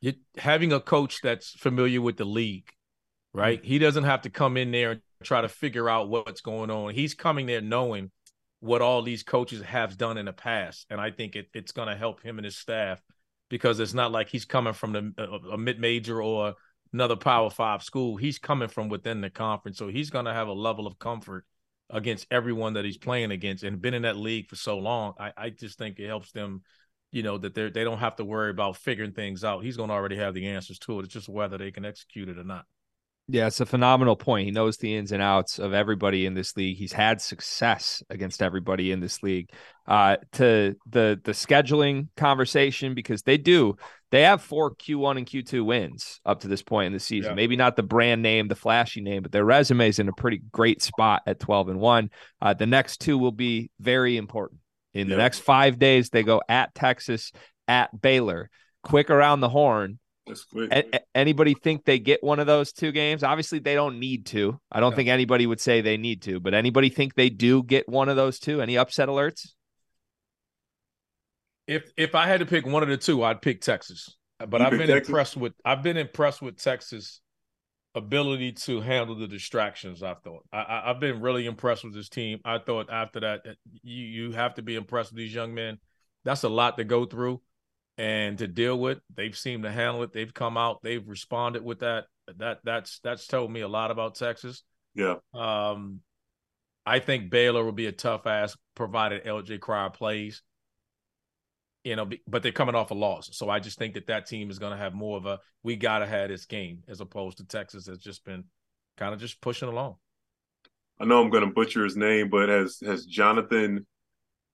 it, 0.00 0.16
having 0.36 0.72
a 0.72 0.80
coach 0.80 1.20
that's 1.22 1.50
familiar 1.50 2.00
with 2.00 2.16
the 2.16 2.24
league, 2.24 2.70
right? 3.34 3.58
Mm-hmm. 3.58 3.68
He 3.68 3.78
doesn't 3.78 4.04
have 4.04 4.22
to 4.22 4.30
come 4.30 4.56
in 4.56 4.70
there 4.70 4.92
and 4.92 5.00
try 5.22 5.40
to 5.40 5.48
figure 5.48 5.88
out 5.88 6.08
what's 6.08 6.40
going 6.40 6.70
on. 6.70 6.94
He's 6.94 7.14
coming 7.14 7.46
there 7.46 7.60
knowing 7.60 8.10
what 8.60 8.82
all 8.82 9.02
these 9.02 9.22
coaches 9.22 9.62
have 9.62 9.98
done 9.98 10.18
in 10.18 10.26
the 10.26 10.32
past, 10.32 10.86
and 10.88 11.00
I 11.00 11.10
think 11.10 11.34
it, 11.34 11.48
it's 11.52 11.72
going 11.72 11.88
to 11.88 11.96
help 11.96 12.22
him 12.22 12.38
and 12.38 12.44
his 12.44 12.56
staff 12.56 13.00
because 13.50 13.80
it's 13.80 13.94
not 13.94 14.12
like 14.12 14.28
he's 14.28 14.44
coming 14.44 14.72
from 14.72 14.92
the, 14.92 15.12
a, 15.18 15.54
a 15.54 15.58
mid 15.58 15.78
major 15.80 16.22
or 16.22 16.54
another 16.92 17.16
Power 17.16 17.50
Five 17.50 17.82
school. 17.82 18.16
He's 18.16 18.38
coming 18.38 18.68
from 18.68 18.88
within 18.88 19.20
the 19.20 19.30
conference, 19.30 19.78
so 19.78 19.88
he's 19.88 20.10
going 20.10 20.26
to 20.26 20.32
have 20.32 20.48
a 20.48 20.52
level 20.52 20.86
of 20.86 20.98
comfort 20.98 21.44
against 21.90 22.26
everyone 22.30 22.74
that 22.74 22.84
he's 22.84 22.96
playing 22.96 23.30
against 23.30 23.64
and 23.64 23.82
been 23.82 23.94
in 23.94 24.02
that 24.02 24.16
league 24.16 24.48
for 24.48 24.56
so 24.56 24.78
long. 24.78 25.14
I, 25.18 25.32
I 25.36 25.50
just 25.50 25.76
think 25.76 25.98
it 25.98 26.06
helps 26.06 26.32
them, 26.32 26.62
you 27.10 27.22
know, 27.22 27.36
that 27.38 27.54
they 27.54 27.68
they 27.68 27.84
don't 27.84 27.98
have 27.98 28.16
to 28.16 28.24
worry 28.24 28.50
about 28.50 28.76
figuring 28.76 29.12
things 29.12 29.44
out. 29.44 29.64
He's 29.64 29.76
going 29.76 29.88
to 29.88 29.94
already 29.94 30.16
have 30.16 30.34
the 30.34 30.46
answers 30.48 30.78
to 30.80 31.00
it. 31.00 31.04
It's 31.04 31.12
just 31.12 31.28
whether 31.28 31.58
they 31.58 31.70
can 31.70 31.84
execute 31.84 32.28
it 32.28 32.38
or 32.38 32.44
not. 32.44 32.64
Yeah, 33.32 33.46
it's 33.46 33.60
a 33.60 33.66
phenomenal 33.66 34.14
point. 34.14 34.44
He 34.44 34.50
knows 34.50 34.76
the 34.76 34.94
ins 34.94 35.10
and 35.10 35.22
outs 35.22 35.58
of 35.58 35.72
everybody 35.72 36.26
in 36.26 36.34
this 36.34 36.54
league. 36.54 36.76
He's 36.76 36.92
had 36.92 37.18
success 37.18 38.02
against 38.10 38.42
everybody 38.42 38.92
in 38.92 39.00
this 39.00 39.22
league. 39.22 39.48
Uh, 39.86 40.16
to 40.32 40.76
the 40.90 41.18
the 41.24 41.32
scheduling 41.32 42.08
conversation 42.14 42.94
because 42.94 43.22
they 43.22 43.38
do 43.38 43.74
they 44.10 44.22
have 44.22 44.42
four 44.42 44.74
Q1 44.74 45.16
and 45.16 45.26
Q2 45.26 45.64
wins 45.64 46.20
up 46.26 46.40
to 46.40 46.48
this 46.48 46.62
point 46.62 46.88
in 46.88 46.92
the 46.92 47.00
season. 47.00 47.30
Yeah. 47.30 47.34
Maybe 47.34 47.56
not 47.56 47.74
the 47.74 47.82
brand 47.82 48.20
name, 48.20 48.48
the 48.48 48.54
flashy 48.54 49.00
name, 49.00 49.22
but 49.22 49.32
their 49.32 49.46
resume 49.46 49.88
is 49.88 49.98
in 49.98 50.10
a 50.10 50.12
pretty 50.12 50.42
great 50.52 50.82
spot 50.82 51.22
at 51.26 51.40
12 51.40 51.70
and 51.70 51.80
1. 51.80 52.10
Uh, 52.42 52.52
the 52.52 52.66
next 52.66 53.00
two 53.00 53.16
will 53.16 53.32
be 53.32 53.70
very 53.80 54.18
important. 54.18 54.60
In 54.92 55.08
yeah. 55.08 55.16
the 55.16 55.22
next 55.22 55.38
five 55.38 55.78
days, 55.78 56.10
they 56.10 56.22
go 56.22 56.42
at 56.46 56.74
Texas, 56.74 57.32
at 57.66 57.98
Baylor, 57.98 58.50
quick 58.82 59.08
around 59.08 59.40
the 59.40 59.48
horn. 59.48 59.98
A- 60.28 61.00
anybody 61.14 61.54
think 61.54 61.84
they 61.84 61.98
get 61.98 62.22
one 62.22 62.38
of 62.38 62.46
those 62.46 62.72
two 62.72 62.92
games? 62.92 63.22
Obviously, 63.22 63.58
they 63.58 63.74
don't 63.74 63.98
need 63.98 64.26
to. 64.26 64.60
I 64.70 64.80
don't 64.80 64.92
yeah. 64.92 64.96
think 64.96 65.08
anybody 65.08 65.46
would 65.46 65.60
say 65.60 65.80
they 65.80 65.96
need 65.96 66.22
to, 66.22 66.40
but 66.40 66.54
anybody 66.54 66.88
think 66.88 67.14
they 67.14 67.30
do 67.30 67.62
get 67.62 67.88
one 67.88 68.08
of 68.08 68.16
those 68.16 68.38
two? 68.38 68.60
Any 68.60 68.78
upset 68.78 69.08
alerts? 69.08 69.52
If 71.66 71.92
if 71.96 72.14
I 72.14 72.26
had 72.26 72.40
to 72.40 72.46
pick 72.46 72.66
one 72.66 72.82
of 72.82 72.88
the 72.88 72.96
two, 72.96 73.22
I'd 73.24 73.42
pick 73.42 73.60
Texas. 73.60 74.16
Uh, 74.38 74.46
but 74.46 74.60
you 74.60 74.66
I've 74.66 74.70
been 74.72 74.88
Texas? 74.88 75.08
impressed 75.08 75.36
with 75.36 75.54
I've 75.64 75.82
been 75.82 75.96
impressed 75.96 76.42
with 76.42 76.56
Texas' 76.56 77.20
ability 77.94 78.52
to 78.52 78.80
handle 78.80 79.16
the 79.16 79.26
distractions. 79.28 80.02
I 80.02 80.14
thought 80.14 80.44
I, 80.52 80.82
have 80.86 81.00
been 81.00 81.20
really 81.20 81.46
impressed 81.46 81.84
with 81.84 81.94
this 81.94 82.08
team. 82.08 82.40
I 82.44 82.58
thought 82.58 82.90
after 82.90 83.20
that, 83.20 83.40
you 83.82 84.04
you 84.04 84.32
have 84.32 84.54
to 84.54 84.62
be 84.62 84.76
impressed 84.76 85.12
with 85.12 85.18
these 85.18 85.34
young 85.34 85.54
men. 85.54 85.78
That's 86.24 86.44
a 86.44 86.48
lot 86.48 86.76
to 86.76 86.84
go 86.84 87.06
through 87.06 87.40
and 87.98 88.38
to 88.38 88.46
deal 88.46 88.78
with. 88.78 88.98
They've 89.14 89.36
seemed 89.36 89.64
to 89.64 89.70
handle 89.70 90.02
it. 90.02 90.12
They've 90.12 90.32
come 90.32 90.56
out. 90.56 90.82
They've 90.82 91.06
responded 91.06 91.62
with 91.64 91.80
that. 91.80 92.04
That 92.38 92.60
that's 92.64 93.00
that's 93.00 93.26
told 93.26 93.50
me 93.50 93.60
a 93.60 93.68
lot 93.68 93.90
about 93.90 94.14
Texas. 94.14 94.62
Yeah. 94.94 95.16
Um, 95.34 96.00
I 96.84 96.98
think 96.98 97.30
Baylor 97.30 97.64
will 97.64 97.72
be 97.72 97.86
a 97.86 97.92
tough 97.92 98.26
ass 98.26 98.56
provided 98.74 99.24
LJ 99.24 99.60
Cryer 99.60 99.90
plays 99.90 100.42
you 101.84 101.96
know, 101.96 102.08
but 102.28 102.42
they're 102.42 102.52
coming 102.52 102.74
off 102.74 102.90
a 102.90 102.94
loss. 102.94 103.30
So 103.32 103.48
I 103.48 103.58
just 103.58 103.78
think 103.78 103.94
that 103.94 104.06
that 104.06 104.26
team 104.26 104.50
is 104.50 104.58
going 104.58 104.72
to 104.72 104.78
have 104.78 104.94
more 104.94 105.16
of 105.16 105.26
a 105.26 105.40
we 105.62 105.76
got 105.76 105.98
to 105.98 106.06
have 106.06 106.28
this 106.28 106.46
game 106.46 106.82
as 106.88 107.00
opposed 107.00 107.38
to 107.38 107.44
Texas 107.44 107.86
has 107.86 107.98
just 107.98 108.24
been 108.24 108.44
kind 108.96 109.14
of 109.14 109.20
just 109.20 109.40
pushing 109.40 109.68
along. 109.68 109.96
I 111.00 111.04
know 111.04 111.20
I'm 111.20 111.30
going 111.30 111.44
to 111.44 111.52
butcher 111.52 111.82
his 111.82 111.96
name, 111.96 112.28
but 112.28 112.48
has 112.48 112.78
has 112.84 113.04
Jonathan 113.04 113.86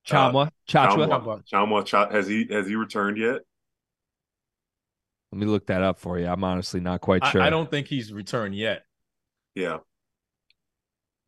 Tchamwa 0.09 0.47
uh, 0.47 0.51
Tchatchoua 0.69 1.43
Tchamwa, 1.45 1.85
Tchamwa 1.85 2.13
has 2.13 2.27
he 2.27 2.47
has 2.51 2.67
he 2.67 2.75
returned 2.75 3.19
yet? 3.19 3.41
Let 5.33 5.41
me 5.41 5.47
look 5.47 5.67
that 5.67 5.83
up 5.83 5.99
for 5.99 6.19
you. 6.19 6.27
I'm 6.27 6.43
honestly 6.43 6.81
not 6.81 7.01
quite 7.01 7.25
sure. 7.27 7.43
I, 7.43 7.49
I 7.49 7.51
don't 7.51 7.71
think 7.71 7.87
he's 7.87 8.13
returned 8.13 8.55
yet. 8.55 8.85
Yeah. 9.55 9.79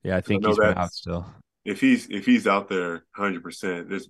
Yeah, 0.02 0.16
I 0.16 0.22
think 0.22 0.44
I 0.44 0.48
he's 0.48 0.58
been 0.58 0.78
out 0.78 0.92
still. 0.92 1.26
If 1.64 1.80
he's 1.80 2.08
if 2.08 2.24
he's 2.24 2.46
out 2.46 2.68
there 2.68 3.04
100, 3.16 3.42
percent 3.42 3.90
there's 3.90 4.08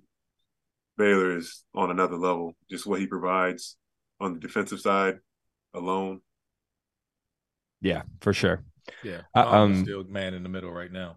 Baylor 0.97 1.37
is 1.37 1.65
on 1.75 1.91
another 1.91 2.17
level. 2.17 2.55
Just 2.71 2.87
what 2.87 3.01
he 3.01 3.07
provides 3.07 3.77
on 4.21 4.35
the 4.35 4.39
defensive 4.39 4.81
side 4.81 5.19
alone. 5.75 6.21
Yeah, 7.81 8.03
for 8.21 8.33
sure. 8.33 8.63
Yeah, 9.03 9.23
uh, 9.35 9.49
um, 9.49 9.83
still 9.83 10.05
man 10.05 10.35
in 10.35 10.43
the 10.43 10.49
middle 10.49 10.71
right 10.71 10.93
now. 10.93 11.17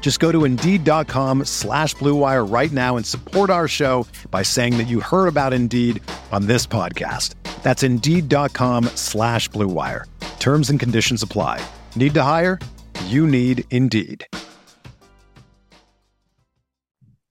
Just 0.00 0.20
go 0.20 0.30
to 0.30 0.44
Indeed.com 0.44 1.46
slash 1.46 1.96
BlueWire 1.96 2.48
right 2.48 2.70
now 2.70 2.96
and 2.96 3.04
support 3.04 3.50
our 3.50 3.66
show 3.66 4.06
by 4.30 4.44
saying 4.44 4.78
that 4.78 4.86
you 4.86 5.00
heard 5.00 5.26
about 5.26 5.52
Indeed 5.52 6.00
on 6.30 6.46
this 6.46 6.64
podcast. 6.64 7.34
That's 7.64 7.82
Indeed.com 7.82 8.84
slash 8.94 9.50
BlueWire. 9.50 10.04
Terms 10.38 10.70
and 10.70 10.78
conditions 10.78 11.24
apply. 11.24 11.60
Need 11.96 12.14
to 12.14 12.22
hire? 12.22 12.60
You 13.06 13.26
need 13.26 13.64
Indeed. 13.72 14.24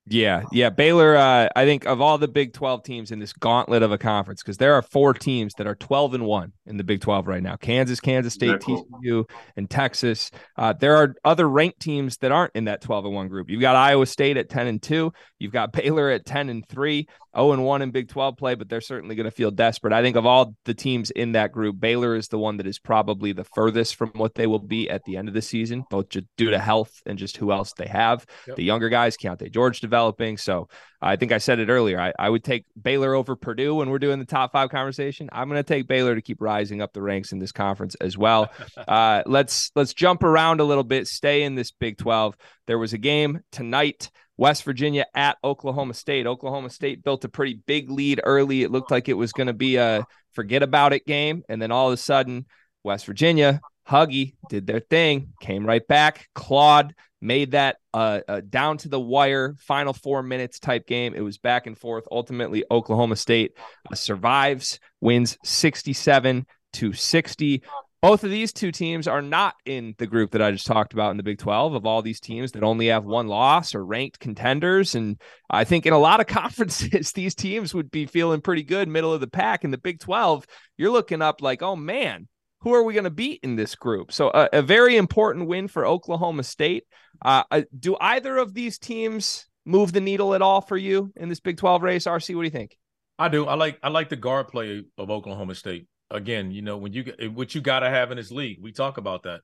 Yeah, 0.07 0.43
yeah. 0.51 0.69
Baylor, 0.69 1.15
uh, 1.15 1.47
I 1.55 1.63
think 1.63 1.85
of 1.85 2.01
all 2.01 2.17
the 2.17 2.27
Big 2.27 2.51
12 2.51 2.83
teams 2.83 3.11
in 3.11 3.19
this 3.19 3.31
gauntlet 3.31 3.83
of 3.83 3.93
a 3.93 3.97
conference, 3.97 4.43
because 4.43 4.57
there 4.57 4.73
are 4.73 4.81
four 4.81 5.13
teams 5.13 5.53
that 5.55 5.65
are 5.65 5.75
12 5.75 6.15
and 6.15 6.25
1 6.25 6.51
in 6.65 6.77
the 6.77 6.83
Big 6.83 7.01
12 7.01 7.27
right 7.27 7.43
now 7.43 7.55
Kansas, 7.55 7.99
Kansas 7.99 8.33
State, 8.33 8.59
TCU, 8.59 9.29
and 9.55 9.69
Texas. 9.69 10.31
Uh, 10.57 10.73
there 10.73 10.95
are 10.95 11.15
other 11.23 11.47
ranked 11.47 11.79
teams 11.79 12.17
that 12.17 12.31
aren't 12.31 12.55
in 12.55 12.65
that 12.65 12.81
12 12.81 13.05
and 13.05 13.15
1 13.15 13.27
group. 13.27 13.49
You've 13.49 13.61
got 13.61 13.75
Iowa 13.75 14.05
State 14.05 14.37
at 14.37 14.49
10 14.49 14.67
and 14.67 14.81
2. 14.81 15.11
You've 15.39 15.53
got 15.53 15.71
Baylor 15.73 16.09
at 16.09 16.25
10 16.25 16.49
and 16.49 16.67
3. 16.67 17.07
0 17.35 17.51
and 17.51 17.65
1 17.65 17.81
in 17.81 17.91
Big 17.91 18.07
12 18.07 18.37
play, 18.37 18.55
but 18.55 18.69
they're 18.69 18.81
certainly 18.81 19.15
going 19.15 19.25
to 19.25 19.31
feel 19.31 19.51
desperate. 19.51 19.93
I 19.93 20.01
think 20.01 20.15
of 20.15 20.25
all 20.25 20.55
the 20.63 20.73
teams 20.73 21.11
in 21.11 21.33
that 21.33 21.51
group, 21.51 21.79
Baylor 21.79 22.15
is 22.15 22.29
the 22.29 22.39
one 22.39 22.57
that 22.57 22.67
is 22.67 22.79
probably 22.79 23.33
the 23.33 23.43
furthest 23.43 23.95
from 23.95 24.11
what 24.15 24.35
they 24.35 24.47
will 24.47 24.59
be 24.59 24.89
at 24.89 25.03
the 25.03 25.17
end 25.17 25.27
of 25.27 25.33
the 25.33 25.41
season, 25.41 25.83
both 25.89 26.09
just 26.09 26.27
due 26.37 26.51
to 26.51 26.59
health 26.59 27.01
and 27.05 27.19
just 27.19 27.37
who 27.37 27.51
else 27.51 27.73
they 27.73 27.87
have. 27.87 28.25
Yep. 28.47 28.55
The 28.55 28.63
younger 28.63 28.89
guys, 28.89 29.17
Keyonte 29.17 29.51
George 29.51 29.81
developing. 29.81 30.37
So 30.37 30.69
I 31.05 31.17
think 31.17 31.31
I 31.31 31.37
said 31.37 31.59
it 31.59 31.69
earlier. 31.69 32.01
I, 32.01 32.13
I 32.17 32.27
would 32.27 32.43
take 32.43 32.65
Baylor 32.81 33.13
over 33.13 33.35
Purdue 33.35 33.75
when 33.75 33.91
we're 33.91 33.99
doing 33.99 34.17
the 34.17 34.25
top 34.25 34.51
five 34.51 34.71
conversation. 34.71 35.29
I'm 35.31 35.47
going 35.47 35.59
to 35.59 35.63
take 35.63 35.87
Baylor 35.87 36.15
to 36.15 36.21
keep 36.21 36.41
rising 36.41 36.81
up 36.81 36.93
the 36.93 37.01
ranks 37.01 37.31
in 37.31 37.37
this 37.37 37.51
conference 37.51 37.93
as 38.01 38.17
well. 38.17 38.51
uh, 38.87 39.21
let's 39.27 39.71
let's 39.75 39.93
jump 39.93 40.23
around 40.23 40.61
a 40.61 40.63
little 40.63 40.83
bit. 40.83 41.07
Stay 41.07 41.43
in 41.43 41.53
this 41.53 41.69
Big 41.69 41.99
12. 41.99 42.35
There 42.65 42.79
was 42.79 42.93
a 42.93 42.97
game 42.97 43.41
tonight. 43.51 44.09
West 44.35 44.63
Virginia 44.63 45.05
at 45.13 45.37
Oklahoma 45.43 45.93
State. 45.93 46.25
Oklahoma 46.25 46.71
State 46.71 47.03
built 47.03 47.23
a 47.23 47.29
pretty 47.29 47.61
big 47.67 47.91
lead 47.91 48.19
early. 48.23 48.63
It 48.63 48.71
looked 48.71 48.89
like 48.89 49.07
it 49.07 49.13
was 49.13 49.31
going 49.31 49.47
to 49.47 49.53
be 49.53 49.75
a 49.75 50.05
forget 50.33 50.63
about 50.63 50.91
it 50.91 51.05
game. 51.05 51.43
And 51.47 51.61
then 51.61 51.71
all 51.71 51.87
of 51.87 51.93
a 51.93 51.97
sudden, 51.97 52.47
West 52.83 53.05
Virginia, 53.05 53.61
Huggy 53.87 54.35
did 54.49 54.65
their 54.65 54.79
thing, 54.79 55.33
came 55.39 55.65
right 55.65 55.87
back, 55.87 56.27
clawed, 56.33 56.95
made 57.25 57.51
that 57.51 57.77
uh, 57.93 58.21
uh, 58.27 58.41
down 58.47 58.77
to 58.77 58.89
the 58.89 58.99
wire, 58.99 59.55
final 59.59 59.93
four 59.93 60.23
minutes 60.23 60.59
type 60.59 60.87
game. 60.87 61.13
It 61.15 61.21
was 61.21 61.37
back 61.37 61.67
and 61.67 61.77
forth. 61.77 62.07
Ultimately, 62.11 62.63
Oklahoma 62.71 63.15
State 63.15 63.57
uh, 63.91 63.95
survives, 63.95 64.79
wins 65.01 65.37
67 65.43 66.45
to 66.73 66.93
60 66.93 67.63
both 68.05 68.23
of 68.23 68.29
these 68.29 68.53
two 68.53 68.71
teams 68.71 69.07
are 69.07 69.23
not 69.23 69.55
in 69.65 69.95
the 69.97 70.05
group 70.05 70.29
that 70.29 70.41
I 70.41 70.51
just 70.51 70.67
talked 70.67 70.93
about 70.93 71.09
in 71.09 71.17
the 71.17 71.23
Big 71.23 71.39
12 71.39 71.73
of 71.73 71.87
all 71.87 72.03
these 72.03 72.19
teams 72.19 72.51
that 72.51 72.61
only 72.61 72.85
have 72.85 73.03
one 73.03 73.27
loss 73.27 73.73
or 73.73 73.83
ranked 73.83 74.19
contenders. 74.19 74.93
And 74.93 75.19
I 75.49 75.63
think 75.63 75.87
in 75.87 75.93
a 75.93 75.97
lot 75.97 76.19
of 76.19 76.27
conferences, 76.27 77.13
these 77.13 77.33
teams 77.33 77.73
would 77.73 77.89
be 77.89 78.05
feeling 78.05 78.41
pretty 78.41 78.61
good, 78.61 78.87
middle 78.87 79.11
of 79.11 79.21
the 79.21 79.27
pack. 79.27 79.63
In 79.63 79.71
the 79.71 79.79
Big 79.79 79.99
12, 79.99 80.45
you're 80.77 80.91
looking 80.91 81.23
up 81.23 81.41
like, 81.41 81.63
oh 81.63 81.75
man, 81.75 82.27
who 82.61 82.73
are 82.73 82.83
we 82.83 82.93
going 82.93 83.03
to 83.03 83.09
beat 83.09 83.41
in 83.43 83.55
this 83.55 83.75
group? 83.75 84.11
So 84.11 84.29
a, 84.29 84.49
a, 84.53 84.61
very 84.61 84.97
important 84.97 85.47
win 85.47 85.67
for 85.67 85.85
Oklahoma 85.85 86.43
State. 86.43 86.85
Uh, 87.23 87.43
uh, 87.51 87.61
do 87.77 87.95
either 87.99 88.37
of 88.37 88.53
these 88.53 88.79
teams 88.79 89.47
move 89.65 89.93
the 89.93 90.01
needle 90.01 90.33
at 90.33 90.41
all 90.41 90.61
for 90.61 90.77
you 90.77 91.11
in 91.15 91.29
this 91.29 91.39
Big 91.39 91.57
12 91.57 91.83
race? 91.83 92.05
RC, 92.05 92.35
what 92.35 92.41
do 92.41 92.45
you 92.45 92.51
think? 92.51 92.77
I 93.19 93.29
do. 93.29 93.45
I 93.45 93.53
like 93.53 93.79
I 93.81 93.89
like 93.89 94.09
the 94.09 94.15
guard 94.15 94.49
play 94.49 94.83
of 94.97 95.09
Oklahoma 95.09 95.55
State 95.55 95.87
again, 96.09 96.51
you 96.51 96.61
know, 96.61 96.77
when 96.77 96.93
you 96.93 97.13
what 97.33 97.55
you 97.55 97.61
got 97.61 97.79
to 97.79 97.89
have 97.89 98.11
in 98.11 98.17
this 98.17 98.31
league, 98.31 98.59
we 98.61 98.71
talk 98.71 98.97
about 98.97 99.23
that. 99.23 99.41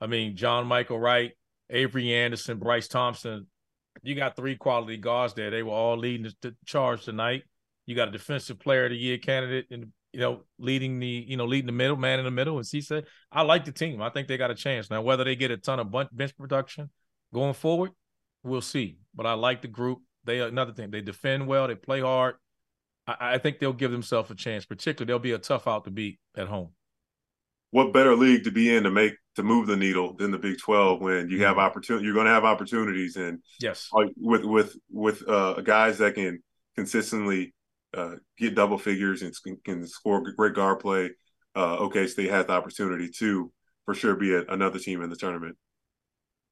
I 0.00 0.06
mean, 0.06 0.36
John 0.36 0.66
Michael 0.66 0.98
Wright, 0.98 1.32
Avery 1.70 2.12
Anderson, 2.12 2.58
Bryce 2.58 2.88
Thompson. 2.88 3.46
You 4.02 4.14
got 4.14 4.36
three 4.36 4.56
quality 4.56 4.98
guards 4.98 5.34
there. 5.34 5.50
They 5.50 5.62
were 5.62 5.72
all 5.72 5.96
leading 5.96 6.30
the 6.42 6.54
charge 6.66 7.04
tonight. 7.04 7.44
You 7.86 7.94
got 7.96 8.08
a 8.08 8.12
defensive 8.12 8.58
player 8.58 8.84
of 8.84 8.90
the 8.90 8.96
year 8.96 9.18
candidate, 9.18 9.66
and 9.70 9.92
you 10.16 10.22
know, 10.22 10.40
leading 10.58 10.98
the 10.98 11.26
you 11.28 11.36
know 11.36 11.44
leading 11.44 11.66
the 11.66 11.72
middle 11.72 11.98
man 11.98 12.18
in 12.18 12.24
the 12.24 12.30
middle. 12.30 12.56
And 12.56 12.66
said, 12.66 13.04
I 13.30 13.42
like 13.42 13.66
the 13.66 13.72
team. 13.72 14.00
I 14.00 14.08
think 14.08 14.28
they 14.28 14.38
got 14.38 14.50
a 14.50 14.54
chance 14.54 14.88
now. 14.88 15.02
Whether 15.02 15.24
they 15.24 15.36
get 15.36 15.50
a 15.50 15.58
ton 15.58 15.78
of 15.78 15.94
bench 16.10 16.34
production 16.38 16.88
going 17.34 17.52
forward, 17.52 17.90
we'll 18.42 18.62
see. 18.62 18.96
But 19.14 19.26
I 19.26 19.34
like 19.34 19.60
the 19.60 19.68
group. 19.68 19.98
They 20.24 20.40
another 20.40 20.72
thing. 20.72 20.90
They 20.90 21.02
defend 21.02 21.46
well. 21.46 21.68
They 21.68 21.74
play 21.74 22.00
hard. 22.00 22.36
I, 23.06 23.34
I 23.34 23.38
think 23.38 23.58
they'll 23.58 23.74
give 23.74 23.90
themselves 23.90 24.30
a 24.30 24.34
chance. 24.34 24.64
Particularly, 24.64 25.06
they'll 25.06 25.18
be 25.18 25.32
a 25.32 25.38
tough 25.38 25.68
out 25.68 25.84
to 25.84 25.90
beat 25.90 26.18
at 26.34 26.48
home. 26.48 26.70
What 27.72 27.92
better 27.92 28.16
league 28.16 28.44
to 28.44 28.50
be 28.50 28.74
in 28.74 28.84
to 28.84 28.90
make 28.90 29.16
to 29.34 29.42
move 29.42 29.66
the 29.66 29.76
needle 29.76 30.14
than 30.14 30.30
the 30.30 30.38
Big 30.38 30.56
Twelve 30.58 31.02
when 31.02 31.28
you 31.28 31.44
have 31.44 31.56
mm-hmm. 31.56 31.60
opportunity? 31.60 32.06
You're 32.06 32.14
going 32.14 32.24
to 32.24 32.32
have 32.32 32.44
opportunities, 32.46 33.16
and 33.16 33.40
yes, 33.60 33.90
with 34.16 34.46
with 34.46 34.78
with 34.90 35.28
uh, 35.28 35.60
guys 35.60 35.98
that 35.98 36.14
can 36.14 36.42
consistently 36.74 37.52
uh, 37.96 38.16
get 38.38 38.54
double 38.54 38.78
figures 38.78 39.22
and 39.22 39.34
can 39.64 39.86
score 39.86 40.22
great 40.32 40.54
guard 40.54 40.80
play. 40.80 41.10
Uh, 41.54 41.78
OK 41.78 42.06
State 42.06 42.30
has 42.30 42.46
the 42.46 42.52
opportunity 42.52 43.08
to 43.18 43.50
for 43.84 43.94
sure 43.94 44.14
be 44.14 44.34
a, 44.34 44.44
another 44.46 44.78
team 44.78 45.02
in 45.02 45.10
the 45.10 45.16
tournament. 45.16 45.56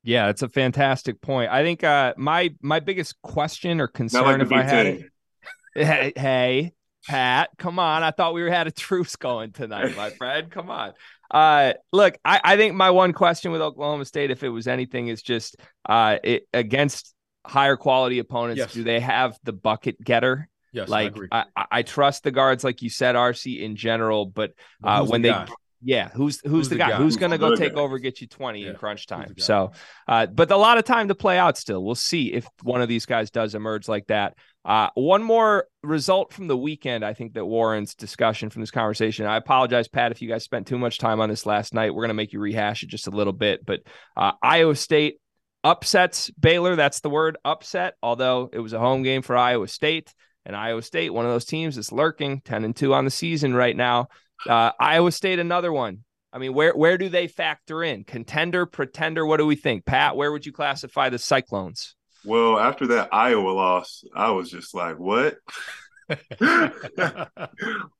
Yeah, 0.03 0.29
it's 0.29 0.43
a 0.43 0.49
fantastic 0.49 1.21
point. 1.21 1.51
I 1.51 1.63
think 1.63 1.83
uh, 1.83 2.15
my 2.17 2.55
my 2.61 2.81
biggest 2.81 3.21
question 3.23 3.81
or 3.81 3.89
concern, 3.89 4.25
like 4.25 4.41
if 4.41 4.53
I 4.53 4.63
had 4.63 4.87
it, 4.87 5.05
hey, 5.75 6.13
hey, 6.17 6.73
Pat, 7.07 7.51
come 7.59 7.79
on. 7.79 8.03
I 8.03 8.11
thought 8.11 8.35
we 8.35 8.43
had 8.51 8.67
a 8.67 8.71
truce 8.73 9.17
going 9.17 9.53
tonight, 9.53 9.97
my 9.97 10.11
friend. 10.19 10.51
Come 10.51 10.71
on. 10.71 10.93
Uh, 11.31 11.73
look, 11.93 12.17
I, 12.25 12.41
I 12.45 12.57
think 12.57 12.75
my 12.75 12.91
one 12.91 13.13
question 13.13 13.51
with 13.51 13.61
Oklahoma 13.61 14.05
State, 14.05 14.31
if 14.31 14.43
it 14.43 14.51
was 14.51 14.69
anything, 14.69 15.09
is 15.09 15.23
just 15.23 15.57
uh, 15.89 16.19
it, 16.23 16.47
against 16.53 17.15
higher 17.45 17.77
quality 17.77 18.19
opponents, 18.19 18.59
yes. 18.59 18.73
do 18.73 18.85
they 18.85 19.01
have 19.01 19.37
the 19.43 19.53
bucket 19.53 20.01
getter? 20.03 20.49
Yes, 20.75 20.89
like 20.89 21.15
I, 21.31 21.45
I, 21.57 21.67
I, 21.71 21.83
trust 21.83 22.25
the 22.25 22.31
guards, 22.31 22.65
like 22.65 22.83
you 22.83 22.91
said, 22.91 23.15
RC 23.15 23.61
in 23.61 23.77
general, 23.77 24.27
but 24.27 24.53
uh, 24.83 25.07
when 25.07 25.23
the 25.23 25.29
they 25.29 25.33
guy? 25.33 25.49
Yeah, 25.87 26.09
who's 26.09 26.41
who's, 26.41 26.51
who's 26.51 26.69
the, 26.71 26.77
guy? 26.77 26.91
guy? 26.91 26.97
Who's 26.97 27.17
going 27.17 27.33
to 27.33 27.39
go 27.39 27.55
take 27.55 27.75
guy? 27.75 27.81
over, 27.81 27.99
get 27.99 28.21
you 28.23 28.27
20 28.27 28.63
yeah. 28.63 28.71
in 28.71 28.75
crunch 28.75 29.07
time? 29.07 29.35
So, 29.37 29.73
uh, 30.09 30.27
but 30.27 30.51
a 30.51 30.57
lot 30.57 30.79
of 30.79 30.85
time 30.85 31.09
to 31.09 31.15
play 31.15 31.39
out 31.39 31.59
still. 31.59 31.85
We'll 31.85 31.95
see 31.95 32.33
if 32.33 32.47
one 32.63 32.81
of 32.81 32.89
these 32.89 33.05
guys 33.05 33.31
does 33.31 33.55
emerge 33.55 33.87
like 33.87 34.07
that. 34.07 34.35
Uh, 34.65 34.89
one 34.95 35.23
more 35.23 35.67
result 35.83 36.33
from 36.33 36.47
the 36.47 36.57
weekend, 36.57 37.05
I 37.05 37.13
think 37.13 37.35
that 37.35 37.45
warrants 37.45 37.95
discussion 37.95 38.49
from 38.49 38.63
this 38.63 38.71
conversation. 38.71 39.27
I 39.27 39.37
apologize, 39.37 39.87
Pat, 39.87 40.11
if 40.11 40.23
you 40.23 40.29
guys 40.29 40.43
spent 40.43 40.67
too 40.67 40.79
much 40.79 40.97
time 40.97 41.21
on 41.21 41.29
this 41.29 41.45
last 41.45 41.75
night. 41.75 41.95
We're 41.95 42.03
going 42.03 42.09
to 42.09 42.15
make 42.15 42.33
you 42.33 42.41
rehash 42.41 42.83
it 42.83 42.89
just 42.89 43.07
a 43.07 43.11
little 43.11 43.35
bit, 43.35 43.67
but 43.67 43.81
uh, 44.17 44.33
Iowa 44.43 44.77
State 44.77 45.19
upsets 45.63 46.31
Baylor. 46.31 46.77
That's 46.77 47.01
the 47.01 47.11
word 47.11 47.37
upset, 47.45 47.95
although 48.03 48.49
it 48.53 48.61
was 48.61 48.73
a 48.73 48.79
home 48.79 49.03
game 49.03 49.21
for 49.21 49.37
Iowa 49.37 49.69
State. 49.69 50.15
And 50.47 50.55
Iowa 50.55 50.83
State, 50.83 51.13
one 51.13 51.25
of 51.25 51.33
those 51.33 51.45
teams 51.45 51.77
that's 51.77 51.93
lurking 51.93 52.41
10 52.43 52.65
and 52.65 52.77
2 52.77 52.93
on 52.93 53.05
the 53.05 53.11
season 53.11 53.55
right 53.55 53.77
now. 53.77 54.09
Uh, 54.49 54.73
Iowa 54.79 55.11
State, 55.11 55.39
another 55.39 55.73
one. 55.73 56.05
I 56.33 56.39
mean, 56.39 56.53
where 56.53 56.77
where 56.77 56.99
do 56.99 57.09
they 57.09 57.29
factor 57.29 57.85
in? 57.85 58.03
Contender, 58.03 58.67
pretender? 58.67 59.25
What 59.25 59.37
do 59.37 59.47
we 59.47 59.55
think? 59.55 59.85
Pat, 59.85 60.17
where 60.17 60.33
would 60.33 60.45
you 60.45 60.53
classify 60.53 61.09
the 61.09 61.19
Cyclones? 61.19 61.95
Well, 62.25 62.59
after 62.59 62.89
that 62.89 63.11
Iowa 63.13 63.51
loss, 63.51 64.03
I 64.15 64.33
was 64.33 64.51
just 64.51 64.75
like, 64.75 64.99
what? 64.99 65.37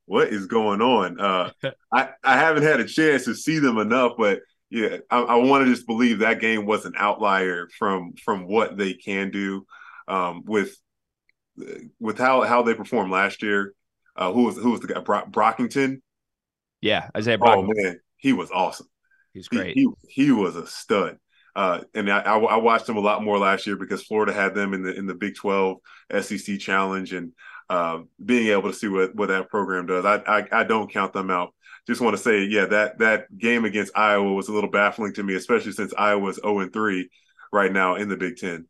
what 0.05 0.27
is 0.27 0.47
going 0.47 0.81
on? 0.81 1.19
Uh, 1.19 1.51
I, 1.93 2.09
I 2.23 2.37
haven't 2.37 2.63
had 2.63 2.81
a 2.81 2.85
chance 2.85 3.25
to 3.25 3.35
see 3.35 3.59
them 3.59 3.77
enough, 3.77 4.13
but 4.17 4.41
yeah, 4.69 4.97
I, 5.09 5.19
I 5.21 5.35
want 5.35 5.65
to 5.65 5.71
just 5.71 5.87
believe 5.87 6.19
that 6.19 6.41
game 6.41 6.65
was 6.65 6.85
an 6.85 6.93
outlier 6.97 7.69
from 7.77 8.13
from 8.23 8.47
what 8.47 8.75
they 8.75 8.93
can 8.93 9.31
do 9.31 9.65
um, 10.07 10.43
with 10.45 10.75
with 11.99 12.17
how 12.17 12.41
how 12.41 12.63
they 12.63 12.73
performed 12.73 13.11
last 13.11 13.43
year. 13.43 13.73
Uh, 14.15 14.31
who 14.31 14.43
was 14.43 14.55
who 14.55 14.71
was 14.71 14.81
the 14.81 14.87
guy? 14.87 14.99
Bro- 14.99 15.25
Brockington. 15.25 16.01
Yeah, 16.81 17.09
Izaiah 17.15 17.39
Oh 17.41 17.63
man, 17.67 17.99
he 18.17 18.33
was 18.33 18.51
awesome. 18.51 18.87
He's 19.33 19.47
great. 19.47 19.75
He, 19.75 19.87
he, 20.07 20.23
he 20.23 20.31
was 20.31 20.55
a 20.55 20.65
stud. 20.65 21.17
Uh, 21.55 21.81
and 21.93 22.11
I, 22.11 22.19
I, 22.19 22.57
watched 22.57 22.87
him 22.89 22.97
a 22.97 23.01
lot 23.01 23.23
more 23.23 23.37
last 23.37 23.65
year 23.65 23.77
because 23.77 24.03
Florida 24.03 24.33
had 24.33 24.53
them 24.53 24.73
in 24.73 24.83
the 24.83 24.93
in 24.93 25.05
the 25.05 25.15
Big 25.15 25.35
Twelve 25.35 25.77
SEC 26.21 26.59
Challenge, 26.59 27.13
and 27.13 27.31
uh, 27.69 27.99
being 28.23 28.47
able 28.47 28.69
to 28.69 28.77
see 28.77 28.89
what, 28.89 29.15
what 29.15 29.29
that 29.29 29.49
program 29.49 29.85
does, 29.85 30.05
I, 30.05 30.17
I, 30.17 30.47
I 30.51 30.63
don't 30.65 30.91
count 30.91 31.13
them 31.13 31.31
out. 31.31 31.53
Just 31.87 32.01
want 32.01 32.15
to 32.15 32.21
say, 32.21 32.43
yeah, 32.43 32.65
that 32.65 32.99
that 32.99 33.37
game 33.37 33.63
against 33.63 33.97
Iowa 33.97 34.33
was 34.33 34.49
a 34.49 34.53
little 34.53 34.69
baffling 34.69 35.13
to 35.13 35.23
me, 35.23 35.35
especially 35.35 35.71
since 35.71 35.93
Iowa's 35.97 36.35
zero 36.35 36.57
oh 36.57 36.59
and 36.59 36.73
three 36.73 37.09
right 37.53 37.71
now 37.71 37.95
in 37.95 38.09
the 38.09 38.17
Big 38.17 38.35
Ten. 38.37 38.67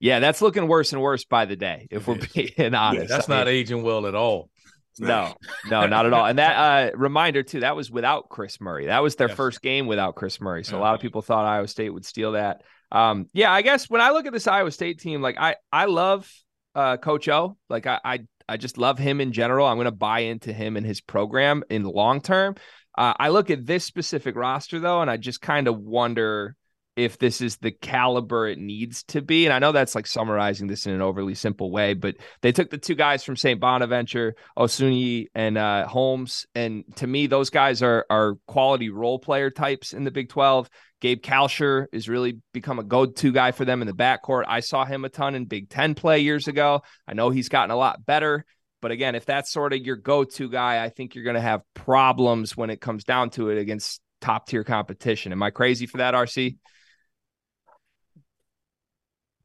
Yeah, 0.00 0.18
that's 0.18 0.40
looking 0.40 0.66
worse 0.66 0.92
and 0.92 1.02
worse 1.02 1.24
by 1.24 1.44
the 1.44 1.56
day, 1.56 1.86
if 1.90 2.08
we're 2.08 2.18
being 2.34 2.74
honest. 2.74 3.02
Yeah, 3.02 3.16
that's 3.16 3.28
I 3.28 3.36
not 3.36 3.46
mean, 3.46 3.54
aging 3.56 3.82
well 3.82 4.06
at 4.06 4.14
all. 4.14 4.50
No, 4.98 5.34
no, 5.68 5.86
not 5.86 6.06
at 6.06 6.12
all. 6.12 6.26
And 6.26 6.38
that 6.38 6.56
uh, 6.56 6.96
reminder 6.96 7.42
too, 7.42 7.60
that 7.60 7.76
was 7.76 7.90
without 7.90 8.28
Kris 8.28 8.60
Murray. 8.60 8.86
That 8.86 9.02
was 9.02 9.16
their 9.16 9.28
yes. 9.28 9.36
first 9.36 9.62
game 9.62 9.86
without 9.86 10.14
Kris 10.14 10.40
Murray. 10.40 10.64
So 10.64 10.76
yeah. 10.76 10.80
a 10.80 10.82
lot 10.82 10.94
of 10.94 11.00
people 11.00 11.22
thought 11.22 11.46
Iowa 11.46 11.68
State 11.68 11.90
would 11.90 12.04
steal 12.04 12.32
that. 12.32 12.62
Um, 12.92 13.28
yeah, 13.32 13.52
I 13.52 13.62
guess 13.62 13.88
when 13.88 14.00
I 14.00 14.10
look 14.10 14.26
at 14.26 14.32
this 14.32 14.46
Iowa 14.46 14.70
State 14.70 14.98
team, 15.00 15.22
like 15.22 15.36
I, 15.38 15.56
I 15.72 15.84
love 15.84 16.30
uh, 16.74 16.96
Coach 16.96 17.28
O. 17.28 17.56
Like 17.68 17.86
I, 17.86 18.00
I, 18.04 18.18
I 18.48 18.56
just 18.56 18.78
love 18.78 18.98
him 18.98 19.20
in 19.20 19.32
general. 19.32 19.66
I'm 19.66 19.76
going 19.76 19.84
to 19.84 19.92
buy 19.92 20.20
into 20.20 20.52
him 20.52 20.76
and 20.76 20.84
his 20.84 21.00
program 21.00 21.62
in 21.70 21.82
the 21.82 21.90
long 21.90 22.20
term. 22.20 22.56
Uh, 22.98 23.14
I 23.18 23.28
look 23.28 23.50
at 23.50 23.64
this 23.64 23.84
specific 23.84 24.34
roster 24.34 24.80
though, 24.80 25.00
and 25.02 25.10
I 25.10 25.16
just 25.16 25.40
kind 25.40 25.68
of 25.68 25.78
wonder 25.78 26.56
if 27.04 27.18
this 27.18 27.40
is 27.40 27.56
the 27.56 27.70
caliber 27.70 28.46
it 28.46 28.58
needs 28.58 29.02
to 29.04 29.22
be. 29.22 29.46
And 29.46 29.52
I 29.52 29.58
know 29.58 29.72
that's 29.72 29.94
like 29.94 30.06
summarizing 30.06 30.66
this 30.66 30.86
in 30.86 30.92
an 30.92 31.00
overly 31.00 31.34
simple 31.34 31.70
way, 31.70 31.94
but 31.94 32.16
they 32.42 32.52
took 32.52 32.70
the 32.70 32.78
two 32.78 32.94
guys 32.94 33.24
from 33.24 33.36
St. 33.36 33.58
Bonaventure, 33.58 34.34
Osunniyi 34.56 35.26
and 35.34 35.56
uh, 35.56 35.86
Holmes. 35.86 36.46
And 36.54 36.84
to 36.96 37.06
me, 37.06 37.26
those 37.26 37.50
guys 37.50 37.82
are, 37.82 38.06
are 38.10 38.34
quality 38.46 38.90
role 38.90 39.18
player 39.18 39.50
types 39.50 39.92
in 39.92 40.04
the 40.04 40.10
Big 40.10 40.28
12. 40.28 40.68
Gabe 41.00 41.22
Kalscheur 41.22 41.86
is 41.92 42.08
really 42.08 42.40
become 42.52 42.78
a 42.78 42.84
go-to 42.84 43.32
guy 43.32 43.52
for 43.52 43.64
them 43.64 43.80
in 43.80 43.86
the 43.86 43.94
backcourt. 43.94 44.44
I 44.46 44.60
saw 44.60 44.84
him 44.84 45.04
a 45.04 45.08
ton 45.08 45.34
in 45.34 45.46
Big 45.46 45.70
10 45.70 45.94
play 45.94 46.20
years 46.20 46.46
ago. 46.46 46.82
I 47.08 47.14
know 47.14 47.30
he's 47.30 47.48
gotten 47.48 47.70
a 47.70 47.76
lot 47.76 48.04
better. 48.04 48.44
But 48.82 48.90
again, 48.90 49.14
if 49.14 49.26
that's 49.26 49.50
sort 49.50 49.72
of 49.72 49.80
your 49.80 49.96
go-to 49.96 50.48
guy, 50.50 50.82
I 50.82 50.88
think 50.88 51.14
you're 51.14 51.24
going 51.24 51.34
to 51.34 51.40
have 51.40 51.62
problems 51.74 52.56
when 52.56 52.70
it 52.70 52.80
comes 52.80 53.04
down 53.04 53.30
to 53.30 53.50
it 53.50 53.58
against 53.58 54.00
top 54.20 54.46
tier 54.46 54.64
competition. 54.64 55.32
Am 55.32 55.42
I 55.42 55.50
crazy 55.50 55.86
for 55.86 55.98
that, 55.98 56.14
RC? 56.14 56.56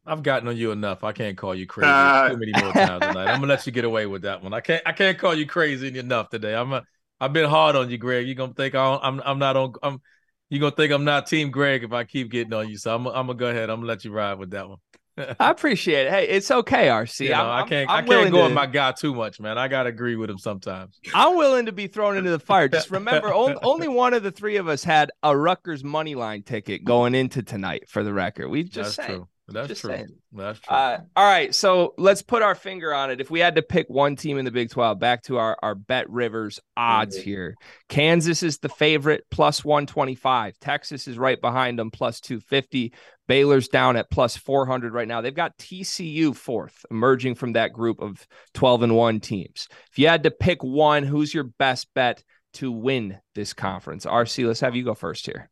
I've 0.06 0.24
gotten 0.24 0.48
on 0.48 0.58
you 0.58 0.72
enough. 0.72 1.04
I 1.04 1.12
can't 1.12 1.38
call 1.38 1.56
you 1.56 1.66
crazy 1.66 1.90
uh, 1.90 2.30
too 2.30 2.38
many 2.38 2.52
more 2.52 2.74
times 2.74 3.06
tonight. 3.06 3.28
I'm 3.28 3.40
gonna 3.40 3.48
let 3.48 3.66
you 3.66 3.72
get 3.72 3.86
away 3.86 4.06
with 4.06 4.24
that 4.24 4.44
one. 4.44 4.54
I 4.54 4.62
can't. 4.62 4.84
I 4.86 4.92
can't 4.92 5.18
call 5.18 5.34
you 5.34 5.46
crazy 5.46 5.98
enough 5.98 6.30
today. 6.30 6.54
I'm. 6.54 6.74
A, 6.74 6.84
I've 7.20 7.34
been 7.34 7.50
hard 7.50 7.76
on 7.76 7.90
you, 7.90 7.98
Greg. 7.98 8.28
You're 8.28 8.36
gonna 8.36 8.54
think 8.54 8.76
I 8.76 9.00
am 9.02 9.22
I'm 9.26 9.40
not 9.40 9.58
on. 9.58 9.74
I'm. 9.82 10.02
You're 10.50 10.60
gonna 10.60 10.76
think 10.76 10.94
I'm 10.94 11.06
not 11.06 11.28
Team 11.28 11.50
Greg 11.50 11.84
if 11.84 11.92
I 11.92 12.04
keep 12.04 12.30
getting 12.30 12.54
on 12.54 12.70
you. 12.70 12.78
So 12.78 12.94
I'm. 12.94 13.08
I'm 13.08 13.28
gonna 13.28 13.34
go 13.34 13.48
ahead. 13.48 13.70
I'm 13.70 13.78
gonna 13.78 13.88
let 13.88 14.06
you 14.06 14.12
ride 14.12 14.38
with 14.38 14.52
that 14.52 14.70
one. 14.70 14.78
I 15.40 15.50
appreciate 15.50 16.08
it. 16.08 16.12
Hey, 16.12 16.28
it's 16.28 16.52
okay, 16.52 16.88
RC. 16.88 17.22
You 17.22 17.30
know, 17.30 17.50
I'm, 17.50 17.64
I 17.64 17.68
can't. 17.68 17.90
I'm, 17.90 17.98
I'm 17.98 18.04
I 18.04 18.08
can't 18.08 18.32
go 18.32 18.40
to, 18.40 18.44
on 18.46 18.54
my 18.54 18.66
guy 18.66 18.92
too 18.92 19.16
much, 19.16 19.40
man. 19.40 19.58
I 19.58 19.68
gotta 19.68 19.90
agree 19.90 20.16
with 20.18 20.30
him 20.30 20.38
sometimes. 20.38 21.00
I'm 21.14 21.38
willing 21.38 21.68
to 21.68 21.72
be 21.72 21.88
thrown 21.88 22.18
into 22.18 22.32
the 22.32 22.40
fire. 22.40 22.68
Just 22.68 22.92
remember, 22.92 23.34
only, 23.34 23.56
only 23.64 23.88
one 23.88 24.14
of 24.14 24.24
the 24.24 24.32
three 24.32 24.58
of 24.58 24.68
us 24.68 24.84
had 24.84 25.12
a 25.24 25.36
Rutgers 25.36 25.84
money 25.84 26.16
line 26.16 26.44
ticket 26.44 26.84
going 26.84 27.16
into 27.16 27.44
tonight. 27.44 27.90
For 27.90 28.04
the 28.04 28.14
record, 28.14 28.50
we 28.50 28.64
just 28.64 28.98
That's 28.98 29.08
say. 29.08 29.16
True. 29.16 29.28
That's 29.48 29.68
Just 29.68 29.82
true. 29.82 29.92
Saying. 29.92 30.08
That's 30.32 30.60
true. 30.60 30.76
Uh, 30.76 30.98
all 31.16 31.26
right. 31.26 31.54
So 31.54 31.94
let's 31.98 32.24
put 32.24 32.42
our 32.42 32.56
finger 32.56 32.94
on 32.94 33.12
it. 33.12 33.22
If 33.22 33.30
we 33.30 33.40
had 33.40 33.56
to 33.56 33.62
pick 33.62 33.88
one 33.90 34.16
team 34.16 34.40
in 34.40 34.46
the 34.46 34.52
Big 34.52 34.72
12, 34.72 34.98
back 34.98 35.22
to 35.24 35.38
our, 35.38 35.56
our 35.62 35.76
Bet 35.76 36.10
Rivers 36.10 36.60
odds 36.76 37.16
mm-hmm. 37.16 37.26
here. 37.26 37.56
Kansas 37.88 38.42
is 38.42 38.58
the 38.58 38.70
favorite, 38.70 39.24
plus 39.30 39.64
125. 39.64 40.58
Texas 40.60 41.08
is 41.08 41.20
right 41.20 41.40
behind 41.40 41.78
them, 41.78 41.92
plus 41.92 42.20
250. 42.22 42.94
Baylor's 43.28 43.68
down 43.68 43.98
at 43.98 44.10
plus 44.10 44.36
400 44.36 44.94
right 44.94 45.08
now. 45.08 45.22
They've 45.22 45.34
got 45.34 45.58
TCU 45.58 46.36
fourth, 46.36 46.86
emerging 46.90 47.36
from 47.36 47.54
that 47.54 47.72
group 47.72 48.02
of 48.02 48.26
12 48.56 48.84
and 48.84 48.96
1 48.96 49.20
teams. 49.20 49.68
If 49.92 50.00
you 50.00 50.08
had 50.08 50.24
to 50.24 50.32
pick 50.32 50.64
one, 50.64 51.04
who's 51.04 51.34
your 51.34 51.46
best 51.60 51.88
bet 51.94 52.24
to 52.54 52.72
win 52.72 53.20
this 53.36 53.54
conference? 53.54 54.08
RC, 54.08 54.48
let's 54.48 54.60
have 54.62 54.76
you 54.76 54.84
go 54.84 54.96
first 54.96 55.28
here. 55.28 55.50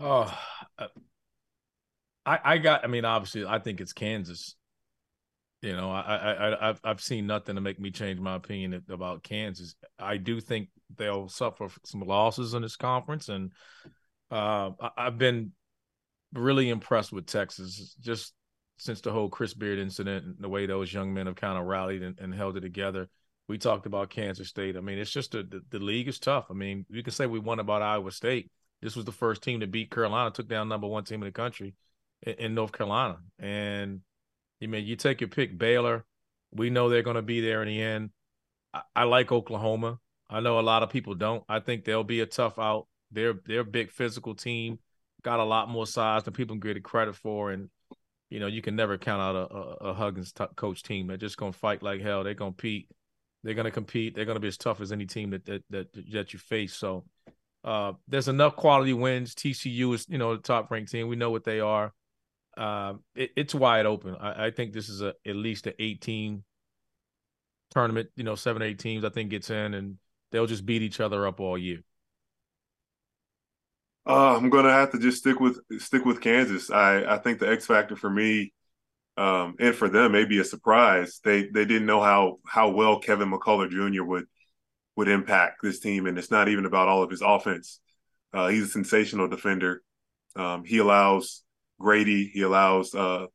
Oh, 0.00 0.32
uh, 0.78 0.86
I, 2.24 2.38
I 2.44 2.58
got. 2.58 2.84
I 2.84 2.86
mean, 2.86 3.04
obviously, 3.04 3.44
I 3.44 3.58
think 3.58 3.80
it's 3.80 3.92
Kansas. 3.92 4.54
You 5.60 5.76
know, 5.76 5.90
I, 5.90 6.16
I, 6.16 6.68
I've, 6.70 6.80
I've 6.82 7.00
seen 7.00 7.28
nothing 7.28 7.54
to 7.54 7.60
make 7.60 7.78
me 7.78 7.92
change 7.92 8.18
my 8.18 8.34
opinion 8.34 8.82
about 8.88 9.22
Kansas. 9.22 9.76
I 9.96 10.16
do 10.16 10.40
think 10.40 10.68
they'll 10.96 11.28
suffer 11.28 11.68
some 11.84 12.00
losses 12.00 12.54
in 12.54 12.62
this 12.62 12.76
conference, 12.76 13.28
and 13.28 13.52
uh, 14.30 14.70
I've 14.96 15.18
been 15.18 15.52
really 16.32 16.70
impressed 16.70 17.12
with 17.12 17.26
Texas 17.26 17.94
just 18.00 18.34
since 18.78 19.00
the 19.00 19.12
whole 19.12 19.28
Chris 19.28 19.54
Beard 19.54 19.78
incident 19.78 20.24
and 20.24 20.36
the 20.40 20.48
way 20.48 20.66
those 20.66 20.92
young 20.92 21.14
men 21.14 21.26
have 21.26 21.36
kind 21.36 21.56
of 21.56 21.66
rallied 21.66 22.02
and, 22.02 22.18
and 22.18 22.34
held 22.34 22.56
it 22.56 22.62
together. 22.62 23.08
We 23.46 23.58
talked 23.58 23.86
about 23.86 24.10
Kansas 24.10 24.48
State. 24.48 24.76
I 24.76 24.80
mean, 24.80 24.98
it's 24.98 25.10
just 25.10 25.34
a, 25.34 25.44
the, 25.44 25.60
the 25.70 25.78
league 25.78 26.08
is 26.08 26.18
tough. 26.18 26.46
I 26.50 26.54
mean, 26.54 26.86
you 26.88 27.02
can 27.04 27.12
say 27.12 27.26
we 27.26 27.38
won 27.38 27.60
about 27.60 27.82
Iowa 27.82 28.10
State. 28.10 28.50
This 28.80 28.96
was 28.96 29.04
the 29.04 29.12
first 29.12 29.42
team 29.42 29.60
to 29.60 29.68
beat 29.68 29.92
Carolina, 29.92 30.32
took 30.32 30.48
down 30.48 30.68
number 30.68 30.88
one 30.88 31.04
team 31.04 31.22
in 31.22 31.26
the 31.26 31.32
country 31.32 31.74
in, 32.22 32.34
in 32.34 32.54
North 32.54 32.72
Carolina. 32.72 33.18
And 33.38 34.00
you 34.60 34.68
mean 34.68 34.86
you 34.86 34.96
take 34.96 35.20
your 35.20 35.28
pick, 35.28 35.56
Baylor. 35.56 36.04
We 36.52 36.70
know 36.70 36.88
they're 36.88 37.02
going 37.02 37.16
to 37.16 37.22
be 37.22 37.40
there 37.40 37.62
in 37.62 37.68
the 37.68 37.80
end. 37.80 38.10
I, 38.72 38.82
I 38.94 39.04
like 39.04 39.32
Oklahoma. 39.32 39.98
I 40.28 40.40
know 40.40 40.58
a 40.58 40.60
lot 40.60 40.82
of 40.82 40.90
people 40.90 41.14
don't. 41.14 41.44
I 41.48 41.60
think 41.60 41.84
they'll 41.84 42.04
be 42.04 42.20
a 42.20 42.26
tough 42.26 42.58
out. 42.58 42.86
They're 43.10 43.34
they're 43.44 43.60
a 43.60 43.64
big 43.64 43.90
physical 43.90 44.34
team, 44.34 44.78
got 45.22 45.40
a 45.40 45.44
lot 45.44 45.68
more 45.68 45.86
size 45.86 46.24
than 46.24 46.32
people 46.32 46.56
get 46.56 46.82
credit 46.82 47.14
for, 47.14 47.50
and 47.50 47.68
you 48.30 48.40
know 48.40 48.46
you 48.46 48.62
can 48.62 48.74
never 48.74 48.96
count 48.96 49.20
out 49.20 49.36
a, 49.36 49.54
a, 49.54 49.90
a 49.90 49.94
Huggins 49.94 50.32
t- 50.32 50.44
coach 50.56 50.82
team. 50.82 51.06
They're 51.06 51.18
just 51.18 51.36
gonna 51.36 51.52
fight 51.52 51.82
like 51.82 52.00
hell. 52.00 52.24
They're 52.24 52.32
gonna 52.32 52.52
compete. 52.52 52.88
They're 53.42 53.54
gonna 53.54 53.70
compete. 53.70 54.14
They're 54.14 54.24
gonna 54.24 54.40
be 54.40 54.48
as 54.48 54.56
tough 54.56 54.80
as 54.80 54.92
any 54.92 55.04
team 55.04 55.30
that 55.30 55.44
that 55.44 55.62
that, 55.68 56.12
that 56.12 56.32
you 56.32 56.38
face. 56.38 56.72
So 56.72 57.04
uh, 57.64 57.92
there's 58.08 58.28
enough 58.28 58.56
quality 58.56 58.94
wins. 58.94 59.34
TCU 59.34 59.94
is 59.94 60.06
you 60.08 60.16
know 60.16 60.36
the 60.36 60.42
top 60.42 60.70
ranked 60.70 60.90
team. 60.90 61.08
We 61.08 61.16
know 61.16 61.30
what 61.30 61.44
they 61.44 61.60
are. 61.60 61.92
Uh, 62.56 62.94
it, 63.14 63.30
it's 63.36 63.54
wide 63.54 63.86
open. 63.86 64.16
I, 64.16 64.46
I, 64.46 64.50
think 64.50 64.72
this 64.72 64.88
is 64.88 65.00
a 65.00 65.14
at 65.26 65.36
least 65.36 65.66
an 65.66 65.72
18 65.78 66.44
tournament. 67.70 68.10
You 68.16 68.24
know, 68.24 68.34
seven 68.34 68.62
eight 68.62 68.78
teams. 68.78 69.04
I 69.04 69.08
think 69.08 69.30
gets 69.30 69.50
in, 69.50 69.74
and 69.74 69.96
they'll 70.30 70.46
just 70.46 70.66
beat 70.66 70.82
each 70.82 71.00
other 71.00 71.26
up 71.26 71.40
all 71.40 71.56
year. 71.56 71.82
Uh, 74.06 74.36
I'm 74.36 74.50
gonna 74.50 74.72
have 74.72 74.90
to 74.92 74.98
just 74.98 75.18
stick 75.18 75.40
with 75.40 75.60
stick 75.78 76.04
with 76.04 76.20
Kansas. 76.20 76.70
I 76.70 77.04
I 77.04 77.18
think 77.18 77.38
the 77.38 77.48
X 77.48 77.66
factor 77.66 77.96
for 77.96 78.10
me, 78.10 78.52
um, 79.16 79.54
and 79.60 79.74
for 79.74 79.88
them, 79.88 80.12
may 80.12 80.24
be 80.24 80.38
a 80.38 80.44
surprise. 80.44 81.20
They 81.24 81.44
they 81.44 81.64
didn't 81.64 81.86
know 81.86 82.00
how 82.00 82.38
how 82.46 82.70
well 82.70 82.98
Kevin 82.98 83.30
McCullar 83.30 83.70
Jr. 83.70 84.04
would 84.04 84.26
would 84.96 85.08
impact 85.08 85.60
this 85.62 85.80
team, 85.80 86.06
and 86.06 86.18
it's 86.18 86.30
not 86.30 86.48
even 86.48 86.66
about 86.66 86.88
all 86.88 87.02
of 87.02 87.10
his 87.10 87.22
offense. 87.22 87.80
Uh, 88.32 88.48
he's 88.48 88.64
a 88.64 88.68
sensational 88.68 89.28
defender. 89.28 89.82
Um, 90.36 90.64
he 90.64 90.78
allows 90.78 91.42
Grady, 91.82 92.30
he 92.32 92.42
allows 92.42 92.94
uh, 92.94 93.26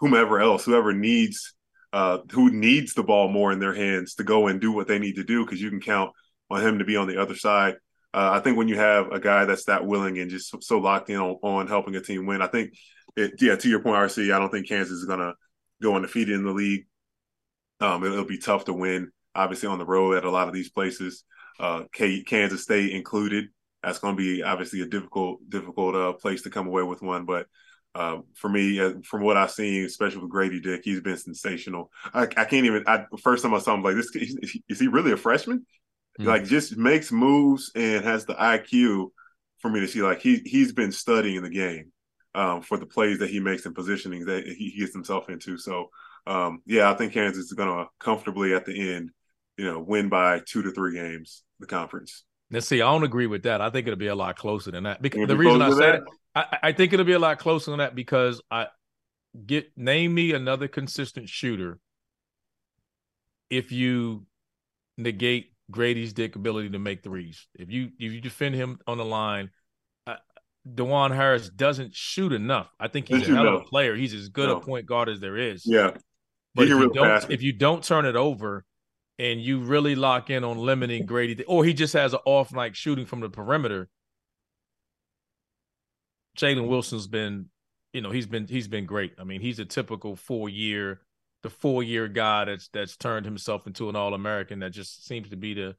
whomever 0.00 0.40
else, 0.40 0.64
whoever 0.64 0.92
needs 0.92 1.54
uh, 1.94 2.18
who 2.32 2.50
needs 2.50 2.92
the 2.94 3.04
ball 3.04 3.28
more 3.28 3.52
in 3.52 3.60
their 3.60 3.72
hands 3.72 4.16
to 4.16 4.24
go 4.24 4.48
and 4.48 4.60
do 4.60 4.72
what 4.72 4.88
they 4.88 4.98
need 4.98 5.14
to 5.14 5.22
do, 5.22 5.44
because 5.44 5.62
you 5.62 5.70
can 5.70 5.80
count 5.80 6.10
on 6.50 6.60
him 6.60 6.80
to 6.80 6.84
be 6.84 6.96
on 6.96 7.06
the 7.06 7.20
other 7.22 7.36
side. 7.36 7.74
Uh, 8.12 8.30
I 8.32 8.40
think 8.40 8.58
when 8.58 8.66
you 8.66 8.76
have 8.76 9.12
a 9.12 9.20
guy 9.20 9.44
that's 9.44 9.66
that 9.66 9.86
willing 9.86 10.18
and 10.18 10.28
just 10.28 10.62
so, 10.64 10.78
locked 10.78 11.08
in 11.08 11.18
on, 11.18 11.36
on, 11.42 11.66
helping 11.68 11.94
a 11.94 12.00
team 12.00 12.26
win, 12.26 12.42
I 12.42 12.48
think, 12.48 12.74
it, 13.16 13.34
yeah, 13.40 13.54
to 13.54 13.68
your 13.68 13.80
point, 13.80 13.96
RC, 13.96 14.34
I 14.34 14.40
don't 14.40 14.50
think 14.50 14.68
Kansas 14.68 14.98
is 14.98 15.04
going 15.04 15.20
to 15.20 15.34
go 15.80 15.94
undefeated 15.94 16.34
in 16.34 16.44
the 16.44 16.50
league. 16.50 16.86
Um, 17.80 18.02
it'll 18.02 18.24
be 18.24 18.38
tough 18.38 18.64
to 18.64 18.72
win, 18.72 19.12
obviously, 19.32 19.68
on 19.68 19.78
the 19.78 19.86
road 19.86 20.16
at 20.16 20.24
a 20.24 20.30
lot 20.30 20.48
of 20.48 20.54
these 20.54 20.70
places, 20.70 21.22
uh, 21.60 21.84
Kansas 21.92 22.62
State 22.62 22.90
included. 22.90 23.50
That's 23.84 24.00
going 24.00 24.16
to 24.16 24.20
be 24.20 24.42
obviously 24.42 24.80
a 24.80 24.86
difficult, 24.86 25.48
difficult 25.48 25.94
uh, 25.94 26.12
place 26.14 26.42
to 26.42 26.50
come 26.50 26.66
away 26.66 26.82
with 26.82 27.02
one. 27.02 27.24
But 27.24 27.46
uh, 27.94 28.18
for 28.34 28.48
me, 28.48 28.80
uh, 28.80 28.94
from 29.04 29.22
what 29.22 29.36
I've 29.36 29.50
seen, 29.50 29.84
especially 29.84 30.22
with 30.22 30.30
Grady 30.30 30.60
Dick, 30.60 30.82
he's 30.84 31.00
been 31.00 31.16
sensational. 31.16 31.90
I, 32.12 32.22
I 32.22 32.44
can't 32.44 32.66
even. 32.66 32.84
I, 32.86 33.04
first 33.22 33.42
time 33.42 33.54
I 33.54 33.58
saw 33.58 33.74
him, 33.74 33.82
like 33.82 33.96
this, 33.96 34.10
is 34.68 34.80
he 34.80 34.88
really 34.88 35.12
a 35.12 35.16
freshman? 35.16 35.66
Mm-hmm. 36.18 36.28
Like, 36.28 36.44
just 36.44 36.76
makes 36.76 37.12
moves 37.12 37.70
and 37.74 38.04
has 38.04 38.24
the 38.24 38.34
IQ 38.34 39.10
for 39.60 39.70
me 39.70 39.80
to 39.80 39.88
see. 39.88 40.02
Like 40.02 40.20
he 40.20 40.42
he's 40.44 40.72
been 40.72 40.92
studying 40.92 41.42
the 41.42 41.50
game 41.50 41.92
um, 42.34 42.62
for 42.62 42.76
the 42.76 42.86
plays 42.86 43.20
that 43.20 43.30
he 43.30 43.40
makes 43.40 43.66
and 43.66 43.74
positioning 43.74 44.26
that 44.26 44.46
he, 44.46 44.70
he 44.70 44.80
gets 44.80 44.92
himself 44.92 45.28
into. 45.28 45.56
So, 45.56 45.90
um, 46.26 46.62
yeah, 46.66 46.90
I 46.90 46.94
think 46.94 47.12
Kansas 47.12 47.46
is 47.46 47.52
going 47.52 47.68
to 47.68 47.86
comfortably 48.00 48.54
at 48.54 48.64
the 48.64 48.94
end, 48.94 49.10
you 49.56 49.64
know, 49.64 49.80
win 49.80 50.08
by 50.08 50.40
two 50.44 50.62
to 50.62 50.72
three 50.72 50.94
games 50.94 51.42
the 51.60 51.66
conference. 51.66 52.24
Let's 52.50 52.66
see. 52.66 52.82
I 52.82 52.92
don't 52.92 53.04
agree 53.04 53.26
with 53.26 53.44
that. 53.44 53.60
I 53.60 53.70
think 53.70 53.86
it'll 53.86 53.98
be 53.98 54.08
a 54.08 54.14
lot 54.14 54.36
closer 54.36 54.70
than 54.70 54.84
that. 54.84 55.00
Because 55.00 55.26
the 55.28 55.36
reason 55.36 55.62
I 55.62 55.70
said 55.70 55.94
it, 55.96 56.02
I, 56.34 56.58
I 56.62 56.72
think 56.72 56.92
it'll 56.92 57.04
be 57.04 57.12
a 57.12 57.18
lot 57.18 57.38
closer 57.38 57.70
than 57.70 57.78
that 57.78 57.94
because 57.94 58.40
I 58.50 58.68
get 59.46 59.76
name 59.76 60.14
me 60.14 60.32
another 60.32 60.68
consistent 60.68 61.28
shooter. 61.28 61.78
If 63.50 63.72
you 63.72 64.26
negate 64.98 65.52
Grady's 65.70 66.12
dick 66.12 66.36
ability 66.36 66.70
to 66.70 66.78
make 66.78 67.02
threes, 67.02 67.46
if 67.54 67.70
you 67.70 67.90
if 67.98 68.12
you 68.12 68.20
defend 68.20 68.54
him 68.54 68.78
on 68.86 68.98
the 68.98 69.04
line, 69.04 69.50
uh, 70.06 70.16
Dajuan 70.68 71.14
Harris 71.14 71.48
doesn't 71.48 71.94
shoot 71.94 72.32
enough. 72.32 72.68
I 72.80 72.88
think 72.88 73.08
he's 73.08 73.28
a 73.28 73.34
hell 73.34 73.48
of 73.48 73.62
a 73.62 73.64
player. 73.64 73.94
He's 73.94 74.14
as 74.14 74.28
good 74.28 74.48
no. 74.48 74.56
a 74.56 74.60
point 74.60 74.86
guard 74.86 75.08
as 75.08 75.20
there 75.20 75.36
is. 75.36 75.64
Yeah, 75.64 75.92
but 76.54 76.64
if 76.64 76.70
you, 76.70 76.90
don't, 76.92 77.30
if 77.30 77.42
you 77.42 77.52
don't 77.52 77.84
turn 77.84 78.06
it 78.06 78.16
over, 78.16 78.64
and 79.18 79.40
you 79.40 79.60
really 79.60 79.94
lock 79.94 80.30
in 80.30 80.44
on 80.44 80.58
limiting 80.58 81.06
Grady, 81.06 81.42
or 81.44 81.64
he 81.64 81.72
just 81.72 81.92
has 81.92 82.12
an 82.14 82.20
off 82.24 82.52
night 82.52 82.76
shooting 82.76 83.06
from 83.06 83.20
the 83.20 83.30
perimeter, 83.30 83.88
Jalen 86.36 86.68
Wilson's 86.68 87.06
been, 87.06 87.46
you 87.92 88.00
know, 88.00 88.10
he's 88.10 88.26
been 88.26 88.46
he's 88.46 88.68
been 88.68 88.86
great. 88.86 89.14
I 89.18 89.24
mean, 89.24 89.40
he's 89.40 89.58
a 89.58 89.64
typical 89.64 90.16
four 90.16 90.48
year, 90.48 91.00
the 91.42 91.50
four 91.50 91.82
year 91.82 92.08
guy 92.08 92.46
that's 92.46 92.68
that's 92.68 92.96
turned 92.96 93.26
himself 93.26 93.66
into 93.66 93.88
an 93.88 93.96
All 93.96 94.14
American. 94.14 94.60
That 94.60 94.70
just 94.70 95.06
seems 95.06 95.30
to 95.30 95.36
be 95.36 95.54
the, 95.54 95.76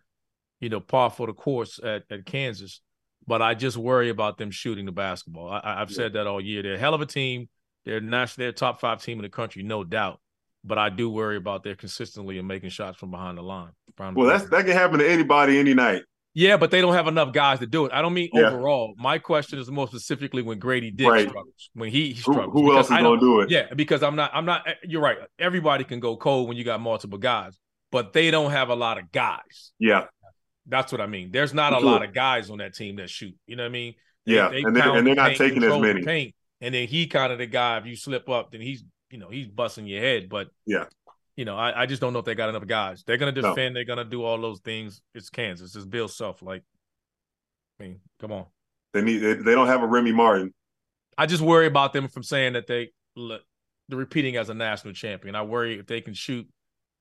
you 0.59 0.69
know, 0.69 0.79
par 0.79 1.09
for 1.09 1.27
the 1.27 1.33
course 1.33 1.79
at 1.83 2.03
at 2.09 2.25
Kansas. 2.25 2.81
But 3.27 3.41
I 3.41 3.55
just 3.55 3.75
worry 3.75 4.09
about 4.09 4.37
them 4.37 4.51
shooting 4.51 4.85
the 4.85 4.91
basketball. 4.91 5.49
I, 5.49 5.79
have 5.79 5.89
yeah. 5.89 5.95
said 5.95 6.13
that 6.13 6.27
all 6.27 6.39
year. 6.39 6.61
They're 6.61 6.75
a 6.75 6.77
hell 6.77 6.93
of 6.93 7.01
a 7.01 7.07
team. 7.07 7.49
They're 7.83 7.99
national. 7.99 8.45
They're 8.45 8.51
top 8.51 8.79
five 8.79 9.01
team 9.01 9.17
in 9.17 9.23
the 9.23 9.29
country, 9.29 9.63
no 9.63 9.83
doubt 9.83 10.19
but 10.65 10.77
I 10.77 10.89
do 10.89 11.09
worry 11.09 11.37
about 11.37 11.63
their 11.63 11.75
consistently 11.75 12.39
and 12.39 12.47
making 12.47 12.69
shots 12.69 12.97
from 12.97 13.11
behind 13.11 13.37
the 13.37 13.43
line. 13.43 13.71
Well, 13.99 14.27
that's 14.27 14.49
that 14.49 14.65
can 14.65 14.73
happen 14.73 14.99
to 14.99 15.09
anybody 15.09 15.59
any 15.59 15.73
night. 15.73 16.03
Yeah, 16.38 16.57
but 16.57 16.69
they 16.69 16.81
don't 16.81 16.93
have 16.93 17.07
enough 17.07 17.31
guys 17.31 17.59
to 17.59 17.65
do 17.65 17.86
it. 17.86 17.93
I 17.93 18.01
don't 18.01 18.13
mean 18.13 18.29
yeah. 18.33 18.49
overall. 18.49 18.93
My 18.97 19.19
question 19.19 19.57
is 19.57 19.71
more 19.71 19.88
specifically 19.88 20.41
when 20.41 20.59
Grady 20.59 20.91
Dick 20.91 21.07
right. 21.07 21.29
struggles, 21.29 21.69
when 21.73 21.89
he, 21.89 22.13
struggles. 22.13 22.51
Who, 22.51 22.63
who 22.63 22.75
else 22.75 22.91
is 22.91 22.97
going 22.97 23.19
to 23.19 23.25
do 23.25 23.39
it? 23.39 23.49
Yeah, 23.49 23.73
because 23.73 24.03
I'm 24.03 24.17
not. 24.17 24.31
I'm 24.33 24.45
not. 24.45 24.67
Eh, 24.67 24.73
you're 24.83 25.01
right. 25.01 25.17
Everybody 25.39 25.86
can 25.86 26.01
go 26.01 26.17
cold 26.17 26.49
when 26.49 26.57
you 26.57 26.65
got 26.65 26.81
multiple 26.81 27.17
guys, 27.17 27.57
but 27.89 28.11
they 28.11 28.31
don't 28.31 28.51
have 28.51 28.67
a 28.67 28.75
lot 28.75 28.97
of 28.97 29.13
guys. 29.13 29.71
Yeah, 29.79 30.07
that's 30.67 30.91
what 30.91 30.99
I 30.99 31.07
mean. 31.07 31.31
There's 31.31 31.53
not 31.53 31.71
a 31.71 31.79
lot 31.79 32.03
of 32.03 32.13
guys 32.13 32.49
on 32.49 32.57
that 32.57 32.75
team 32.75 32.97
that 32.97 33.09
shoot. 33.09 33.33
You 33.47 33.55
know 33.55 33.63
what 33.63 33.69
I 33.69 33.71
mean? 33.71 33.93
They, 34.25 34.33
yeah, 34.33 34.49
they 34.49 34.61
and, 34.61 34.75
they're, 34.75 34.93
and 34.93 35.07
they're 35.07 35.15
not 35.15 35.36
taking 35.36 35.63
as 35.63 35.79
many. 35.79 36.03
paint, 36.03 36.36
and 36.59 36.75
then 36.75 36.89
he 36.89 37.07
kind 37.07 37.31
of 37.31 37.38
the 37.38 37.45
guy. 37.45 37.77
If 37.77 37.86
you 37.86 37.95
slip 37.95 38.27
up, 38.27 38.51
then 38.51 38.59
he's 38.59 38.83
you 39.09 39.19
know 39.19 39.29
he's 39.29 39.47
busting 39.47 39.88
your 39.88 40.01
head. 40.01 40.27
But 40.27 40.49
yeah, 40.65 40.83
you 41.36 41.43
know, 41.43 41.57
I, 41.57 41.83
I 41.83 41.86
just 41.86 42.01
don't 42.01 42.13
know 42.13 42.19
if 42.19 42.25
they 42.25 42.36
got 42.36 42.49
enough 42.49 42.65
guys. 42.65 43.03
They're 43.03 43.17
gonna 43.17 43.31
defend. 43.31 43.73
No. 43.73 43.77
They're 43.77 43.86
gonna 43.86 44.05
do 44.05 44.23
all 44.23 44.39
those 44.39 44.59
things. 44.61 45.01
It's 45.13 45.29
Kansas. 45.29 45.75
It's 45.75 45.86
Bill 45.86 46.07
Self. 46.07 46.41
Like, 46.41 46.63
I 47.79 47.83
mean, 47.83 47.99
come 48.19 48.31
on. 48.31 48.45
They 48.93 49.01
need. 49.01 49.17
They, 49.17 49.33
they 49.33 49.53
don't 49.53 49.67
have 49.67 49.83
a 49.83 49.88
Remy 49.88 50.13
Martin. 50.13 50.53
I 51.17 51.25
just 51.25 51.41
worry 51.41 51.67
about 51.67 51.93
them 51.93 52.07
from 52.07 52.23
saying 52.23 52.53
that 52.53 52.67
they 52.67 52.91
they're 53.15 53.39
repeating 53.89 54.38
as 54.38 54.49
a 54.49 54.53
national 54.53 54.93
champion. 54.93 55.36
I 55.36 55.43
worry 55.43 55.79
if 55.79 55.88
they 55.88 56.01
can 56.01 56.13
shoot. 56.13 56.47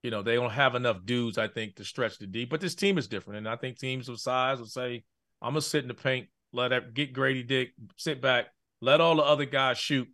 You 0.03 0.11
know, 0.11 0.23
they 0.23 0.35
don't 0.35 0.51
have 0.51 0.75
enough 0.75 1.05
dudes. 1.05 1.39
I 1.39 1.49
think 1.49 1.77
to 1.77 1.85
stretch 1.85 2.19
the 2.19 2.27
deep. 2.27 2.51
But 2.51 2.61
this 2.61 2.75
team 2.75 2.99
is 2.99 3.09
different, 3.09 3.39
and 3.39 3.49
I 3.49 3.57
think 3.57 3.79
teams 3.79 4.09
of 4.09 4.21
size 4.21 4.59
will 4.59 4.67
say, 4.67 5.05
"I'm 5.41 5.53
gonna 5.53 5.63
sit 5.63 5.83
in 5.83 5.89
the 5.89 5.95
paint, 5.95 6.29
let 6.53 6.69
that 6.69 6.93
get 6.93 7.13
Grady 7.13 7.43
Dick, 7.45 7.73
sit 7.97 8.21
back, 8.21 8.47
let 8.81 9.01
all 9.01 9.17
the 9.17 9.23
other 9.23 9.47
guys 9.47 9.79
shoot, 9.79 10.09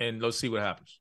and 0.00 0.20
let's 0.20 0.38
see 0.38 0.48
what 0.48 0.60
happens." 0.60 1.00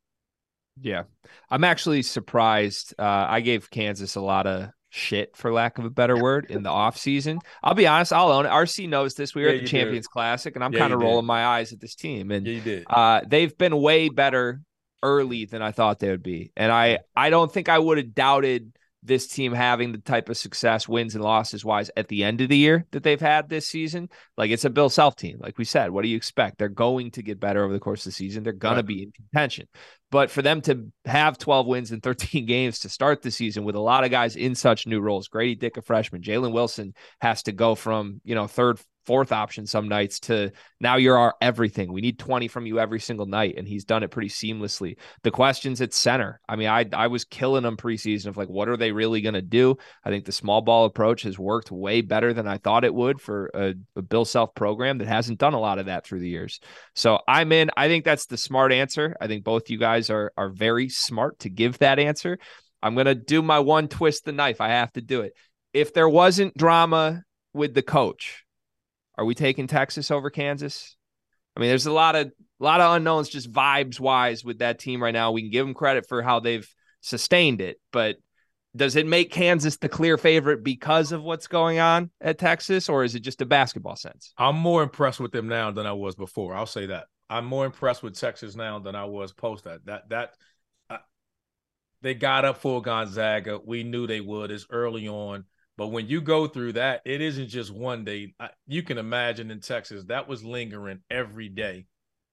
Yeah. 0.82 1.04
I'm 1.50 1.64
actually 1.64 2.02
surprised. 2.04 2.94
Uh, 2.98 3.26
I 3.30 3.42
gave 3.42 3.70
Kansas 3.70 4.16
a 4.16 4.22
lot 4.22 4.48
of 4.48 4.70
shit 4.90 5.36
for 5.36 5.52
lack 5.54 5.78
of 5.78 5.86
a 5.86 5.90
better 5.90 6.22
word 6.22 6.48
in 6.50 6.64
the 6.64 6.70
off 6.70 6.98
season. 6.98 7.40
I'll 7.64 7.76
be 7.76 7.88
honest, 7.88 8.12
I'll 8.12 8.32
own 8.32 8.46
it. 8.46 8.50
RC 8.50 8.90
knows 8.90 9.14
this. 9.14 9.36
We 9.36 9.44
were 9.44 9.50
yeah, 9.50 9.56
at 9.56 9.62
the 9.62 9.68
Champions 9.68 10.08
did. 10.08 10.12
Classic 10.12 10.56
and 10.56 10.64
I'm 10.64 10.74
yeah, 10.74 10.80
kind 10.80 10.94
of 10.94 11.02
rolling 11.02 11.26
my 11.26 11.46
eyes 11.46 11.74
at 11.74 11.80
this 11.80 11.96
team. 11.96 12.32
And 12.32 12.46
yeah, 12.48 12.80
uh, 12.88 13.22
they've 13.28 13.56
been 13.58 13.80
way 13.80 14.10
better 14.10 14.62
early 15.04 15.46
than 15.46 15.62
I 15.62 15.72
thought 15.72 16.00
they 16.00 16.10
would 16.10 16.24
be. 16.24 16.52
And 16.58 16.72
I 16.72 17.00
I 17.16 17.30
don't 17.30 17.52
think 17.52 17.70
I 17.70 17.80
would 17.80 17.98
have 17.98 18.14
doubted 18.14 18.74
this 19.02 19.28
team 19.28 19.54
having 19.54 19.92
the 19.92 19.98
type 19.98 20.30
of 20.30 20.38
success, 20.38 20.88
wins 20.88 21.16
and 21.16 21.24
losses 21.24 21.64
wise 21.64 21.90
at 21.96 22.08
the 22.10 22.24
end 22.24 22.42
of 22.42 22.50
the 22.50 22.58
year 22.58 22.86
that 22.92 23.04
they've 23.04 23.22
had 23.22 23.48
this 23.48 23.68
season. 23.68 24.10
Like 24.38 24.52
it's 24.52 24.66
a 24.66 24.70
Bill 24.70 24.90
Self 24.90 25.16
team. 25.16 25.38
Like 25.40 25.58
we 25.58 25.66
said, 25.66 25.92
what 25.92 26.02
do 26.02 26.10
you 26.10 26.18
expect? 26.18 26.58
They're 26.58 26.70
going 26.70 27.12
to 27.12 27.24
get 27.24 27.40
better 27.40 27.64
over 27.64 27.74
the 27.74 27.80
course 27.80 28.02
of 28.02 28.12
the 28.12 28.16
season. 28.16 28.44
They're 28.44 28.54
going 28.54 28.76
right. 28.76 28.82
to 28.82 28.88
be 28.88 29.04
in 29.04 29.12
contention. 29.12 29.68
But 30.12 30.32
for 30.32 30.42
them 30.42 30.62
to 30.62 30.88
have 31.06 31.38
12 31.38 31.68
wins 31.68 31.92
in 31.92 32.02
13 32.02 32.46
games 32.48 32.80
to 32.80 32.90
start 32.90 33.22
the 33.22 33.32
season 33.32 33.64
with 33.64 33.76
a 33.76 33.82
lot 33.82 34.04
of 34.04 34.12
guys 34.12 34.36
in 34.36 34.56
such 34.56 34.88
new 34.88 35.00
roles, 35.00 35.28
Grady 35.28 35.56
Dick, 35.56 35.78
a 35.78 35.82
freshman, 35.82 36.22
Jalen 36.22 36.52
Wilson 36.52 36.94
has 37.22 37.44
to 37.44 37.52
go 37.52 37.76
from, 37.76 38.22
you 38.24 38.36
know, 38.36 38.48
third, 38.48 38.80
fourth 39.10 39.32
option 39.32 39.66
some 39.66 39.88
nights 39.88 40.20
to 40.20 40.52
now 40.80 40.96
you're 40.96 41.18
our 41.18 41.34
everything. 41.42 41.92
We 41.92 42.00
need 42.00 42.20
20 42.20 42.48
from 42.48 42.68
you 42.68 42.80
every 42.80 43.00
single 43.00 43.26
night. 43.26 43.56
And 43.58 43.68
he's 43.68 43.84
done 43.84 44.04
it 44.04 44.12
pretty 44.12 44.30
seamlessly. 44.30 44.98
The 45.24 45.32
questions 45.32 45.82
at 45.82 45.96
center. 45.96 46.40
I 46.48 46.56
mean, 46.56 46.68
I 46.68 46.86
I 46.94 47.08
was 47.08 47.26
killing 47.26 47.64
them 47.64 47.76
preseason 47.76 48.28
of 48.28 48.38
like, 48.38 48.50
what 48.50 48.70
are 48.70 48.78
they 48.78 48.92
really 48.92 49.22
going 49.22 49.34
to 49.34 49.42
do? 49.42 49.78
I 50.06 50.12
think 50.12 50.26
the 50.26 50.32
small 50.32 50.62
ball 50.62 50.86
approach 50.86 51.24
has 51.24 51.40
worked 51.40 51.72
way 51.72 52.02
better 52.02 52.36
than 52.36 52.48
I 52.48 52.58
thought 52.58 52.84
it 52.84 52.94
would 52.94 53.20
for 53.20 53.50
a, 53.56 53.74
a 53.96 54.04
Bill 54.04 54.26
Self 54.26 54.54
program 54.54 55.00
that 55.00 55.08
hasn't 55.08 55.40
done 55.40 55.56
a 55.56 55.60
lot 55.60 55.80
of 55.80 55.88
that 55.88 56.06
through 56.06 56.20
the 56.20 56.30
years. 56.30 56.60
So 56.94 57.20
I'm 57.28 57.52
in. 57.52 57.72
I 57.76 57.88
think 57.88 58.06
that's 58.06 58.28
the 58.28 58.38
smart 58.38 58.72
answer. 58.72 59.18
I 59.20 59.26
think 59.26 59.44
both 59.44 59.72
you 59.72 59.80
guys 59.80 60.12
are 60.12 60.32
are 60.38 60.50
very 60.50 60.88
smart 60.88 61.40
to 61.40 61.50
give 61.50 61.80
that 61.80 61.98
answer. 61.98 62.38
I'm 62.84 62.94
gonna 62.94 63.16
do 63.16 63.42
my 63.42 63.58
one 63.58 63.88
twist 63.88 64.26
the 64.26 64.34
knife. 64.34 64.62
I 64.62 64.70
have 64.70 64.94
to 64.94 65.02
do 65.02 65.22
it. 65.22 65.34
If 65.74 65.96
there 65.96 66.10
wasn't 66.10 66.56
drama 66.56 67.24
with 67.54 67.74
the 67.74 67.82
coach, 67.82 68.46
are 69.20 69.26
we 69.26 69.36
taking 69.36 69.68
Texas 69.68 70.12
over 70.12 70.30
Kansas? 70.30 70.96
I 71.58 71.60
mean, 71.60 71.68
there's 71.68 71.88
a 71.88 71.92
lot 71.92 72.16
of 72.16 72.28
a 72.28 72.64
lot 72.64 72.80
of 72.80 72.96
unknowns 72.96 73.28
just 73.28 73.52
vibes 73.52 74.00
wise 74.00 74.46
with 74.46 74.60
that 74.60 74.80
team 74.80 75.04
right 75.04 75.12
now. 75.12 75.32
We 75.34 75.42
can 75.42 75.52
give 75.52 75.66
them 75.66 75.74
credit 75.74 76.08
for 76.08 76.22
how 76.22 76.40
they've 76.40 76.68
sustained 77.02 77.60
it, 77.60 77.82
but 77.92 78.16
does 78.76 78.96
it 78.96 79.06
make 79.06 79.30
Kansas 79.30 79.76
the 79.78 79.90
clear 79.90 80.18
favorite 80.18 80.64
because 80.64 81.12
of 81.12 81.22
what's 81.22 81.48
going 81.48 81.80
on 81.80 82.12
at 82.22 82.38
Texas, 82.38 82.88
or 82.88 83.04
is 83.04 83.14
it 83.14 83.22
just 83.22 83.42
a 83.42 83.46
basketball 83.46 83.98
sense? 83.98 84.32
I'm 84.38 84.56
more 84.56 84.84
impressed 84.84 85.20
with 85.20 85.34
them 85.34 85.50
now 85.50 85.72
than 85.72 85.86
I 85.86 85.92
was 85.92 86.16
before. 86.16 86.56
I'll 86.56 86.66
say 86.66 86.86
that. 86.86 87.08
I'm 87.30 87.46
more 87.46 87.66
impressed 87.66 88.04
with 88.04 88.18
Texas 88.18 88.56
now 88.56 88.80
than 88.80 88.96
I 88.96 89.04
was 89.04 89.34
post 89.34 89.66
that. 89.66 89.86
That 89.86 90.10
that 90.10 90.34
uh, 90.90 90.98
they 92.02 92.14
got 92.14 92.46
up 92.46 92.60
for 92.60 92.82
Gonzaga. 92.82 93.60
We 93.64 93.84
knew 93.84 94.08
they 94.08 94.22
would. 94.22 94.50
It's 94.50 94.68
early 94.70 95.10
on. 95.10 95.44
But 95.80 95.88
when 95.88 96.10
you 96.10 96.20
go 96.20 96.46
through 96.46 96.74
that, 96.74 97.02
it 97.06 97.22
isn't 97.22 97.48
just 97.48 97.74
one 97.74 98.04
day. 98.04 98.34
You 98.68 98.84
can 98.84 98.98
imagine 98.98 99.50
in 99.50 99.62
Texas 99.62 100.04
that 100.10 100.28
was 100.28 100.44
lingering 100.44 101.00
every 101.10 101.48
day. 101.48 101.86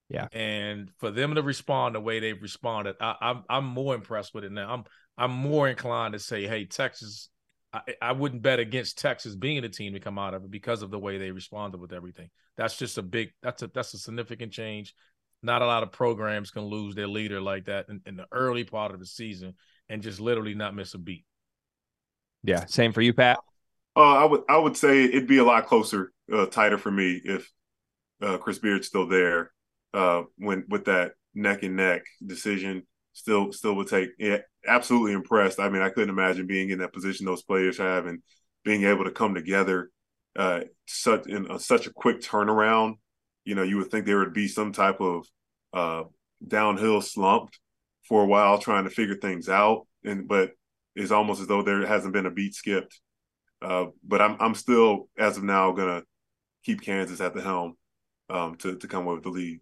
Yeah, 0.09 0.27
and 0.33 0.91
for 0.99 1.13
them 1.13 1.37
to 1.37 1.43
respond 1.43 1.95
the 1.95 2.01
way 2.01 2.19
they've 2.19 2.43
responded, 2.43 2.97
I, 3.01 3.15
I'm 3.21 3.45
I'm 3.49 3.65
more 3.65 3.95
impressed 3.95 4.35
with 4.35 4.43
it 4.43 4.51
now. 4.51 4.75
I'm 4.75 4.85
I'm 5.17 5.31
more 5.31 5.69
inclined 5.69 6.15
to 6.15 6.19
say, 6.19 6.49
hey, 6.49 6.65
Texas. 6.65 7.29
I, 7.73 7.81
I 8.03 8.13
wouldn't 8.13 8.43
bet 8.43 8.59
against 8.59 8.99
Texas 8.99 9.37
being 9.37 9.63
the 9.63 9.69
team 9.69 9.93
to 9.93 10.01
come 10.01 10.19
out 10.19 10.35
of 10.35 10.45
it 10.45 10.51
because 10.51 10.83
of 10.83 10.91
the 10.91 10.99
way 10.99 11.19
they 11.19 11.31
responded 11.31 11.81
with 11.81 11.93
everything. 11.93 12.31
That's 12.57 12.77
just 12.77 12.99
a 12.99 13.03
big. 13.03 13.31
That's 13.43 13.63
a 13.63 13.69
that's 13.69 13.95
a 13.95 13.99
significant 13.99 14.53
change. 14.53 14.93
Not 15.43 15.63
a 15.63 15.67
lot 15.67 15.85
of 15.85 15.93
programs 15.93 16.51
can 16.51 16.63
lose 16.63 16.97
their 16.97 17.07
leader 17.07 17.41
like 17.41 17.67
that 17.67 17.87
in, 17.89 18.01
in 18.07 18.17
the 18.17 18.27
early 18.33 18.65
part 18.65 18.93
of 18.93 18.99
the 18.99 19.07
season 19.07 19.55
and 19.89 20.03
just 20.03 20.19
literally 20.19 20.55
not 20.55 20.75
miss 20.75 20.95
a 20.95 20.99
beat. 20.99 21.25
Yeah, 22.47 22.65
same 22.67 22.93
for 22.93 23.03
you, 23.03 23.13
Pat. 23.13 23.39
Uh, 23.97 24.01
I 24.01 24.25
would 24.25 24.43
I 24.49 24.57
would 24.57 24.77
say 24.77 25.05
it'd 25.05 25.27
be 25.27 25.39
a 25.39 25.45
lot 25.45 25.67
closer, 25.67 26.13
uh, 26.33 26.47
tighter 26.47 26.79
for 26.79 26.91
me 26.91 27.21
if 27.25 27.51
uh, 28.23 28.39
Chris 28.39 28.59
Beard's 28.59 28.87
still 28.87 29.09
there. 29.09 29.51
Uh, 29.93 30.23
when 30.39 30.65
with 30.69 30.85
that 30.85 31.13
neck 31.35 31.65
and 31.65 31.77
neck 31.77 32.03
decision, 32.25 32.87
still 33.15 33.53
still 33.53 33.75
would 33.75 33.89
take. 33.89 34.11
Yeah, 34.19 34.39
absolutely 34.67 35.13
impressed. 35.13 35.59
I 35.59 35.69
mean, 35.69 35.83
I 35.83 35.89
couldn't 35.89 36.11
imagine 36.11 36.47
being 36.47 36.71
in 36.71 36.79
that 36.79 36.93
position 36.93 37.27
those 37.27 37.43
players 37.43 37.79
have 37.79 38.07
and 38.07 38.23
being 38.65 38.85
able 38.85 39.05
to 39.05 39.11
come 39.11 39.35
together 39.35 39.91
uh, 40.37 40.61
such 40.87 41.27
in 41.27 41.51
a, 41.51 41.59
such 41.59 41.87
a 41.87 41.93
quick 41.93 42.21
turnaround. 42.21 42.95
You 43.45 43.57
know, 43.57 43.63
you 43.63 43.79
would 43.79 43.91
think 43.91 44.07
there 44.07 44.19
would 44.19 44.35
be 44.35 44.49
some 44.49 44.73
type 44.73 45.01
of 45.01 45.27
uh, 45.73 46.05
downhill 46.47 47.01
slump 47.01 47.51
for 48.09 48.23
a 48.23 48.27
while 48.27 48.59
trying 48.59 48.85
to 48.85 48.91
figure 48.91 49.17
things 49.17 49.49
out, 49.49 49.87
and 50.05 50.29
but 50.29 50.51
it's 50.97 51.13
almost 51.13 51.41
as 51.41 51.47
though 51.47 51.63
there 51.63 51.87
hasn't 51.87 52.13
been 52.13 52.27
a 52.27 52.31
beat 52.31 52.55
skipped. 52.55 53.01
Uh, 53.63 53.87
but 54.03 54.21
I'm 54.21 54.37
I'm 54.41 54.55
still 54.55 55.09
as 55.19 55.37
of 55.37 55.45
now 55.45 55.73
gonna 55.73 56.03
keep 56.65 56.83
Kansas 56.83 57.21
at 57.21 57.35
the 57.35 57.43
helm 57.43 57.77
um, 58.29 58.57
to 58.57 58.77
to 58.77 58.89
come 58.89 59.05
with 59.05 59.23
the 59.23 59.29
lead. 59.29 59.61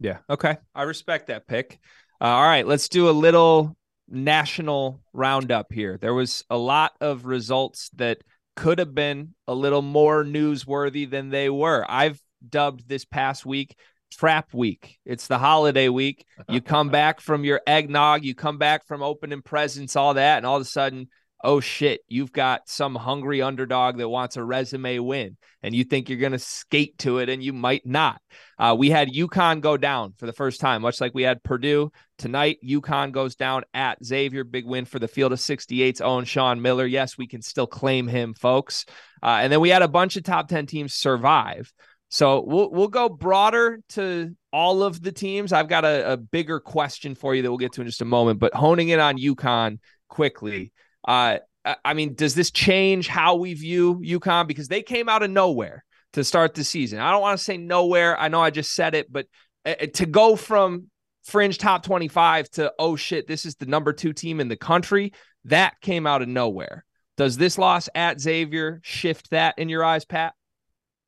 Yeah. 0.00 0.18
Okay. 0.28 0.58
I 0.74 0.82
respect 0.82 1.28
that 1.28 1.46
pick. 1.46 1.78
Uh, 2.20 2.24
all 2.24 2.46
right. 2.46 2.66
Let's 2.66 2.88
do 2.88 3.08
a 3.08 3.10
little 3.10 3.76
national 4.08 5.00
roundup 5.12 5.72
here. 5.72 5.98
There 6.00 6.14
was 6.14 6.44
a 6.50 6.56
lot 6.56 6.92
of 7.00 7.24
results 7.24 7.90
that 7.96 8.18
could 8.56 8.78
have 8.78 8.94
been 8.94 9.34
a 9.46 9.54
little 9.54 9.82
more 9.82 10.24
newsworthy 10.24 11.08
than 11.08 11.30
they 11.30 11.50
were. 11.50 11.84
I've 11.88 12.20
dubbed 12.46 12.88
this 12.88 13.04
past 13.04 13.44
week 13.44 13.76
trap 14.10 14.52
week. 14.52 14.98
It's 15.04 15.26
the 15.26 15.38
holiday 15.38 15.88
week. 15.88 16.24
You 16.48 16.60
come 16.62 16.88
back 16.88 17.20
from 17.20 17.44
your 17.44 17.60
eggnog, 17.66 18.24
you 18.24 18.34
come 18.34 18.58
back 18.58 18.86
from 18.86 19.02
opening 19.02 19.42
presents, 19.42 19.96
all 19.96 20.14
that, 20.14 20.38
and 20.38 20.46
all 20.46 20.56
of 20.56 20.62
a 20.62 20.66
sudden, 20.66 21.08
oh 21.44 21.60
shit, 21.60 22.00
you've 22.08 22.32
got 22.32 22.68
some 22.68 22.94
hungry 22.94 23.42
underdog 23.42 23.96
that 23.98 24.08
wants 24.08 24.36
a 24.36 24.42
resume 24.42 24.98
win, 24.98 25.36
and 25.62 25.74
you 25.74 25.84
think 25.84 26.08
you're 26.08 26.18
going 26.18 26.32
to 26.32 26.38
skate 26.38 26.98
to 26.98 27.18
it, 27.18 27.28
and 27.28 27.42
you 27.42 27.52
might 27.52 27.86
not. 27.86 28.20
Uh, 28.58 28.74
we 28.76 28.90
had 28.90 29.08
UConn 29.08 29.60
go 29.60 29.76
down 29.76 30.14
for 30.16 30.26
the 30.26 30.32
first 30.32 30.60
time, 30.60 30.82
much 30.82 31.00
like 31.00 31.14
we 31.14 31.22
had 31.22 31.42
Purdue 31.42 31.92
tonight. 32.18 32.58
UConn 32.64 33.12
goes 33.12 33.36
down 33.36 33.64
at 33.72 34.04
Xavier. 34.04 34.44
Big 34.44 34.66
win 34.66 34.84
for 34.84 34.98
the 34.98 35.08
field 35.08 35.32
of 35.32 35.38
68's 35.38 36.00
own 36.00 36.24
Sean 36.24 36.60
Miller. 36.60 36.86
Yes, 36.86 37.16
we 37.16 37.28
can 37.28 37.42
still 37.42 37.66
claim 37.66 38.08
him, 38.08 38.34
folks. 38.34 38.84
Uh, 39.22 39.38
and 39.42 39.52
then 39.52 39.60
we 39.60 39.68
had 39.68 39.82
a 39.82 39.88
bunch 39.88 40.16
of 40.16 40.24
top 40.24 40.48
10 40.48 40.66
teams 40.66 40.94
survive. 40.94 41.72
So 42.10 42.42
we'll 42.46 42.70
we'll 42.70 42.88
go 42.88 43.08
broader 43.08 43.80
to 43.90 44.34
all 44.52 44.82
of 44.82 45.02
the 45.02 45.12
teams. 45.12 45.52
I've 45.52 45.68
got 45.68 45.84
a, 45.84 46.12
a, 46.12 46.16
bigger 46.16 46.58
question 46.58 47.14
for 47.14 47.34
you 47.34 47.42
that 47.42 47.50
we'll 47.50 47.58
get 47.58 47.72
to 47.72 47.82
in 47.82 47.86
just 47.86 48.00
a 48.00 48.06
moment, 48.06 48.40
but 48.40 48.54
honing 48.54 48.88
in 48.88 48.98
on 48.98 49.18
UConn 49.18 49.78
quickly. 50.08 50.72
Uh, 51.06 51.38
I 51.84 51.92
mean, 51.92 52.14
does 52.14 52.34
this 52.34 52.50
change 52.50 53.08
how 53.08 53.36
we 53.36 53.52
view 53.54 53.96
UConn? 53.96 54.46
Because 54.46 54.68
they 54.68 54.82
came 54.82 55.08
out 55.08 55.22
of 55.22 55.30
nowhere 55.30 55.84
to 56.14 56.24
start 56.24 56.54
the 56.54 56.64
season. 56.64 56.98
I 56.98 57.10
don't 57.10 57.20
want 57.20 57.38
to 57.38 57.44
say 57.44 57.58
nowhere. 57.58 58.18
I 58.18 58.28
know 58.28 58.40
I 58.40 58.50
just 58.50 58.74
said 58.74 58.94
it, 58.94 59.12
but 59.12 59.26
uh, 59.66 59.74
uh, 59.80 59.86
to 59.94 60.06
go 60.06 60.36
from 60.36 60.90
fringe 61.24 61.58
top 61.58 61.82
25 61.82 62.48
to, 62.52 62.72
oh 62.78 62.96
shit, 62.96 63.26
this 63.26 63.44
is 63.44 63.56
the 63.56 63.66
number 63.66 63.92
two 63.92 64.14
team 64.14 64.40
in 64.40 64.48
the 64.48 64.56
country, 64.56 65.12
that 65.44 65.80
came 65.82 66.06
out 66.06 66.22
of 66.22 66.28
nowhere. 66.28 66.84
Does 67.18 67.36
this 67.36 67.58
loss 67.58 67.88
at 67.94 68.20
Xavier 68.20 68.80
shift 68.82 69.30
that 69.30 69.58
in 69.58 69.68
your 69.68 69.84
eyes, 69.84 70.04
Pat? 70.04 70.34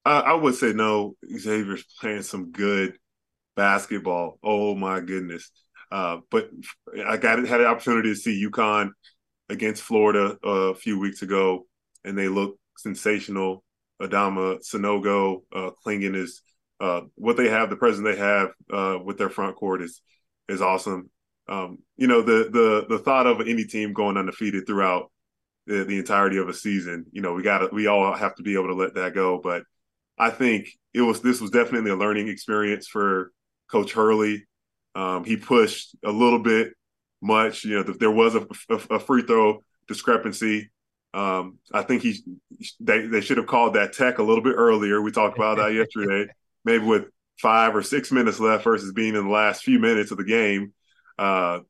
I, 0.04 0.20
I 0.20 0.34
would 0.34 0.54
say 0.54 0.72
no. 0.72 1.16
Xavier's 1.38 1.84
playing 2.00 2.22
some 2.22 2.50
good 2.50 2.96
basketball. 3.56 4.38
Oh 4.42 4.74
my 4.74 5.00
goodness! 5.00 5.50
Uh, 5.90 6.18
but 6.30 6.50
I 7.06 7.16
got 7.16 7.46
had 7.46 7.60
an 7.60 7.66
opportunity 7.66 8.10
to 8.10 8.16
see 8.16 8.46
UConn 8.48 8.90
against 9.48 9.82
Florida 9.82 10.38
a 10.42 10.74
few 10.74 10.98
weeks 10.98 11.22
ago, 11.22 11.66
and 12.04 12.16
they 12.16 12.28
look 12.28 12.58
sensational. 12.76 13.64
Adama 14.00 14.58
Sanogo, 14.64 15.42
uh, 15.54 15.70
is 15.86 16.42
uh, 16.80 17.02
what 17.16 17.36
they 17.36 17.48
have. 17.48 17.68
The 17.68 17.76
presence 17.76 18.04
they 18.04 18.16
have 18.16 18.48
uh, 18.72 18.98
with 19.04 19.18
their 19.18 19.28
front 19.28 19.56
court 19.56 19.82
is 19.82 20.00
is 20.48 20.62
awesome. 20.62 21.10
Um, 21.48 21.78
you 21.96 22.06
know 22.06 22.22
the 22.22 22.48
the 22.50 22.86
the 22.88 22.98
thought 22.98 23.26
of 23.26 23.40
any 23.40 23.64
team 23.64 23.92
going 23.92 24.16
undefeated 24.16 24.66
throughout 24.66 25.10
the, 25.66 25.84
the 25.84 25.98
entirety 25.98 26.38
of 26.38 26.48
a 26.48 26.54
season. 26.54 27.06
You 27.12 27.20
know 27.20 27.34
we 27.34 27.42
got 27.42 27.72
we 27.72 27.86
all 27.88 28.14
have 28.14 28.34
to 28.36 28.42
be 28.42 28.54
able 28.54 28.68
to 28.68 28.74
let 28.74 28.94
that 28.94 29.14
go, 29.14 29.38
but 29.42 29.64
I 30.20 30.28
think 30.28 30.68
it 30.92 31.00
was 31.00 31.22
this 31.22 31.40
was 31.40 31.50
definitely 31.50 31.90
a 31.90 31.96
learning 31.96 32.28
experience 32.28 32.86
for 32.86 33.32
Coach 33.70 33.92
Hurley. 33.92 34.46
Um, 34.94 35.24
he 35.24 35.36
pushed 35.36 35.96
a 36.04 36.12
little 36.12 36.42
bit 36.42 36.74
much. 37.22 37.64
You 37.64 37.76
know, 37.76 37.82
there 37.82 38.10
was 38.10 38.34
a, 38.34 38.46
a, 38.68 38.74
a 38.96 39.00
free 39.00 39.22
throw 39.22 39.64
discrepancy. 39.88 40.70
Um, 41.14 41.58
I 41.72 41.82
think 41.82 42.02
he 42.02 42.22
they 42.80 43.06
they 43.06 43.22
should 43.22 43.38
have 43.38 43.46
called 43.46 43.74
that 43.74 43.94
tech 43.94 44.18
a 44.18 44.22
little 44.22 44.44
bit 44.44 44.56
earlier. 44.56 45.00
We 45.00 45.10
talked 45.10 45.38
about 45.38 45.56
that 45.56 45.72
yesterday. 45.72 46.30
Maybe 46.66 46.84
with 46.84 47.04
five 47.38 47.74
or 47.74 47.82
six 47.82 48.12
minutes 48.12 48.38
left 48.38 48.64
versus 48.64 48.92
being 48.92 49.14
in 49.14 49.24
the 49.24 49.30
last 49.30 49.64
few 49.64 49.78
minutes 49.78 50.10
of 50.10 50.18
the 50.18 50.24
game. 50.24 50.74
Uh, 51.18 51.60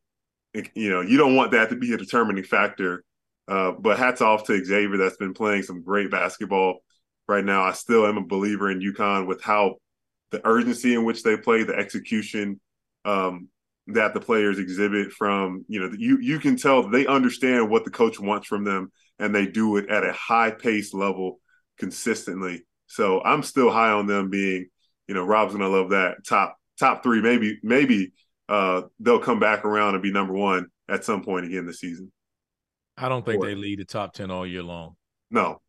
you 0.75 0.91
know, 0.91 1.03
you 1.03 1.17
don't 1.17 1.37
want 1.37 1.53
that 1.53 1.71
to 1.71 1.77
be 1.77 1.93
a 1.93 1.97
determining 1.97 2.43
factor. 2.43 3.05
Uh, 3.47 3.71
but 3.73 3.97
hats 3.97 4.21
off 4.21 4.45
to 4.45 4.65
Xavier 4.65 4.97
that's 4.97 5.17
been 5.17 5.35
playing 5.35 5.63
some 5.63 5.83
great 5.83 6.11
basketball 6.11 6.81
right 7.31 7.45
now. 7.45 7.62
I 7.62 7.72
still 7.72 8.05
am 8.07 8.18
a 8.18 8.26
believer 8.26 8.70
in 8.70 8.81
UConn 8.81 9.26
with 9.26 9.41
how 9.41 9.76
the 10.31 10.47
urgency 10.47 10.95
in 10.95 11.05
which 11.05 11.22
they 11.22 11.37
play, 11.37 11.62
the 11.62 11.74
execution 11.74 12.61
um, 13.05 13.49
that 13.87 14.12
the 14.12 14.20
players 14.20 14.59
exhibit 14.59 15.12
from, 15.12 15.64
you 15.68 15.81
know, 15.81 15.91
you 15.97 16.18
you 16.20 16.39
can 16.39 16.57
tell 16.57 16.89
they 16.89 17.07
understand 17.07 17.70
what 17.70 17.85
the 17.85 17.91
coach 17.91 18.20
wants 18.20 18.47
from 18.47 18.64
them 18.64 18.93
and 19.18 19.35
they 19.35 19.47
do 19.47 19.76
it 19.78 19.89
at 19.89 20.05
a 20.05 20.12
high 20.12 20.51
pace 20.51 20.93
level 20.93 21.41
consistently. 21.78 22.66
So 22.87 23.22
I'm 23.22 23.43
still 23.43 23.70
high 23.70 23.93
on 23.93 24.07
them 24.07 24.28
being, 24.28 24.66
you 25.09 25.14
know, 25.14 25.24
Rob's 25.24 25.55
gonna 25.55 25.68
love 25.68 25.91
that 25.91 26.24
top 26.26 26.57
top 26.78 27.03
three. 27.03 27.22
Maybe 27.22 27.59
maybe 27.62 28.12
uh, 28.49 28.83
they'll 28.99 29.20
come 29.20 29.41
back 29.41 29.64
around 29.64 29.95
and 29.95 30.03
be 30.03 30.12
number 30.12 30.35
one 30.35 30.66
at 30.89 31.05
some 31.05 31.22
point 31.22 31.47
again 31.47 31.66
this 31.66 31.81
season. 31.81 32.12
I 32.97 33.09
don't 33.09 33.24
think 33.24 33.43
they 33.43 33.55
lead 33.55 33.78
the 33.78 33.85
top 33.85 34.12
ten 34.12 34.31
all 34.31 34.47
year 34.47 34.62
long. 34.62 34.97
No, 35.31 35.61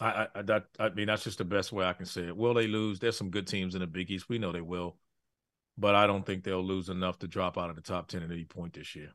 I, 0.00 0.28
I 0.34 0.42
that 0.42 0.64
I 0.78 0.90
mean 0.90 1.06
that's 1.06 1.24
just 1.24 1.38
the 1.38 1.44
best 1.44 1.72
way 1.72 1.84
I 1.84 1.92
can 1.92 2.06
say 2.06 2.26
it. 2.28 2.36
Will 2.36 2.54
they 2.54 2.66
lose? 2.66 2.98
There's 2.98 3.16
some 3.16 3.30
good 3.30 3.46
teams 3.46 3.74
in 3.74 3.80
the 3.80 3.86
Big 3.86 4.10
East. 4.10 4.28
We 4.28 4.38
know 4.38 4.52
they 4.52 4.60
will, 4.60 4.96
but 5.76 5.94
I 5.94 6.06
don't 6.06 6.24
think 6.24 6.44
they'll 6.44 6.64
lose 6.64 6.88
enough 6.88 7.18
to 7.20 7.28
drop 7.28 7.58
out 7.58 7.70
of 7.70 7.76
the 7.76 7.82
top 7.82 8.08
ten 8.08 8.22
at 8.22 8.30
any 8.30 8.44
point 8.44 8.74
this 8.74 8.94
year. 8.94 9.10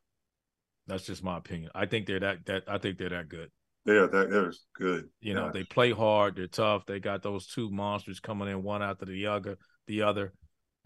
That's 0.88 1.06
just 1.06 1.24
my 1.24 1.38
opinion. 1.38 1.72
I 1.74 1.86
think 1.86 2.06
they're 2.06 2.20
that 2.20 2.46
that 2.48 2.64
I 2.68 2.78
think 2.78 2.98
they're 2.98 3.10
that 3.10 3.30
good. 3.30 3.50
Yeah, 3.86 4.08
that 4.12 4.32
is 4.48 4.66
good. 4.76 5.10
You 5.20 5.34
know, 5.34 5.52
they 5.52 5.64
play 5.64 5.92
hard. 5.92 6.38
They're 6.38 6.48
tough. 6.48 6.86
They 6.86 7.00
got 7.00 7.22
those 7.22 7.48
two 7.48 7.70
monsters 7.70 8.22
coming 8.22 8.48
in 8.48 8.64
one 8.64 8.82
after 8.82 9.06
the 9.06 9.28
other. 9.28 9.58
The 9.88 10.04
other, 10.04 10.34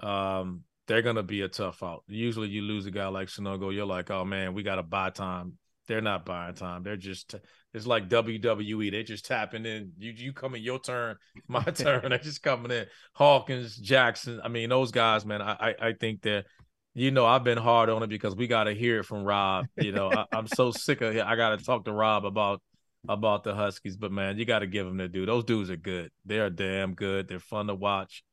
um, 0.01 0.63
they're 0.87 1.03
gonna 1.03 1.23
be 1.23 1.41
a 1.41 1.47
tough 1.47 1.83
out. 1.83 2.03
Usually, 2.07 2.47
you 2.47 2.63
lose 2.63 2.85
a 2.85 2.91
guy 2.91 3.07
like 3.07 3.27
Sanogo, 3.27 3.73
you're 3.73 3.85
like, 3.85 4.09
oh 4.09 4.25
man, 4.25 4.53
we 4.53 4.63
got 4.63 4.75
to 4.75 4.83
buy 4.83 5.11
time. 5.11 5.57
They're 5.87 6.01
not 6.01 6.25
buying 6.25 6.55
time. 6.55 6.83
They're 6.83 6.97
just 6.97 7.35
it's 7.77 7.87
like 7.87 8.09
WWE. 8.09 8.91
They're 8.91 9.03
just 9.03 9.25
tapping 9.25 9.65
in. 9.65 9.93
You 9.97 10.11
you 10.11 10.33
coming 10.33 10.61
your 10.61 10.79
turn, 10.79 11.15
my 11.47 11.63
turn. 11.63 12.09
They're 12.09 12.17
just 12.17 12.43
coming 12.43 12.71
in. 12.71 12.85
Hawkins, 13.13 13.77
Jackson. 13.77 14.41
I 14.43 14.49
mean, 14.49 14.69
those 14.69 14.91
guys, 14.91 15.25
man. 15.25 15.41
I 15.41 15.53
I, 15.53 15.87
I 15.87 15.93
think 15.93 16.23
that 16.23 16.45
you 16.93 17.11
know 17.11 17.25
I've 17.25 17.43
been 17.43 17.57
hard 17.57 17.89
on 17.89 18.03
it 18.03 18.07
because 18.07 18.35
we 18.35 18.47
got 18.47 18.65
to 18.65 18.73
hear 18.73 18.99
it 18.99 19.05
from 19.05 19.23
Rob. 19.23 19.67
You 19.77 19.93
know, 19.93 20.11
I, 20.11 20.25
am 20.37 20.47
so 20.47 20.71
sick 20.71 21.01
of 21.01 21.15
it. 21.15 21.23
I 21.23 21.35
got 21.35 21.57
to 21.57 21.63
talk 21.63 21.85
to 21.85 21.93
Rob 21.93 22.25
about 22.25 22.61
about 23.07 23.43
the 23.43 23.55
Huskies. 23.55 23.95
But 23.95 24.11
man, 24.11 24.37
you 24.37 24.45
got 24.45 24.59
to 24.59 24.67
give 24.67 24.85
them 24.85 24.97
the 24.97 25.07
dude. 25.07 25.29
Those 25.29 25.45
dudes 25.45 25.69
are 25.69 25.77
good. 25.77 26.11
They're 26.25 26.49
damn 26.49 26.93
good. 26.93 27.27
They're 27.27 27.39
fun 27.39 27.67
to 27.67 27.75
watch. 27.75 28.23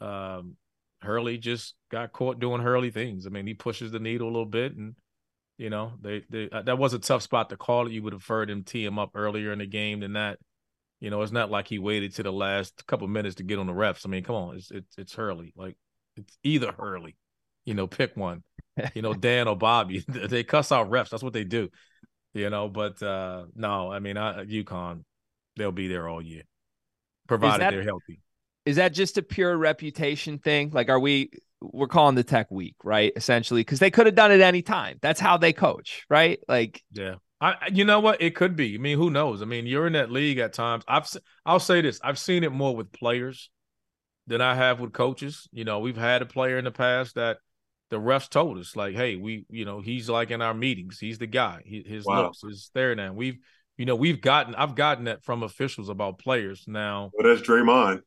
Um, 0.00 0.56
Hurley 1.02 1.38
just 1.38 1.74
got 1.90 2.12
caught 2.12 2.40
doing 2.40 2.62
Hurley 2.62 2.90
things. 2.90 3.26
I 3.26 3.30
mean, 3.30 3.46
he 3.46 3.54
pushes 3.54 3.92
the 3.92 3.98
needle 3.98 4.28
a 4.28 4.30
little 4.30 4.46
bit 4.46 4.76
and 4.76 4.94
you 5.58 5.70
know, 5.70 5.92
they, 6.00 6.22
they 6.28 6.50
uh, 6.50 6.62
that 6.62 6.78
was 6.78 6.92
a 6.92 6.98
tough 6.98 7.22
spot 7.22 7.48
to 7.50 7.56
call 7.56 7.86
it. 7.86 7.92
You 7.92 8.02
would 8.02 8.12
have 8.12 8.26
heard 8.26 8.50
him 8.50 8.62
tee 8.62 8.84
him 8.84 8.98
up 8.98 9.12
earlier 9.14 9.52
in 9.52 9.58
the 9.58 9.66
game 9.66 10.00
than 10.00 10.14
that. 10.14 10.38
You 11.00 11.10
know, 11.10 11.22
it's 11.22 11.32
not 11.32 11.50
like 11.50 11.68
he 11.68 11.78
waited 11.78 12.14
to 12.16 12.22
the 12.22 12.32
last 12.32 12.86
couple 12.86 13.06
minutes 13.08 13.36
to 13.36 13.42
get 13.42 13.58
on 13.58 13.66
the 13.66 13.72
refs. 13.72 14.04
I 14.04 14.08
mean, 14.08 14.24
come 14.24 14.36
on, 14.36 14.56
it's 14.56 14.70
it's 14.70 14.98
it's 14.98 15.14
Hurley. 15.14 15.52
Like 15.56 15.76
it's 16.16 16.36
either 16.42 16.72
Hurley. 16.72 17.16
You 17.64 17.74
know, 17.74 17.86
pick 17.86 18.16
one. 18.16 18.42
You 18.94 19.02
know, 19.02 19.14
Dan 19.14 19.48
or 19.48 19.56
Bobby. 19.56 20.04
they 20.08 20.44
cuss 20.44 20.72
out 20.72 20.90
refs. 20.90 21.10
That's 21.10 21.22
what 21.22 21.32
they 21.32 21.44
do. 21.44 21.70
You 22.34 22.50
know, 22.50 22.68
but 22.68 23.02
uh 23.02 23.46
no, 23.54 23.90
I 23.90 23.98
mean, 23.98 24.18
I, 24.18 24.44
UConn, 24.44 25.04
they'll 25.56 25.72
be 25.72 25.88
there 25.88 26.06
all 26.06 26.20
year, 26.20 26.42
provided 27.26 27.62
that, 27.62 27.70
they're 27.70 27.82
healthy. 27.82 28.20
Is 28.66 28.76
that 28.76 28.92
just 28.92 29.16
a 29.16 29.22
pure 29.22 29.56
reputation 29.56 30.38
thing? 30.38 30.70
Like, 30.70 30.90
are 30.90 31.00
we 31.00 31.30
we're 31.60 31.86
calling 31.86 32.14
the 32.14 32.24
tech 32.24 32.50
week, 32.50 32.76
right? 32.84 33.12
Essentially, 33.16 33.60
because 33.60 33.78
they 33.78 33.90
could 33.90 34.06
have 34.06 34.14
done 34.14 34.32
it 34.32 34.40
any 34.40 34.62
time. 34.62 34.98
That's 35.00 35.20
how 35.20 35.36
they 35.36 35.52
coach, 35.52 36.04
right? 36.10 36.38
Like, 36.48 36.82
yeah. 36.92 37.16
I, 37.40 37.54
you 37.70 37.84
know 37.84 38.00
what? 38.00 38.22
It 38.22 38.34
could 38.34 38.56
be. 38.56 38.74
I 38.74 38.78
mean, 38.78 38.96
who 38.96 39.10
knows? 39.10 39.42
I 39.42 39.44
mean, 39.44 39.66
you're 39.66 39.86
in 39.86 39.92
that 39.92 40.10
league 40.10 40.38
at 40.38 40.54
times. 40.54 40.84
I've, 40.88 41.06
I'll 41.44 41.60
say 41.60 41.82
this: 41.82 42.00
I've 42.02 42.18
seen 42.18 42.44
it 42.44 42.52
more 42.52 42.74
with 42.74 42.92
players 42.92 43.50
than 44.26 44.40
I 44.40 44.54
have 44.54 44.80
with 44.80 44.92
coaches. 44.92 45.46
You 45.52 45.64
know, 45.64 45.80
we've 45.80 45.96
had 45.96 46.22
a 46.22 46.26
player 46.26 46.56
in 46.56 46.64
the 46.64 46.70
past 46.70 47.14
that 47.16 47.38
the 47.90 48.00
refs 48.00 48.30
told 48.30 48.58
us, 48.58 48.74
like, 48.74 48.94
"Hey, 48.94 49.16
we, 49.16 49.44
you 49.50 49.66
know, 49.66 49.80
he's 49.80 50.08
like 50.08 50.30
in 50.30 50.40
our 50.40 50.54
meetings. 50.54 50.98
He's 50.98 51.18
the 51.18 51.26
guy. 51.26 51.60
He, 51.64 51.84
his 51.86 52.06
wow. 52.06 52.22
looks 52.22 52.42
is 52.44 52.70
there 52.72 52.94
now." 52.94 53.12
We've, 53.12 53.36
you 53.76 53.84
know, 53.84 53.96
we've 53.96 54.22
gotten, 54.22 54.54
I've 54.54 54.74
gotten 54.74 55.04
that 55.04 55.22
from 55.22 55.42
officials 55.42 55.90
about 55.90 56.18
players 56.18 56.64
now. 56.66 57.10
Well, 57.12 57.34
that's 57.34 57.46
Draymond. 57.46 58.00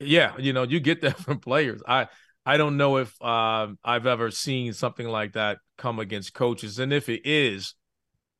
Yeah, 0.00 0.32
you 0.38 0.54
know, 0.54 0.62
you 0.62 0.80
get 0.80 1.02
that 1.02 1.18
from 1.22 1.40
players. 1.40 1.82
I, 1.86 2.08
I 2.44 2.56
don't 2.56 2.76
know 2.76 2.96
if 2.98 3.14
uh, 3.22 3.68
I've 3.84 4.06
ever 4.06 4.30
seen 4.30 4.72
something 4.72 5.06
like 5.06 5.34
that 5.34 5.58
come 5.78 5.98
against 5.98 6.34
coaches. 6.34 6.78
And 6.78 6.92
if 6.92 7.08
it 7.08 7.22
is, 7.24 7.74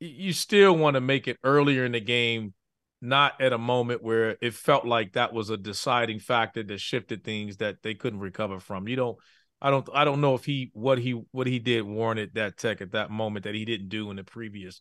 you 0.00 0.32
still 0.32 0.76
want 0.76 0.94
to 0.94 1.00
make 1.00 1.28
it 1.28 1.38
earlier 1.44 1.84
in 1.84 1.92
the 1.92 2.00
game, 2.00 2.54
not 3.00 3.40
at 3.40 3.52
a 3.52 3.58
moment 3.58 4.02
where 4.02 4.36
it 4.40 4.54
felt 4.54 4.84
like 4.84 5.12
that 5.12 5.32
was 5.32 5.50
a 5.50 5.56
deciding 5.56 6.18
factor 6.18 6.62
that 6.64 6.80
shifted 6.80 7.22
things 7.22 7.58
that 7.58 7.82
they 7.82 7.94
couldn't 7.94 8.20
recover 8.20 8.58
from. 8.58 8.88
You 8.88 8.96
don't 8.96 9.18
I 9.60 9.70
don't 9.70 9.88
I 9.94 10.04
don't 10.04 10.20
know 10.20 10.34
if 10.34 10.44
he 10.44 10.70
what 10.74 10.98
he 10.98 11.22
what 11.30 11.46
he 11.46 11.60
did 11.60 11.82
warranted 11.82 12.34
that 12.34 12.56
tech 12.56 12.80
at 12.80 12.92
that 12.92 13.10
moment 13.10 13.44
that 13.44 13.54
he 13.54 13.64
didn't 13.64 13.88
do 13.88 14.10
in 14.10 14.16
the 14.16 14.24
previous 14.24 14.80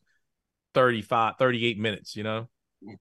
35 0.74 1.36
38 1.38 1.78
minutes, 1.78 2.16
you 2.16 2.24
know? 2.24 2.50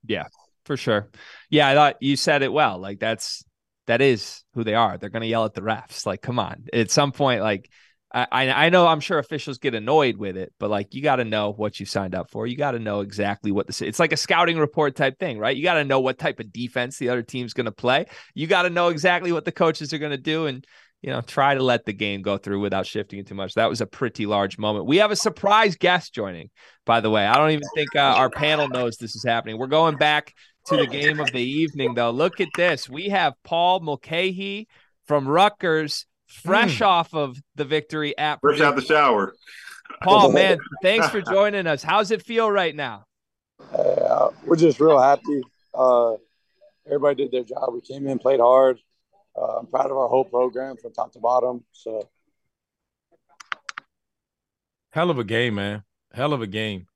Yeah, 0.06 0.26
for 0.66 0.76
sure. 0.76 1.08
Yeah, 1.48 1.68
I 1.68 1.74
thought 1.74 1.96
you 2.00 2.16
said 2.16 2.42
it 2.42 2.52
well. 2.52 2.78
Like 2.78 3.00
that's 3.00 3.42
that 3.86 4.00
is 4.00 4.44
who 4.54 4.64
they 4.64 4.74
are. 4.74 4.98
They're 4.98 5.10
going 5.10 5.22
to 5.22 5.28
yell 5.28 5.44
at 5.44 5.54
the 5.54 5.62
refs. 5.62 6.06
Like, 6.06 6.22
come 6.22 6.38
on. 6.38 6.66
At 6.72 6.90
some 6.90 7.12
point, 7.12 7.42
like, 7.42 7.70
I, 8.12 8.48
I 8.50 8.68
know 8.70 8.88
I'm 8.88 8.98
sure 8.98 9.18
officials 9.18 9.58
get 9.58 9.74
annoyed 9.74 10.16
with 10.16 10.36
it, 10.36 10.52
but 10.58 10.68
like 10.68 10.94
you 10.94 11.02
got 11.02 11.16
to 11.16 11.24
know 11.24 11.52
what 11.52 11.78
you 11.78 11.86
signed 11.86 12.14
up 12.14 12.28
for. 12.28 12.44
You 12.44 12.56
got 12.56 12.72
to 12.72 12.80
know 12.80 13.00
exactly 13.00 13.52
what 13.52 13.68
the 13.68 13.86
it's 13.86 14.00
like 14.00 14.12
a 14.12 14.16
scouting 14.16 14.58
report 14.58 14.96
type 14.96 15.18
thing, 15.20 15.38
right? 15.38 15.56
You 15.56 15.62
got 15.62 15.74
to 15.74 15.84
know 15.84 16.00
what 16.00 16.18
type 16.18 16.40
of 16.40 16.52
defense 16.52 16.98
the 16.98 17.08
other 17.08 17.22
team's 17.22 17.54
going 17.54 17.66
to 17.66 17.72
play. 17.72 18.06
You 18.34 18.48
got 18.48 18.62
to 18.62 18.70
know 18.70 18.88
exactly 18.88 19.30
what 19.30 19.44
the 19.44 19.52
coaches 19.52 19.92
are 19.92 19.98
going 19.98 20.10
to 20.10 20.18
do, 20.18 20.46
and 20.46 20.66
you 21.02 21.10
know 21.10 21.20
try 21.20 21.54
to 21.54 21.62
let 21.62 21.84
the 21.84 21.92
game 21.92 22.22
go 22.22 22.36
through 22.36 22.58
without 22.58 22.84
shifting 22.84 23.20
it 23.20 23.28
too 23.28 23.36
much. 23.36 23.54
That 23.54 23.70
was 23.70 23.80
a 23.80 23.86
pretty 23.86 24.26
large 24.26 24.58
moment. 24.58 24.86
We 24.86 24.96
have 24.96 25.12
a 25.12 25.16
surprise 25.16 25.76
guest 25.76 26.12
joining, 26.12 26.50
by 26.84 27.00
the 27.00 27.10
way. 27.10 27.24
I 27.24 27.36
don't 27.36 27.52
even 27.52 27.68
think 27.76 27.94
uh, 27.94 28.00
our 28.00 28.30
panel 28.30 28.68
knows 28.68 28.96
this 28.96 29.14
is 29.14 29.24
happening. 29.24 29.56
We're 29.56 29.68
going 29.68 29.96
back 29.96 30.34
to 30.66 30.76
the 30.76 30.86
game 30.86 31.20
of 31.20 31.30
the 31.32 31.42
evening, 31.42 31.94
though. 31.94 32.10
Look 32.10 32.40
at 32.40 32.48
this. 32.56 32.88
We 32.88 33.08
have 33.08 33.34
Paul 33.44 33.80
Mulcahy 33.80 34.68
from 35.06 35.26
Rutgers, 35.26 36.06
fresh 36.26 36.78
mm. 36.78 36.86
off 36.86 37.14
of 37.14 37.40
the 37.56 37.64
victory 37.64 38.16
at 38.16 38.40
fresh 38.40 38.60
out 38.60 38.76
the 38.76 38.82
shower. 38.82 39.34
Paul, 40.02 40.32
man, 40.32 40.58
thanks 40.82 41.08
for 41.08 41.20
joining 41.20 41.66
us. 41.66 41.82
How's 41.82 42.10
it 42.10 42.22
feel 42.22 42.50
right 42.50 42.74
now? 42.74 43.04
Uh, 43.72 44.30
we're 44.44 44.56
just 44.56 44.80
real 44.80 45.00
happy. 45.00 45.42
Uh, 45.74 46.14
everybody 46.86 47.16
did 47.16 47.32
their 47.32 47.44
job. 47.44 47.72
We 47.72 47.80
came 47.80 48.06
in, 48.06 48.18
played 48.18 48.40
hard. 48.40 48.78
Uh, 49.36 49.58
I'm 49.58 49.66
proud 49.66 49.90
of 49.90 49.96
our 49.96 50.08
whole 50.08 50.24
program 50.24 50.76
from 50.76 50.92
top 50.92 51.12
to 51.12 51.18
bottom. 51.20 51.64
So, 51.72 52.08
hell 54.90 55.10
of 55.10 55.18
a 55.18 55.24
game, 55.24 55.54
man. 55.54 55.84
Hell 56.12 56.32
of 56.32 56.42
a 56.42 56.46
game. 56.46 56.86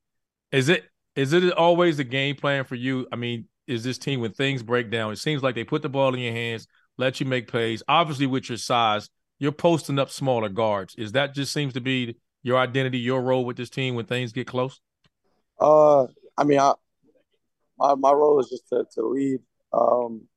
Is 0.51 0.69
it? 0.69 0.85
Is 1.15 1.31
it 1.31 1.53
always 1.53 1.97
a 1.99 2.03
game 2.03 2.35
plan 2.35 2.65
for 2.65 2.75
you? 2.75 3.07
I 3.09 3.15
mean, 3.15 3.47
is 3.67 3.83
this 3.83 3.97
team 3.97 4.21
when 4.21 4.31
things 4.31 4.63
break 4.63 4.91
down? 4.91 5.11
It 5.11 5.19
seems 5.19 5.43
like 5.43 5.55
they 5.55 5.63
put 5.63 5.81
the 5.81 5.89
ball 5.89 6.13
in 6.13 6.19
your 6.19 6.33
hands, 6.33 6.67
let 6.97 7.19
you 7.19 7.25
make 7.25 7.47
plays. 7.47 7.83
Obviously, 7.87 8.25
with 8.25 8.49
your 8.49 8.57
size, 8.57 9.09
you're 9.39 9.51
posting 9.51 9.99
up 9.99 10.09
smaller 10.09 10.49
guards. 10.49 10.95
Is 10.97 11.13
that 11.13 11.33
just 11.33 11.53
seems 11.53 11.73
to 11.73 11.81
be 11.81 12.17
your 12.43 12.57
identity, 12.57 12.99
your 12.99 13.21
role 13.21 13.45
with 13.45 13.57
this 13.57 13.69
team 13.69 13.95
when 13.95 14.05
things 14.05 14.31
get 14.31 14.47
close? 14.47 14.79
Uh, 15.59 16.05
I 16.37 16.43
mean, 16.43 16.59
I, 16.59 16.73
my 17.77 17.95
my 17.95 18.11
role 18.11 18.39
is 18.39 18.49
just 18.49 18.67
to, 18.69 18.85
to 18.95 19.07
lead. 19.07 19.39
Um, 19.73 20.27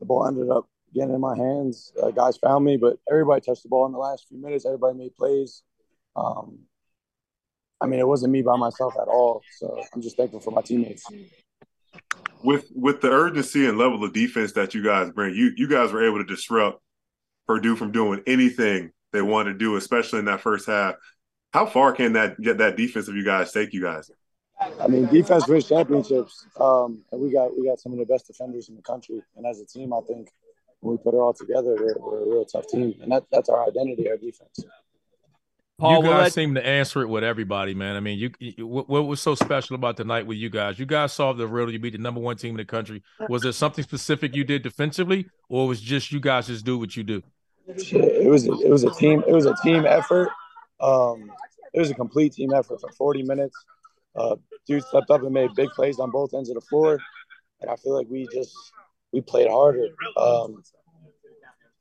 the 0.00 0.06
ball 0.06 0.26
ended 0.26 0.50
up 0.50 0.68
getting 0.94 1.14
in 1.14 1.20
my 1.20 1.36
hands. 1.36 1.92
Uh, 2.00 2.10
guys 2.10 2.36
found 2.36 2.64
me, 2.64 2.76
but 2.76 2.98
everybody 3.10 3.40
touched 3.40 3.62
the 3.62 3.68
ball 3.68 3.86
in 3.86 3.92
the 3.92 3.98
last 3.98 4.26
few 4.28 4.40
minutes. 4.40 4.66
Everybody 4.66 4.96
made 4.96 5.14
plays. 5.16 5.62
Um, 6.14 6.60
I 7.80 7.86
mean, 7.86 7.98
it 7.98 8.06
wasn't 8.06 8.32
me 8.32 8.42
by 8.42 8.56
myself 8.56 8.94
at 9.00 9.08
all. 9.08 9.42
So 9.58 9.82
I'm 9.92 10.00
just 10.00 10.16
thankful 10.16 10.40
for 10.40 10.52
my 10.52 10.62
teammates 10.62 11.04
with 12.44 12.70
with 12.74 13.00
the 13.00 13.10
urgency 13.10 13.66
and 13.66 13.78
level 13.78 14.04
of 14.04 14.12
defense 14.12 14.52
that 14.52 14.74
you 14.74 14.84
guys 14.84 15.10
bring, 15.10 15.34
you 15.34 15.52
you 15.56 15.68
guys 15.68 15.92
were 15.92 16.06
able 16.06 16.18
to 16.18 16.24
disrupt 16.24 16.80
Purdue 17.46 17.74
from 17.74 17.90
doing 17.90 18.22
anything 18.26 18.92
they 19.12 19.22
wanted 19.22 19.54
to 19.54 19.58
do, 19.58 19.76
especially 19.76 20.18
in 20.18 20.26
that 20.26 20.40
first 20.40 20.66
half. 20.66 20.94
How 21.52 21.66
far 21.66 21.92
can 21.92 22.12
that 22.12 22.40
get 22.40 22.58
that 22.58 22.76
defense 22.76 23.08
of 23.08 23.16
you 23.16 23.24
guys 23.24 23.52
take 23.52 23.72
you 23.72 23.82
guys? 23.82 24.10
I 24.80 24.86
mean, 24.86 25.06
defense 25.06 25.48
wins 25.48 25.68
championships, 25.68 26.46
um, 26.60 27.02
and 27.10 27.20
we 27.20 27.32
got 27.32 27.56
we 27.58 27.66
got 27.66 27.80
some 27.80 27.92
of 27.92 27.98
the 27.98 28.06
best 28.06 28.26
defenders 28.26 28.68
in 28.68 28.76
the 28.76 28.82
country. 28.82 29.22
And 29.36 29.46
as 29.46 29.60
a 29.60 29.66
team, 29.66 29.92
I 29.92 30.00
think 30.06 30.30
when 30.80 30.96
we 30.96 30.98
put 30.98 31.14
it 31.14 31.18
all 31.18 31.32
together, 31.32 31.76
we're, 31.78 31.96
we're 31.98 32.22
a 32.22 32.28
real 32.28 32.44
tough 32.44 32.66
team, 32.68 32.94
and 33.00 33.10
that, 33.10 33.24
that's 33.32 33.48
our 33.48 33.66
identity, 33.66 34.08
our 34.10 34.16
defense. 34.16 34.64
Paul, 35.78 36.04
you 36.04 36.10
guys 36.10 36.34
seem 36.34 36.54
to 36.54 36.64
answer 36.64 37.02
it 37.02 37.08
with 37.08 37.24
everybody, 37.24 37.74
man. 37.74 37.96
I 37.96 38.00
mean, 38.00 38.16
you, 38.16 38.30
you 38.38 38.66
what, 38.66 38.88
what, 38.88 39.06
was 39.06 39.20
so 39.20 39.34
special 39.34 39.74
about 39.74 39.96
the 39.96 40.04
night 40.04 40.24
with 40.24 40.38
you 40.38 40.48
guys? 40.48 40.78
You 40.78 40.86
guys 40.86 41.12
solved 41.12 41.40
the 41.40 41.48
riddle. 41.48 41.72
You 41.72 41.80
beat 41.80 41.94
the 41.94 41.98
number 41.98 42.20
one 42.20 42.36
team 42.36 42.50
in 42.50 42.58
the 42.58 42.64
country. 42.64 43.02
Was 43.28 43.42
there 43.42 43.50
something 43.50 43.82
specific 43.82 44.36
you 44.36 44.44
did 44.44 44.62
defensively, 44.62 45.26
or 45.48 45.66
was 45.66 45.80
just 45.80 46.12
you 46.12 46.20
guys 46.20 46.46
just 46.46 46.64
do 46.64 46.78
what 46.78 46.96
you 46.96 47.02
do? 47.02 47.22
It 47.66 48.28
was 48.28 48.46
it 48.46 48.68
was 48.68 48.84
a 48.84 48.90
team 48.90 49.24
it 49.26 49.32
was 49.32 49.46
a 49.46 49.54
team 49.62 49.84
effort. 49.84 50.28
Um, 50.80 51.32
it 51.72 51.80
was 51.80 51.90
a 51.90 51.94
complete 51.94 52.34
team 52.34 52.52
effort 52.52 52.80
for 52.80 52.90
40 52.92 53.24
minutes. 53.24 53.56
Uh, 54.14 54.36
dude 54.66 54.84
stepped 54.84 55.10
up 55.10 55.22
and 55.22 55.32
made 55.32 55.54
big 55.56 55.70
plays 55.70 55.98
on 55.98 56.10
both 56.10 56.34
ends 56.34 56.50
of 56.50 56.54
the 56.54 56.60
floor, 56.60 57.00
and 57.60 57.70
I 57.70 57.74
feel 57.76 57.96
like 57.96 58.06
we 58.08 58.28
just 58.32 58.54
we 59.12 59.22
played 59.22 59.48
harder, 59.48 59.88
um, 60.16 60.62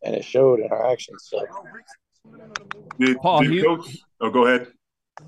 and 0.04 0.16
it 0.16 0.26
showed 0.26 0.62
in 0.62 0.72
our 0.72 0.92
actions. 0.92 1.28
So 1.30 1.46
did, 3.00 3.18
Paul, 3.18 3.44
did 3.44 3.64
coach, 3.64 3.98
oh, 4.22 4.30
go 4.30 4.48
ahead. 4.48 4.68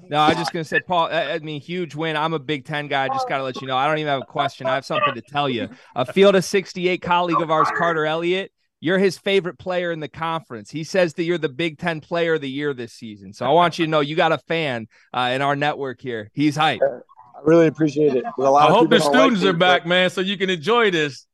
No, 0.09 0.17
I 0.17 0.29
was 0.29 0.37
just 0.37 0.51
gonna 0.51 0.63
say, 0.63 0.79
Paul. 0.79 1.09
I 1.11 1.39
mean, 1.39 1.61
huge 1.61 1.95
win. 1.95 2.17
I'm 2.17 2.33
a 2.33 2.39
Big 2.39 2.65
Ten 2.65 2.87
guy. 2.87 3.05
I 3.05 3.07
just 3.09 3.29
gotta 3.29 3.43
let 3.43 3.61
you 3.61 3.67
know. 3.67 3.77
I 3.77 3.87
don't 3.87 3.99
even 3.99 4.11
have 4.11 4.21
a 4.21 4.25
question. 4.25 4.67
I 4.67 4.75
have 4.75 4.85
something 4.85 5.13
to 5.13 5.21
tell 5.21 5.47
you. 5.47 5.69
A 5.95 6.05
field 6.05 6.35
of 6.35 6.43
68 6.43 7.01
colleague 7.01 7.41
of 7.41 7.51
ours, 7.51 7.67
Carter 7.77 8.05
Elliott. 8.05 8.51
You're 8.81 8.99
his 8.99 9.17
favorite 9.17 9.57
player 9.57 9.91
in 9.91 9.99
the 9.99 10.07
conference. 10.07 10.69
He 10.69 10.83
says 10.83 11.13
that 11.15 11.23
you're 11.23 11.37
the 11.37 11.49
Big 11.49 11.79
Ten 11.79 12.01
Player 12.01 12.35
of 12.35 12.41
the 12.41 12.49
Year 12.49 12.73
this 12.73 12.93
season. 12.93 13.33
So 13.33 13.45
I 13.45 13.49
want 13.49 13.79
you 13.79 13.85
to 13.85 13.91
know 13.91 13.99
you 13.99 14.15
got 14.15 14.31
a 14.31 14.37
fan 14.37 14.87
uh, 15.13 15.31
in 15.33 15.41
our 15.41 15.55
network 15.55 16.01
here. 16.01 16.29
He's 16.33 16.55
hype. 16.55 16.81
I 16.83 17.39
really 17.43 17.67
appreciate 17.67 18.15
it. 18.15 18.25
A 18.37 18.41
lot 18.41 18.69
I 18.69 18.73
hope 18.73 18.89
the 18.89 18.99
students 18.99 19.41
like 19.41 19.55
are 19.55 19.57
back, 19.57 19.85
man, 19.85 20.09
so 20.09 20.21
you 20.21 20.37
can 20.37 20.49
enjoy 20.49 20.91
this. 20.91 21.27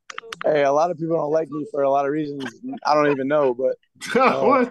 Hey, 0.46 0.64
a 0.64 0.72
lot 0.72 0.92
of 0.92 0.98
people 0.98 1.16
don't 1.16 1.32
like 1.32 1.50
me 1.50 1.66
for 1.72 1.84
a 1.84 1.90
lot 1.90 2.06
of 2.06 2.12
reasons. 2.12 2.46
I 2.86 2.94
don't 2.94 3.12
even 3.12 3.28
know, 3.28 3.54
but 3.54 3.76
uh, 4.16 4.66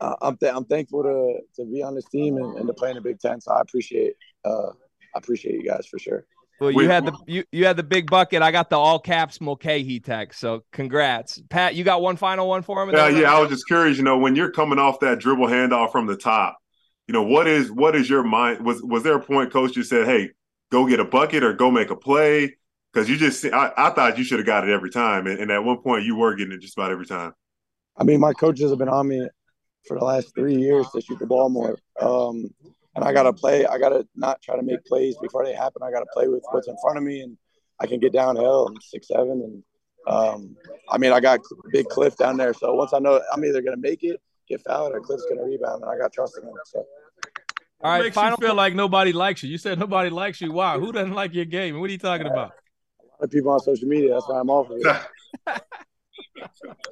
I, 0.00 0.14
I'm 0.22 0.36
th- 0.36 0.52
I'm 0.54 0.64
thankful 0.64 1.02
to 1.02 1.40
to 1.56 1.70
be 1.70 1.82
on 1.82 1.94
this 1.94 2.06
team 2.06 2.36
and, 2.36 2.58
and 2.58 2.66
to 2.66 2.72
play 2.72 2.90
in 2.90 2.96
the 2.96 3.02
Big 3.02 3.20
Ten. 3.20 3.40
So 3.40 3.52
I 3.52 3.60
appreciate 3.60 4.14
uh, 4.44 4.68
I 5.14 5.18
appreciate 5.18 5.54
you 5.54 5.64
guys 5.64 5.86
for 5.86 5.98
sure. 5.98 6.24
Well, 6.60 6.72
you 6.72 6.90
had 6.90 7.06
the 7.06 7.16
you, 7.26 7.44
you 7.52 7.64
had 7.64 7.78
the 7.78 7.82
big 7.82 8.10
bucket. 8.10 8.42
I 8.42 8.52
got 8.52 8.68
the 8.68 8.76
all 8.76 8.98
caps 8.98 9.40
Mulcahy 9.40 9.98
text. 9.98 10.40
So 10.40 10.62
congrats, 10.72 11.40
Pat. 11.48 11.74
You 11.74 11.84
got 11.84 12.02
one 12.02 12.16
final 12.16 12.48
one 12.48 12.62
for 12.62 12.82
him. 12.82 12.90
Yeah, 12.94 13.08
yeah. 13.08 13.34
I 13.34 13.40
was 13.40 13.48
just 13.48 13.66
curious. 13.66 13.96
You 13.96 14.04
know, 14.04 14.18
when 14.18 14.36
you're 14.36 14.50
coming 14.50 14.78
off 14.78 15.00
that 15.00 15.20
dribble 15.20 15.46
handoff 15.46 15.90
from 15.90 16.06
the 16.06 16.16
top, 16.16 16.58
you 17.08 17.14
know 17.14 17.22
what 17.22 17.46
is 17.46 17.72
what 17.72 17.96
is 17.96 18.10
your 18.10 18.22
mind? 18.22 18.64
Was 18.64 18.82
was 18.82 19.02
there 19.02 19.14
a 19.16 19.20
point, 19.20 19.50
coach, 19.50 19.74
you 19.74 19.82
said, 19.82 20.06
"Hey, 20.06 20.30
go 20.70 20.86
get 20.86 21.00
a 21.00 21.04
bucket 21.04 21.42
or 21.42 21.54
go 21.54 21.70
make 21.70 21.90
a 21.90 21.96
play"? 21.96 22.56
Because 22.92 23.08
you 23.08 23.16
just, 23.16 23.44
I, 23.44 23.72
I 23.76 23.90
thought 23.90 24.18
you 24.18 24.24
should 24.24 24.40
have 24.40 24.46
got 24.46 24.68
it 24.68 24.72
every 24.72 24.90
time, 24.90 25.28
and, 25.28 25.38
and 25.38 25.50
at 25.52 25.62
one 25.62 25.78
point 25.78 26.04
you 26.04 26.16
were 26.16 26.34
getting 26.34 26.52
it 26.52 26.60
just 26.60 26.76
about 26.76 26.90
every 26.90 27.06
time. 27.06 27.32
I 27.96 28.02
mean, 28.02 28.18
my 28.18 28.32
coaches 28.32 28.70
have 28.70 28.80
been 28.80 28.88
on 28.88 29.06
me 29.06 29.28
for 29.86 29.98
the 29.98 30.04
last 30.04 30.34
three 30.34 30.56
years 30.56 30.88
to 30.90 31.00
shoot 31.00 31.18
the 31.18 31.26
ball 31.26 31.48
more. 31.48 31.76
Um, 32.00 32.50
and 32.94 33.04
I 33.04 33.12
gotta 33.12 33.32
play. 33.32 33.66
I 33.66 33.78
gotta 33.78 34.06
not 34.14 34.42
try 34.42 34.56
to 34.56 34.62
make 34.62 34.84
plays 34.84 35.16
before 35.20 35.44
they 35.44 35.54
happen. 35.54 35.82
I 35.82 35.90
gotta 35.90 36.06
play 36.12 36.28
with 36.28 36.42
what's 36.50 36.68
in 36.68 36.76
front 36.82 36.98
of 36.98 37.04
me, 37.04 37.20
and 37.20 37.36
I 37.80 37.86
can 37.86 38.00
get 38.00 38.12
downhill. 38.12 38.66
I'm 38.68 38.80
six 38.80 39.08
seven, 39.08 39.30
and 39.30 39.62
um, 40.06 40.56
I 40.88 40.98
mean 40.98 41.12
I 41.12 41.20
got 41.20 41.40
big 41.72 41.86
Cliff 41.86 42.16
down 42.16 42.36
there. 42.36 42.52
So 42.52 42.74
once 42.74 42.92
I 42.92 42.98
know 42.98 43.20
I'm 43.32 43.44
either 43.44 43.62
gonna 43.62 43.76
make 43.76 44.02
it, 44.02 44.20
get 44.48 44.60
fouled, 44.66 44.92
or 44.92 45.00
Cliff's 45.00 45.24
gonna 45.28 45.44
rebound, 45.44 45.82
and 45.82 45.90
I 45.90 45.96
got 45.96 46.12
trust 46.12 46.38
in 46.38 46.48
him. 46.48 46.54
So. 46.64 46.84
All 47.82 47.92
right, 47.92 48.02
makes 48.02 48.14
final... 48.14 48.36
you 48.38 48.46
feel 48.46 48.54
like 48.54 48.74
nobody 48.74 49.12
likes 49.12 49.42
you. 49.42 49.48
You 49.48 49.58
said 49.58 49.78
nobody 49.78 50.10
likes 50.10 50.40
you. 50.40 50.52
Why? 50.52 50.78
Who 50.78 50.92
doesn't 50.92 51.14
like 51.14 51.32
your 51.32 51.46
game? 51.46 51.80
What 51.80 51.88
are 51.88 51.92
you 51.92 51.98
talking 51.98 52.26
about? 52.32 52.52
A 53.00 53.06
lot 53.06 53.22
of 53.22 53.30
people 53.30 53.52
on 53.52 53.60
social 53.60 53.88
media. 53.88 54.14
That's 54.14 54.28
why 54.28 54.40
I'm 54.40 54.50
off 54.50 54.68
of 54.70 54.76
it. 54.78 55.62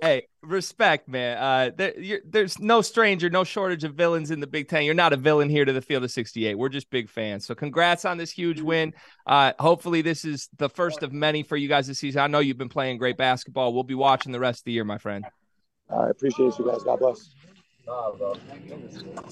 hey, 0.02 0.26
respect, 0.42 1.08
man. 1.08 1.38
Uh, 1.38 1.70
there, 1.76 2.20
there's 2.24 2.58
no 2.58 2.82
stranger, 2.82 3.30
no 3.30 3.44
shortage 3.44 3.84
of 3.84 3.94
villains 3.94 4.30
in 4.30 4.40
the 4.40 4.46
Big 4.46 4.68
Ten. 4.68 4.84
You're 4.84 4.94
not 4.94 5.12
a 5.12 5.16
villain 5.16 5.48
here 5.48 5.64
to 5.64 5.72
the 5.72 5.80
field 5.80 6.04
of 6.04 6.10
68. 6.10 6.56
We're 6.56 6.68
just 6.68 6.90
big 6.90 7.08
fans. 7.08 7.46
So, 7.46 7.54
congrats 7.54 8.04
on 8.04 8.18
this 8.18 8.30
huge 8.30 8.60
win. 8.60 8.94
Uh, 9.26 9.52
hopefully, 9.58 10.02
this 10.02 10.24
is 10.24 10.48
the 10.58 10.68
first 10.68 11.02
of 11.02 11.12
many 11.12 11.42
for 11.42 11.56
you 11.56 11.68
guys 11.68 11.86
this 11.86 11.98
season. 11.98 12.20
I 12.20 12.26
know 12.26 12.40
you've 12.40 12.58
been 12.58 12.68
playing 12.68 12.98
great 12.98 13.16
basketball. 13.16 13.72
We'll 13.72 13.84
be 13.84 13.94
watching 13.94 14.32
the 14.32 14.40
rest 14.40 14.60
of 14.60 14.64
the 14.64 14.72
year, 14.72 14.84
my 14.84 14.98
friend. 14.98 15.24
I 15.90 16.08
appreciate 16.10 16.58
you 16.58 16.66
guys. 16.66 16.82
God 16.82 16.98
bless. 16.98 17.30
All 17.88 18.26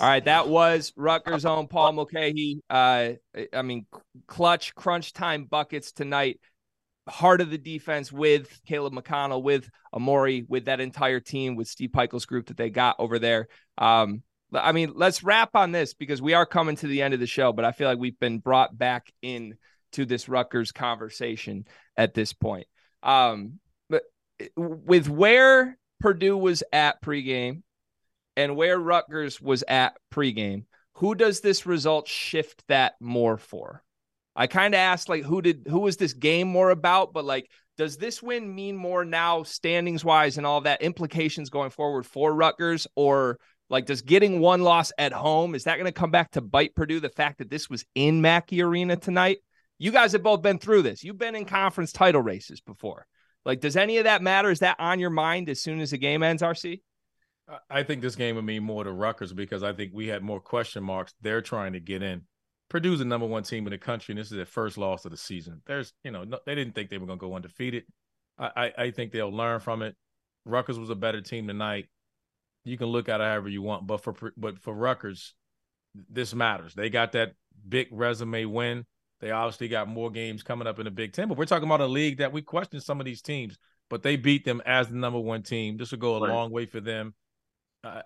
right, 0.00 0.24
that 0.24 0.48
was 0.48 0.92
Rutgers' 0.96 1.44
own 1.44 1.68
Paul 1.68 1.92
Mulcahy. 1.92 2.62
Uh, 2.70 3.10
I 3.52 3.62
mean, 3.62 3.86
clutch 4.26 4.74
crunch 4.74 5.12
time 5.12 5.44
buckets 5.44 5.92
tonight 5.92 6.40
heart 7.08 7.40
of 7.40 7.50
the 7.50 7.58
defense 7.58 8.10
with 8.12 8.60
Caleb 8.66 8.94
McConnell, 8.94 9.42
with 9.42 9.68
Amori, 9.94 10.44
with 10.48 10.64
that 10.66 10.80
entire 10.80 11.20
team, 11.20 11.56
with 11.56 11.68
Steve 11.68 11.90
Pikiell's 11.90 12.26
group 12.26 12.46
that 12.46 12.56
they 12.56 12.70
got 12.70 12.96
over 12.98 13.18
there. 13.18 13.48
Um, 13.78 14.22
I 14.52 14.72
mean, 14.72 14.92
let's 14.94 15.22
wrap 15.22 15.54
on 15.54 15.72
this 15.72 15.94
because 15.94 16.22
we 16.22 16.34
are 16.34 16.46
coming 16.46 16.76
to 16.76 16.86
the 16.86 17.02
end 17.02 17.14
of 17.14 17.20
the 17.20 17.26
show, 17.26 17.52
but 17.52 17.64
I 17.64 17.72
feel 17.72 17.88
like 17.88 17.98
we've 17.98 18.18
been 18.18 18.38
brought 18.38 18.76
back 18.76 19.12
in 19.22 19.56
to 19.92 20.04
this 20.04 20.28
Rutgers 20.28 20.72
conversation 20.72 21.66
at 21.96 22.14
this 22.14 22.32
point. 22.32 22.66
Um, 23.02 23.58
but 23.88 24.02
with 24.56 25.08
where 25.08 25.78
Purdue 26.00 26.36
was 26.36 26.62
at 26.72 27.02
pregame 27.02 27.62
and 28.36 28.56
where 28.56 28.78
Rutgers 28.78 29.40
was 29.40 29.64
at 29.66 29.96
pregame, 30.12 30.64
who 30.94 31.14
does 31.14 31.40
this 31.40 31.66
result 31.66 32.08
shift 32.08 32.64
that 32.68 32.94
more 33.00 33.36
for? 33.36 33.82
I 34.36 34.46
kind 34.46 34.74
of 34.74 34.78
asked 34.78 35.08
like 35.08 35.24
who 35.24 35.40
did 35.40 35.66
who 35.68 35.80
was 35.80 35.96
this 35.96 36.12
game 36.12 36.46
more 36.46 36.70
about, 36.70 37.14
but 37.14 37.24
like 37.24 37.50
does 37.78 37.96
this 37.96 38.22
win 38.22 38.54
mean 38.54 38.76
more 38.76 39.04
now 39.04 39.42
standings 39.42 40.04
wise 40.04 40.36
and 40.36 40.46
all 40.46 40.60
that 40.62 40.82
implications 40.82 41.50
going 41.50 41.70
forward 41.70 42.04
for 42.04 42.34
Rutgers 42.34 42.86
or 42.96 43.38
like 43.70 43.86
does 43.86 44.02
getting 44.02 44.40
one 44.40 44.62
loss 44.62 44.92
at 44.98 45.12
home 45.12 45.54
is 45.54 45.64
that 45.64 45.76
going 45.76 45.86
to 45.86 45.92
come 45.92 46.10
back 46.10 46.32
to 46.32 46.40
bite 46.40 46.74
Purdue 46.74 47.00
the 47.00 47.08
fact 47.08 47.38
that 47.38 47.50
this 47.50 47.68
was 47.70 47.84
in 47.94 48.20
Mackey 48.20 48.62
Arena 48.62 48.96
tonight? 48.96 49.38
You 49.78 49.90
guys 49.90 50.12
have 50.12 50.22
both 50.22 50.42
been 50.42 50.58
through 50.58 50.82
this. 50.82 51.02
You've 51.02 51.18
been 51.18 51.34
in 51.34 51.46
conference 51.46 51.92
title 51.92 52.22
races 52.22 52.60
before. 52.60 53.06
Like 53.46 53.60
does 53.60 53.76
any 53.76 53.96
of 53.96 54.04
that 54.04 54.22
matter? 54.22 54.50
Is 54.50 54.60
that 54.60 54.76
on 54.78 55.00
your 55.00 55.10
mind 55.10 55.48
as 55.48 55.62
soon 55.62 55.80
as 55.80 55.92
the 55.92 55.98
game 55.98 56.22
ends, 56.22 56.42
RC? 56.42 56.82
I 57.70 57.84
think 57.84 58.02
this 58.02 58.16
game 58.16 58.36
would 58.36 58.44
mean 58.44 58.64
more 58.64 58.84
to 58.84 58.90
Rutgers 58.90 59.32
because 59.32 59.62
I 59.62 59.72
think 59.72 59.92
we 59.94 60.08
had 60.08 60.22
more 60.22 60.40
question 60.40 60.82
marks. 60.82 61.14
They're 61.22 61.42
trying 61.42 61.74
to 61.74 61.80
get 61.80 62.02
in. 62.02 62.22
Purdue's 62.68 62.98
the 62.98 63.04
number 63.04 63.26
one 63.26 63.44
team 63.44 63.66
in 63.66 63.70
the 63.70 63.78
country, 63.78 64.12
and 64.12 64.18
this 64.18 64.30
is 64.30 64.36
their 64.36 64.44
first 64.44 64.76
loss 64.76 65.04
of 65.04 65.12
the 65.12 65.16
season. 65.16 65.62
There's, 65.66 65.92
you 66.02 66.10
know, 66.10 66.24
no, 66.24 66.38
they 66.44 66.54
didn't 66.54 66.74
think 66.74 66.90
they 66.90 66.98
were 66.98 67.06
going 67.06 67.18
to 67.18 67.26
go 67.26 67.34
undefeated. 67.34 67.84
I, 68.38 68.50
I, 68.56 68.72
I, 68.84 68.90
think 68.90 69.12
they'll 69.12 69.32
learn 69.32 69.60
from 69.60 69.82
it. 69.82 69.94
Rutgers 70.44 70.78
was 70.78 70.90
a 70.90 70.96
better 70.96 71.20
team 71.20 71.46
tonight. 71.46 71.86
You 72.64 72.76
can 72.76 72.88
look 72.88 73.08
at 73.08 73.20
it 73.20 73.24
however 73.24 73.48
you 73.48 73.62
want, 73.62 73.86
but 73.86 74.02
for 74.02 74.14
but 74.36 74.58
for 74.58 74.74
Rutgers, 74.74 75.34
this 76.10 76.34
matters. 76.34 76.74
They 76.74 76.90
got 76.90 77.12
that 77.12 77.34
big 77.68 77.88
resume 77.92 78.44
win. 78.46 78.84
They 79.20 79.30
obviously 79.30 79.68
got 79.68 79.88
more 79.88 80.10
games 80.10 80.42
coming 80.42 80.66
up 80.66 80.78
in 80.78 80.84
the 80.84 80.90
Big 80.90 81.12
Ten, 81.12 81.28
but 81.28 81.38
we're 81.38 81.46
talking 81.46 81.68
about 81.68 81.80
a 81.80 81.86
league 81.86 82.18
that 82.18 82.32
we 82.32 82.42
question 82.42 82.80
some 82.80 83.00
of 83.00 83.06
these 83.06 83.22
teams, 83.22 83.56
but 83.88 84.02
they 84.02 84.16
beat 84.16 84.44
them 84.44 84.60
as 84.66 84.88
the 84.88 84.96
number 84.96 85.18
one 85.18 85.42
team. 85.42 85.76
This 85.76 85.92
will 85.92 85.98
go 85.98 86.16
a 86.16 86.20
right. 86.20 86.32
long 86.32 86.50
way 86.50 86.66
for 86.66 86.80
them. 86.80 87.14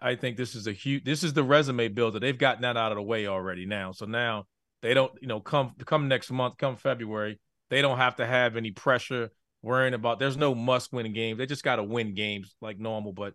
I 0.03 0.15
think 0.17 0.37
this 0.37 0.55
is 0.55 0.67
a 0.67 0.73
huge. 0.73 1.05
This 1.05 1.23
is 1.23 1.33
the 1.33 1.45
resume 1.45 1.89
builder. 1.89 2.19
They've 2.19 2.37
gotten 2.37 2.63
that 2.63 2.77
out 2.77 2.93
of 2.93 2.97
the 2.97 3.03
way 3.03 3.27
already 3.27 3.67
now. 3.67 3.93
So 3.93 4.07
now 4.07 4.47
they 4.83 4.95
don't, 4.95 5.13
you 5.21 5.29
know, 5.29 5.41
come 5.41 5.75
come 5.87 6.09
next 6.09 6.31
month, 6.31 6.57
come 6.59 6.77
February, 6.77 7.39
they 7.71 7.83
don't 7.83 7.99
have 7.99 8.17
to 8.17 8.27
have 8.27 8.57
any 8.57 8.71
pressure 8.71 9.31
worrying 9.63 9.95
about. 9.95 10.19
There's 10.19 10.37
no 10.37 10.55
must 10.55 10.93
win 10.93 11.13
games. 11.13 11.39
They 11.39 11.47
just 11.47 11.65
got 11.65 11.77
to 11.77 11.85
win 11.85 12.15
games 12.15 12.55
like 12.61 12.79
normal. 12.79 13.13
But 13.13 13.35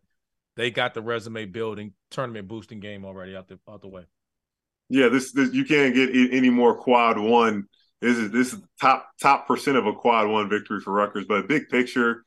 they 0.55 0.71
got 0.71 0.93
the 0.93 1.01
resume 1.01 1.45
building, 1.45 1.93
tournament 2.11 2.47
boosting 2.47 2.79
game 2.79 3.05
already 3.05 3.35
out 3.35 3.47
the 3.47 3.59
out 3.69 3.81
the 3.81 3.87
way. 3.87 4.03
Yeah, 4.89 5.09
this, 5.09 5.31
this 5.31 5.53
you 5.53 5.65
can't 5.65 5.95
get 5.95 6.09
any 6.31 6.49
more 6.49 6.75
quad 6.75 7.17
one. 7.17 7.65
This 8.01 8.17
is 8.17 8.31
this 8.31 8.53
is 8.53 8.59
top 8.79 9.07
top 9.21 9.47
percent 9.47 9.77
of 9.77 9.87
a 9.87 9.93
quad 9.93 10.27
one 10.27 10.49
victory 10.49 10.79
for 10.79 10.93
Rutgers. 10.93 11.25
But 11.27 11.47
big 11.47 11.69
picture, 11.69 12.23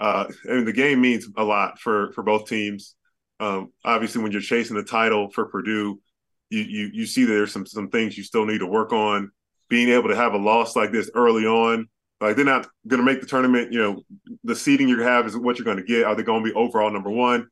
uh, 0.00 0.26
I 0.48 0.52
mean, 0.52 0.64
the 0.64 0.72
game 0.72 1.00
means 1.00 1.26
a 1.36 1.44
lot 1.44 1.78
for 1.78 2.12
for 2.12 2.22
both 2.22 2.48
teams. 2.48 2.94
Um, 3.42 3.72
obviously, 3.84 4.22
when 4.22 4.30
you're 4.30 4.40
chasing 4.40 4.76
the 4.76 4.84
title 4.84 5.28
for 5.28 5.46
Purdue, 5.46 6.00
you, 6.48 6.60
you 6.60 6.90
you 6.92 7.06
see 7.06 7.24
that 7.24 7.32
there's 7.32 7.50
some 7.50 7.66
some 7.66 7.88
things 7.88 8.16
you 8.16 8.22
still 8.22 8.46
need 8.46 8.58
to 8.58 8.66
work 8.66 8.92
on. 8.92 9.32
Being 9.68 9.88
able 9.88 10.10
to 10.10 10.16
have 10.16 10.34
a 10.34 10.38
loss 10.38 10.76
like 10.76 10.92
this 10.92 11.10
early 11.14 11.44
on, 11.44 11.88
like 12.20 12.36
they're 12.36 12.44
not 12.44 12.68
going 12.86 12.98
to 13.00 13.04
make 13.04 13.20
the 13.20 13.26
tournament. 13.26 13.72
You 13.72 13.80
know, 13.80 14.02
the 14.44 14.54
seeding 14.54 14.88
you 14.88 15.00
have 15.00 15.26
is 15.26 15.36
what 15.36 15.58
you're 15.58 15.64
going 15.64 15.78
to 15.78 15.82
get. 15.82 16.04
Are 16.04 16.14
they 16.14 16.22
going 16.22 16.44
to 16.44 16.50
be 16.50 16.54
overall 16.54 16.90
number 16.92 17.10
one? 17.10 17.48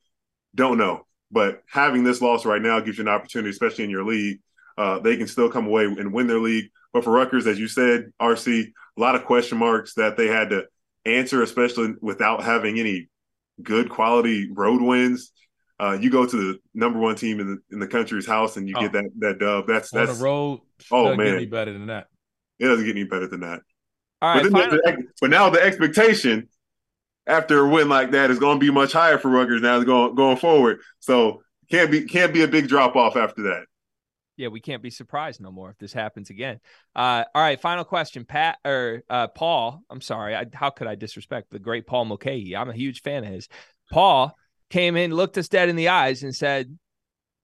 Don't 0.54 0.78
know. 0.78 1.06
But 1.32 1.62
having 1.68 2.04
this 2.04 2.22
loss 2.22 2.44
right 2.44 2.62
now 2.62 2.78
gives 2.78 2.98
you 2.98 3.02
an 3.02 3.08
opportunity, 3.08 3.50
especially 3.50 3.84
in 3.84 3.90
your 3.90 4.04
league. 4.04 4.38
Uh, 4.78 5.00
they 5.00 5.16
can 5.16 5.26
still 5.26 5.50
come 5.50 5.66
away 5.66 5.86
and 5.86 6.12
win 6.12 6.28
their 6.28 6.38
league. 6.38 6.66
But 6.92 7.02
for 7.02 7.10
Rutgers, 7.10 7.48
as 7.48 7.58
you 7.58 7.66
said, 7.66 8.12
RC, 8.22 8.66
a 8.96 9.00
lot 9.00 9.16
of 9.16 9.24
question 9.24 9.58
marks 9.58 9.94
that 9.94 10.16
they 10.16 10.28
had 10.28 10.50
to 10.50 10.66
answer, 11.04 11.42
especially 11.42 11.94
without 12.00 12.44
having 12.44 12.78
any 12.78 13.08
good 13.62 13.90
quality 13.90 14.48
road 14.52 14.82
wins. 14.82 15.32
Uh, 15.80 15.96
you 15.98 16.10
go 16.10 16.26
to 16.26 16.36
the 16.36 16.58
number 16.74 16.98
one 16.98 17.16
team 17.16 17.40
in 17.40 17.46
the 17.46 17.58
in 17.72 17.80
the 17.80 17.86
country's 17.86 18.26
house 18.26 18.58
and 18.58 18.68
you 18.68 18.74
oh. 18.76 18.82
get 18.82 18.92
that 18.92 19.10
that 19.18 19.38
dub. 19.38 19.66
That's 19.66 19.90
that's 19.90 20.10
on 20.10 20.18
the 20.18 20.22
road. 20.22 20.60
Oh 20.90 21.14
man, 21.16 21.36
any 21.36 21.46
better 21.46 21.72
than 21.72 21.86
that. 21.86 22.08
It 22.58 22.66
doesn't 22.66 22.84
get 22.84 22.94
any 22.94 23.04
better 23.04 23.26
than 23.26 23.40
that. 23.40 23.60
All 24.20 24.34
right, 24.34 24.52
but, 24.52 24.70
the, 24.70 25.04
but 25.22 25.30
now 25.30 25.48
the 25.48 25.62
expectation 25.62 26.48
after 27.26 27.60
a 27.60 27.68
win 27.68 27.88
like 27.88 28.10
that 28.10 28.30
is 28.30 28.38
going 28.38 28.60
to 28.60 28.60
be 28.60 28.70
much 28.70 28.92
higher 28.92 29.16
for 29.16 29.30
Rutgers 29.30 29.62
now 29.62 29.82
going 29.82 30.14
going 30.14 30.36
forward. 30.36 30.80
So 30.98 31.42
can't 31.70 31.90
be 31.90 32.04
can't 32.04 32.34
be 32.34 32.42
a 32.42 32.48
big 32.48 32.68
drop 32.68 32.94
off 32.96 33.16
after 33.16 33.42
that. 33.44 33.64
Yeah, 34.36 34.48
we 34.48 34.60
can't 34.60 34.82
be 34.82 34.90
surprised 34.90 35.40
no 35.40 35.50
more 35.50 35.70
if 35.70 35.78
this 35.78 35.92
happens 35.94 36.28
again. 36.28 36.60
Uh, 36.94 37.24
all 37.34 37.42
right, 37.42 37.60
final 37.60 37.84
question, 37.84 38.26
Pat 38.26 38.58
or 38.64 39.02
uh, 39.08 39.28
Paul. 39.28 39.82
I'm 39.88 40.00
sorry, 40.02 40.36
I, 40.36 40.46
how 40.52 40.68
could 40.70 40.86
I 40.86 40.94
disrespect 40.94 41.50
the 41.50 41.58
great 41.58 41.86
Paul 41.86 42.06
Mulcahy? 42.06 42.56
I'm 42.56 42.68
a 42.68 42.74
huge 42.74 43.02
fan 43.02 43.24
of 43.24 43.30
his. 43.30 43.48
Paul 43.90 44.34
came 44.70 44.96
in, 44.96 45.12
looked 45.12 45.36
us 45.36 45.48
dead 45.48 45.68
in 45.68 45.76
the 45.76 45.88
eyes, 45.88 46.22
and 46.22 46.34
said, 46.34 46.76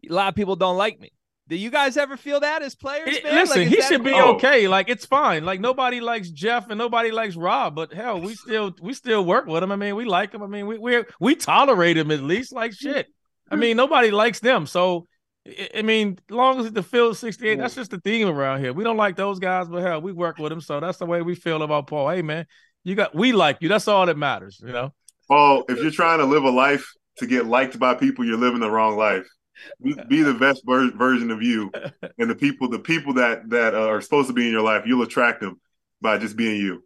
"A 0.08 0.12
lot 0.12 0.28
of 0.28 0.34
people 0.34 0.56
don't 0.56 0.76
like 0.76 1.00
me." 1.00 1.10
Do 1.48 1.54
you 1.54 1.70
guys 1.70 1.96
ever 1.96 2.16
feel 2.16 2.40
that 2.40 2.62
as 2.62 2.74
players? 2.74 3.22
Man? 3.22 3.34
Listen, 3.34 3.62
like, 3.62 3.68
he 3.68 3.80
should 3.82 4.02
be 4.02 4.12
oh. 4.12 4.34
okay. 4.34 4.66
Like 4.66 4.88
it's 4.88 5.06
fine. 5.06 5.44
Like 5.44 5.60
nobody 5.60 6.00
likes 6.00 6.30
Jeff 6.30 6.70
and 6.70 6.78
nobody 6.78 7.12
likes 7.12 7.36
Rob, 7.36 7.76
but 7.76 7.92
hell, 7.92 8.20
we 8.20 8.34
still 8.34 8.74
we 8.80 8.94
still 8.94 9.24
work 9.24 9.46
with 9.46 9.62
him. 9.62 9.70
I 9.70 9.76
mean, 9.76 9.94
we 9.94 10.04
like 10.04 10.32
him. 10.32 10.42
I 10.42 10.46
mean, 10.46 10.66
we 10.66 10.78
we 10.78 11.04
we 11.20 11.36
tolerate 11.36 11.96
him 11.96 12.10
at 12.10 12.20
least. 12.20 12.52
Like 12.52 12.72
hmm. 12.72 12.88
shit. 12.88 13.06
I 13.48 13.54
mean, 13.54 13.76
nobody 13.76 14.10
likes 14.10 14.40
them. 14.40 14.66
So 14.66 15.06
I 15.72 15.82
mean, 15.82 16.18
long 16.30 16.58
as 16.58 16.72
the 16.72 16.82
field 16.82 17.16
68, 17.16 17.54
hmm. 17.54 17.60
that's 17.60 17.76
just 17.76 17.92
the 17.92 18.00
theme 18.00 18.26
around 18.26 18.60
here. 18.60 18.72
We 18.72 18.82
don't 18.82 18.96
like 18.96 19.14
those 19.14 19.38
guys, 19.38 19.68
but 19.68 19.82
hell, 19.82 20.00
we 20.00 20.10
work 20.10 20.38
with 20.38 20.50
them. 20.50 20.60
So 20.60 20.80
that's 20.80 20.98
the 20.98 21.06
way 21.06 21.22
we 21.22 21.36
feel 21.36 21.62
about 21.62 21.86
Paul. 21.86 22.10
Hey 22.10 22.22
man, 22.22 22.46
you 22.82 22.96
got 22.96 23.14
we 23.14 23.32
like 23.32 23.58
you. 23.60 23.68
That's 23.68 23.86
all 23.86 24.06
that 24.06 24.18
matters, 24.18 24.60
you 24.64 24.72
know. 24.72 24.92
Paul, 25.28 25.64
if 25.68 25.78
you're 25.78 25.92
trying 25.92 26.18
to 26.18 26.24
live 26.24 26.42
a 26.42 26.50
life 26.50 26.92
to 27.18 27.26
get 27.26 27.46
liked 27.46 27.78
by 27.78 27.94
people, 27.94 28.24
you're 28.24 28.38
living 28.38 28.60
the 28.60 28.70
wrong 28.70 28.96
life. 28.96 29.26
be, 29.82 29.94
be 30.08 30.22
the 30.22 30.34
best 30.34 30.62
ver- 30.66 30.92
version 30.92 31.30
of 31.30 31.42
you, 31.42 31.70
and 32.18 32.30
the 32.30 32.34
people, 32.34 32.68
the 32.68 32.78
people 32.78 33.14
that 33.14 33.48
that 33.50 33.74
uh, 33.74 33.86
are 33.86 34.00
supposed 34.00 34.28
to 34.28 34.34
be 34.34 34.46
in 34.46 34.52
your 34.52 34.62
life, 34.62 34.84
you'll 34.86 35.02
attract 35.02 35.40
them 35.40 35.60
by 36.00 36.18
just 36.18 36.36
being 36.36 36.60
you. 36.60 36.82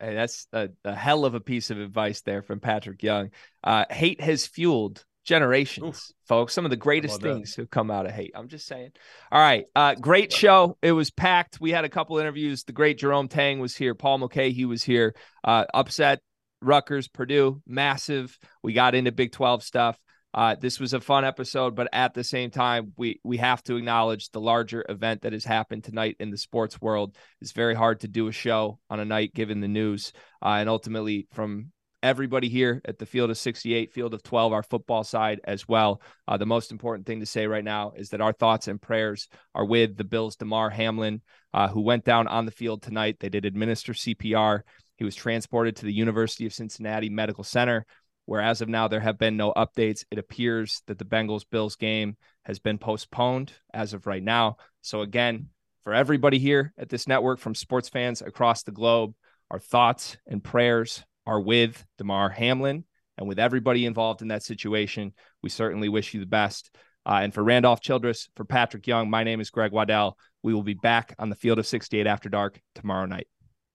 Hey, 0.00 0.14
that's 0.14 0.46
a, 0.52 0.70
a 0.84 0.94
hell 0.94 1.24
of 1.24 1.34
a 1.34 1.40
piece 1.40 1.70
of 1.70 1.78
advice 1.78 2.20
there 2.22 2.42
from 2.42 2.60
Patric 2.60 3.02
Young. 3.02 3.30
Uh, 3.62 3.84
hate 3.90 4.20
has 4.20 4.46
fueled 4.46 5.04
generations, 5.24 5.96
Oof. 5.96 6.28
folks. 6.28 6.52
Some 6.52 6.64
of 6.64 6.70
the 6.70 6.76
greatest 6.76 7.20
things 7.20 7.54
that? 7.54 7.62
have 7.62 7.70
come 7.70 7.90
out 7.90 8.06
of 8.06 8.12
hate. 8.12 8.32
I'm 8.34 8.48
just 8.48 8.66
saying. 8.66 8.90
All 9.32 9.40
right. 9.40 9.64
Uh, 9.74 9.94
great 9.94 10.32
show. 10.32 10.76
It 10.82 10.92
was 10.92 11.10
packed. 11.10 11.60
We 11.60 11.70
had 11.70 11.84
a 11.84 11.88
couple 11.88 12.18
interviews. 12.18 12.64
The 12.64 12.72
great 12.72 12.98
Jerome 12.98 13.28
Tang 13.28 13.58
was 13.60 13.74
here. 13.74 13.94
Paul 13.94 14.18
Mulcahy 14.18 14.64
was 14.64 14.82
here. 14.82 15.14
Uh, 15.42 15.64
upset 15.72 16.20
Rutgers, 16.64 17.08
Purdue, 17.08 17.62
massive. 17.66 18.38
We 18.62 18.72
got 18.72 18.94
into 18.94 19.12
Big 19.12 19.32
12 19.32 19.62
stuff. 19.62 19.98
Uh, 20.32 20.56
this 20.56 20.80
was 20.80 20.92
a 20.92 21.00
fun 21.00 21.24
episode, 21.24 21.76
but 21.76 21.88
at 21.92 22.12
the 22.12 22.24
same 22.24 22.50
time, 22.50 22.92
we 22.96 23.20
we 23.22 23.36
have 23.36 23.62
to 23.62 23.76
acknowledge 23.76 24.30
the 24.30 24.40
larger 24.40 24.84
event 24.88 25.22
that 25.22 25.32
has 25.32 25.44
happened 25.44 25.84
tonight 25.84 26.16
in 26.18 26.30
the 26.30 26.36
sports 26.36 26.80
world. 26.80 27.16
It's 27.40 27.52
very 27.52 27.74
hard 27.74 28.00
to 28.00 28.08
do 28.08 28.26
a 28.26 28.32
show 28.32 28.80
on 28.90 28.98
a 28.98 29.04
night 29.04 29.32
given 29.32 29.60
the 29.60 29.68
news, 29.68 30.12
uh, 30.42 30.56
and 30.58 30.68
ultimately 30.68 31.28
from 31.30 31.70
everybody 32.04 32.50
here 32.50 32.82
at 32.84 32.98
the 32.98 33.06
field 33.06 33.30
of 33.30 33.38
68, 33.38 33.90
field 33.90 34.12
of 34.12 34.22
12, 34.22 34.52
our 34.52 34.62
football 34.62 35.04
side 35.04 35.40
as 35.44 35.66
well. 35.66 36.02
Uh, 36.28 36.36
the 36.36 36.44
most 36.44 36.70
important 36.70 37.06
thing 37.06 37.20
to 37.20 37.26
say 37.26 37.46
right 37.46 37.64
now 37.64 37.92
is 37.96 38.10
that 38.10 38.20
our 38.20 38.32
thoughts 38.32 38.68
and 38.68 38.80
prayers 38.80 39.26
are 39.54 39.64
with 39.64 39.96
the 39.96 40.04
Bills' 40.04 40.36
Damar 40.36 40.68
Hamlin, 40.68 41.22
uh, 41.54 41.68
who 41.68 41.80
went 41.80 42.04
down 42.04 42.28
on 42.28 42.44
the 42.44 42.50
field 42.50 42.82
tonight. 42.82 43.16
They 43.20 43.30
did 43.30 43.46
administer 43.46 43.94
CPR. 43.94 44.60
He 44.96 45.04
was 45.04 45.14
transported 45.14 45.76
to 45.76 45.86
the 45.86 45.92
University 45.92 46.46
of 46.46 46.54
Cincinnati 46.54 47.08
Medical 47.10 47.44
Center 47.44 47.86
where 48.26 48.40
as 48.40 48.60
of 48.60 48.68
now 48.68 48.88
there 48.88 49.00
have 49.00 49.18
been 49.18 49.36
no 49.36 49.52
updates. 49.52 50.04
It 50.10 50.18
appears 50.18 50.82
that 50.86 50.98
the 50.98 51.04
Bengals 51.04 51.44
Bills 51.48 51.76
game 51.76 52.16
has 52.44 52.58
been 52.58 52.78
postponed 52.78 53.52
as 53.72 53.92
of 53.92 54.06
right 54.06 54.22
now. 54.22 54.56
So 54.82 55.02
again, 55.02 55.48
for 55.82 55.92
everybody 55.92 56.38
here 56.38 56.72
at 56.78 56.88
this 56.88 57.06
network 57.06 57.38
from 57.38 57.54
sports 57.54 57.88
fans 57.88 58.22
across 58.22 58.62
the 58.62 58.72
globe, 58.72 59.14
our 59.50 59.58
thoughts 59.58 60.16
and 60.26 60.42
prayers 60.42 61.04
are 61.26 61.40
with 61.40 61.84
Damar 61.98 62.30
Hamlin 62.30 62.84
and 63.18 63.28
with 63.28 63.38
everybody 63.38 63.84
involved 63.84 64.22
in 64.22 64.28
that 64.28 64.42
situation. 64.42 65.12
We 65.42 65.50
certainly 65.50 65.88
wish 65.88 66.14
you 66.14 66.20
the 66.20 66.26
best. 66.26 66.74
Uh, 67.06 67.20
and 67.22 67.34
for 67.34 67.44
Randolph 67.44 67.82
Childress, 67.82 68.30
for 68.34 68.46
Patric 68.46 68.86
Young, 68.86 69.10
my 69.10 69.24
name 69.24 69.40
is 69.40 69.50
Greg 69.50 69.72
Waddell. 69.72 70.16
We 70.42 70.54
will 70.54 70.62
be 70.62 70.74
back 70.74 71.14
on 71.18 71.28
the 71.28 71.36
field 71.36 71.58
of 71.58 71.66
68 71.66 72.06
after 72.06 72.30
dark 72.30 72.58
tomorrow 72.74 73.04
night. 73.04 73.28